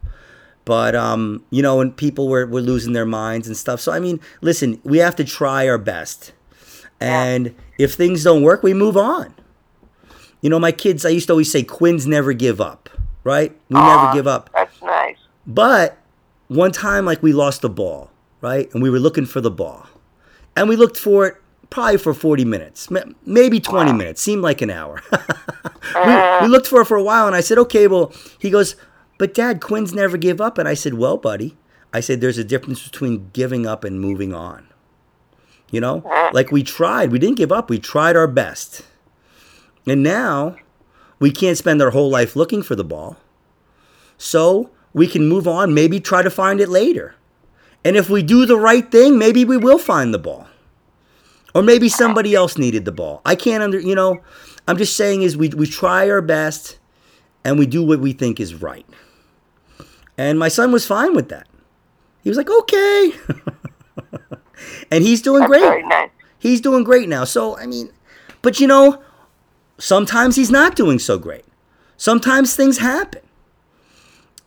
But 0.69 0.95
um, 0.95 1.43
you 1.49 1.63
know, 1.63 1.81
and 1.81 1.97
people 1.97 2.29
were, 2.29 2.45
were 2.45 2.61
losing 2.61 2.93
their 2.93 3.07
minds 3.07 3.47
and 3.47 3.57
stuff. 3.57 3.81
So 3.81 3.91
I 3.91 4.01
mean, 4.01 4.21
listen, 4.43 4.83
we 4.85 4.99
have 4.99 5.17
to 5.17 5.25
try 5.25 5.67
our 5.67 5.79
best, 5.79 6.35
and 7.01 7.55
if 7.79 7.95
things 7.95 8.23
don't 8.23 8.43
work, 8.43 8.63
we 8.63 8.75
move 8.75 8.95
on. 8.95 9.35
You 10.43 10.51
know, 10.51 10.59
my 10.59 10.71
kids, 10.71 11.07
I 11.07 11.09
used 11.09 11.29
to 11.29 11.33
always 11.33 11.51
say, 11.51 11.63
"Quins 11.63 12.07
never 12.07 12.35
give 12.35 12.61
up." 12.61 12.91
Right? 13.25 13.59
We 13.71 13.81
never 13.81 14.13
give 14.13 14.27
up. 14.27 14.51
That's 14.53 14.83
nice. 14.83 15.17
But 15.47 15.97
one 16.49 16.71
time, 16.71 17.07
like 17.07 17.23
we 17.23 17.33
lost 17.33 17.63
the 17.63 17.71
ball, 17.71 18.11
right? 18.43 18.71
And 18.75 18.83
we 18.83 18.91
were 18.91 19.01
looking 19.01 19.25
for 19.25 19.41
the 19.41 19.51
ball. 19.51 19.87
And 20.55 20.69
we 20.69 20.77
looked 20.77 20.99
for 20.99 21.29
it 21.29 21.37
probably 21.71 21.97
for 21.97 22.13
40 22.13 22.45
minutes, 22.45 22.89
maybe 23.25 23.61
20 23.61 23.93
minutes, 23.93 24.21
seemed 24.23 24.43
like 24.43 24.63
an 24.63 24.71
hour. 24.71 25.03
we, 25.13 26.43
we 26.43 26.49
looked 26.49 26.67
for 26.67 26.81
it 26.83 26.87
for 26.87 26.97
a 26.97 27.03
while, 27.03 27.27
and 27.27 27.37
I 27.37 27.41
said, 27.41 27.59
okay, 27.59 27.87
well, 27.87 28.13
he 28.39 28.51
goes, 28.51 28.75
but 29.19 29.35
dad, 29.35 29.61
Quinn's 29.61 29.93
never 29.93 30.17
give 30.17 30.41
up. 30.41 30.57
And 30.59 30.69
I 30.69 30.75
said, 30.75 30.95
well, 30.95 31.17
buddy, 31.17 31.57
I 31.93 32.01
said, 32.01 32.21
there's 32.21 32.39
a 32.39 32.45
difference 32.45 32.83
between 32.83 33.31
giving 33.33 33.67
up 33.67 33.85
and 33.85 34.01
moving 34.01 34.33
on. 34.33 34.69
You 35.71 35.81
know, 35.81 36.03
like 36.33 36.51
we 36.51 36.63
tried, 36.63 37.13
we 37.13 37.19
didn't 37.19 37.37
give 37.37 37.53
up, 37.53 37.69
we 37.69 37.79
tried 37.79 38.17
our 38.17 38.27
best. 38.27 38.83
And 39.87 40.03
now 40.03 40.57
we 41.19 41.31
can't 41.31 41.59
spend 41.59 41.83
our 41.83 41.91
whole 41.91 42.09
life 42.09 42.35
looking 42.37 42.63
for 42.63 42.75
the 42.75 42.85
ball. 42.85 43.19
So 44.17 44.71
we 44.95 45.07
can 45.07 45.29
move 45.29 45.47
on, 45.47 45.75
maybe 45.75 46.01
try 46.01 46.23
to 46.23 46.31
find 46.31 46.61
it 46.61 46.71
later. 46.71 47.17
And 47.85 47.97
if 47.97 48.09
we 48.09 48.23
do 48.23 48.47
the 48.47 48.59
right 48.59 48.91
thing, 48.91 49.19
maybe 49.19 49.45
we 49.45 49.57
will 49.57 49.79
find 49.79 50.15
the 50.15 50.19
ball. 50.19 50.47
Or 51.55 51.63
maybe 51.63 51.89
somebody 51.89 52.35
else 52.35 52.57
needed 52.57 52.85
the 52.85 52.93
ball. 52.93 53.21
I 53.25 53.35
can't 53.35 53.63
under, 53.63 53.79
you 53.79 53.95
know, 53.95 54.21
I'm 54.67 54.77
just 54.77 54.97
saying 54.97 55.23
is 55.23 55.37
we, 55.37 55.49
we 55.51 55.67
try 55.67 56.09
our 56.09 56.23
best 56.23 56.79
and 57.45 57.59
we 57.59 57.67
do 57.67 57.83
what 57.83 58.01
we 58.01 58.13
think 58.13 58.41
is 58.41 58.55
right. 58.55 58.87
And 60.19 60.39
my 60.39 60.49
son 60.49 60.73
was 60.73 60.87
fine 60.87 61.15
with 61.15 61.29
that. 61.31 61.47
He 62.23 62.29
was 62.29 62.37
like, 62.37 62.51
okay. 62.51 63.13
and 64.91 65.05
he's 65.05 65.23
doing 65.23 65.41
That's 65.41 65.51
great 65.51 65.87
nice. 65.87 66.11
he's 66.39 66.61
doing 66.61 66.85
great 66.85 67.09
now. 67.09 67.25
So 67.25 67.57
I 67.57 67.67
mean, 67.67 67.91
but 68.43 68.61
you 68.61 68.67
know, 68.67 69.01
sometimes 69.79 70.37
he's 70.37 70.51
not 70.51 70.77
doing 70.77 70.99
so 70.99 71.19
great. 71.19 71.45
Sometimes 71.97 72.55
things 72.55 72.79
happen. 72.79 73.23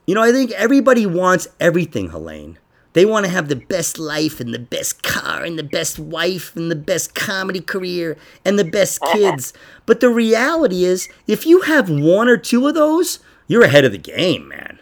You 0.05 0.15
know, 0.15 0.21
I 0.23 0.31
think 0.31 0.51
everybody 0.51 1.05
wants 1.05 1.47
everything, 1.59 2.09
Helene. 2.09 2.57
They 2.93 3.05
want 3.05 3.25
to 3.25 3.31
have 3.31 3.47
the 3.47 3.55
best 3.55 3.97
life 3.97 4.41
and 4.41 4.53
the 4.53 4.59
best 4.59 5.01
car 5.03 5.43
and 5.45 5.57
the 5.57 5.63
best 5.63 5.97
wife 5.97 6.53
and 6.57 6.69
the 6.69 6.75
best 6.75 7.15
comedy 7.15 7.61
career 7.61 8.17
and 8.43 8.59
the 8.59 8.65
best 8.65 9.01
kids. 9.13 9.53
But 9.85 10.01
the 10.01 10.09
reality 10.09 10.83
is, 10.83 11.07
if 11.27 11.45
you 11.45 11.61
have 11.61 11.89
one 11.89 12.27
or 12.27 12.35
two 12.35 12.67
of 12.67 12.73
those, 12.73 13.19
you're 13.47 13.63
ahead 13.63 13.85
of 13.85 13.93
the 13.93 13.97
game, 13.97 14.49
man. 14.49 14.79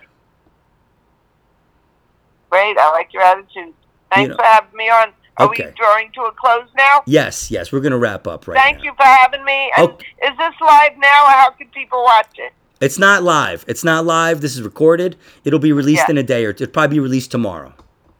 Great. 2.49 2.77
I 2.77 2.91
like 2.91 3.13
your 3.13 3.21
attitude. 3.23 3.73
Thanks 4.11 4.29
know- 4.29 4.35
for 4.37 4.43
having 4.43 4.75
me 4.75 4.89
on. 4.89 5.13
Are 5.37 5.45
Okay. 5.45 5.67
we 5.67 5.71
drawing 5.71 6.11
to 6.15 6.21
a 6.23 6.31
close 6.33 6.67
now? 6.75 7.01
Yes, 7.05 7.49
yes, 7.49 7.71
we're 7.71 7.79
going 7.79 7.93
to 7.93 7.97
wrap 7.97 8.27
up 8.27 8.45
right 8.45 8.57
Thank 8.61 8.79
now. 8.79 8.83
you 8.83 8.93
for 8.97 9.05
having 9.05 9.43
me. 9.45 9.71
And 9.77 9.87
Okay. 9.91 10.05
is 10.23 10.37
this 10.37 10.53
live 10.59 10.97
now, 10.97 11.23
or 11.25 11.29
how 11.29 11.49
can 11.51 11.67
people 11.69 12.03
watch 12.03 12.31
it? 12.35 12.51
It's 12.81 12.99
not 12.99 13.23
live. 13.23 13.63
It's 13.67 13.83
not 13.83 14.05
live. 14.05 14.41
This 14.41 14.55
is 14.55 14.61
recorded. 14.63 15.15
It'll 15.45 15.59
be 15.59 15.71
released 15.71 16.03
Yeah. 16.07 16.11
in 16.11 16.17
a 16.17 16.23
day 16.23 16.45
or 16.45 16.49
it'll 16.49 16.67
probably 16.67 16.95
be 16.95 16.99
released 16.99 17.31
tomorrow. 17.31 17.73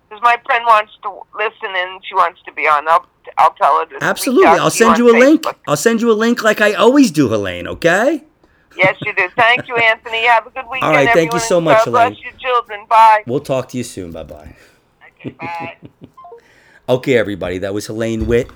Because 0.08 0.22
my 0.24 0.38
friend 0.46 0.64
wants 0.66 0.94
to 1.04 1.10
listen 1.38 1.76
and 1.76 2.02
she 2.06 2.14
wants 2.16 2.42
to 2.46 2.52
be 2.54 2.68
on. 2.68 2.88
I'll 2.88 3.06
I'll 3.38 3.52
tell 3.52 3.80
her 3.80 3.86
to. 3.86 4.04
Absolutely. 4.04 4.48
I'll 4.48 4.72
send 4.72 4.98
you 4.98 5.10
a 5.10 5.18
link. 5.18 5.44
I'll 5.68 5.76
send 5.78 6.02
you 6.02 6.10
a 6.12 6.14
link 6.14 6.42
like 6.44 6.62
I 6.62 6.74
always 6.74 7.12
do, 7.12 7.28
Helene, 7.30 7.68
okay? 7.68 8.24
Yes, 8.80 8.96
you 9.02 9.14
do. 9.14 9.28
Thank 9.36 9.68
you, 9.68 9.76
Anthony. 9.76 10.26
Have 10.26 10.48
a 10.48 10.52
good 10.52 10.64
weekend. 10.72 10.84
All 10.84 10.92
right, 10.92 11.10
thank 11.10 11.34
you 11.34 11.38
everyone, 11.38 11.42
so 11.42 11.62
much, 11.62 11.86
God 11.86 11.92
bless 11.92 12.18
Helene. 12.18 12.24
your 12.24 12.34
children. 12.40 12.86
Bye. 12.90 13.24
We'll 13.28 13.42
talk 13.42 13.68
to 13.70 13.78
you 13.78 13.84
soon. 13.84 14.12
Bye 14.12 14.24
bye. 14.24 14.56
Okay, 15.20 15.30
bye. 15.32 15.78
Okay, 16.88 17.18
everybody. 17.18 17.60
That 17.60 17.76
was 17.76 17.86
Helene 17.86 18.26
Witt. 18.26 18.50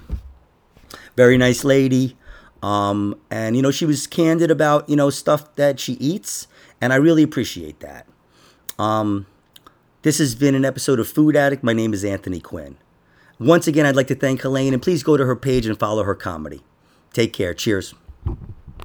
Very 1.16 1.38
nice 1.38 1.64
lady. 1.64 2.18
Um, 2.64 3.20
and, 3.30 3.56
you 3.56 3.62
know, 3.62 3.70
she 3.70 3.86
was 3.86 4.08
candid 4.08 4.50
about, 4.50 4.90
you 4.90 4.96
know, 4.96 5.12
stuff 5.12 5.54
that 5.56 5.80
she 5.80 5.94
eats. 5.94 6.48
And 6.82 6.92
I 6.92 6.96
really 6.96 7.22
appreciate 7.22 7.80
that. 7.82 8.08
Um, 8.80 9.28
this 10.02 10.18
has 10.18 10.34
been 10.34 10.56
an 10.56 10.66
episode 10.66 11.00
of 11.00 11.08
Food 11.08 11.36
Addict. 11.36 11.64
My 11.64 11.74
name 11.74 11.94
is 11.94 12.04
Anthony 12.04 12.40
Quinn. 12.40 12.78
Once 13.40 13.68
again, 13.68 13.86
I'd 13.86 13.96
like 13.96 14.08
to 14.08 14.16
thank 14.16 14.42
Helene. 14.42 14.74
And 14.74 14.82
please 14.82 15.04
go 15.04 15.16
to 15.16 15.26
her 15.28 15.36
page 15.36 15.68
and 15.68 15.78
follow 15.78 16.02
her 16.02 16.16
comedy. 16.16 16.62
Take 17.14 17.34
care. 17.34 17.54
Cheers. 17.54 17.94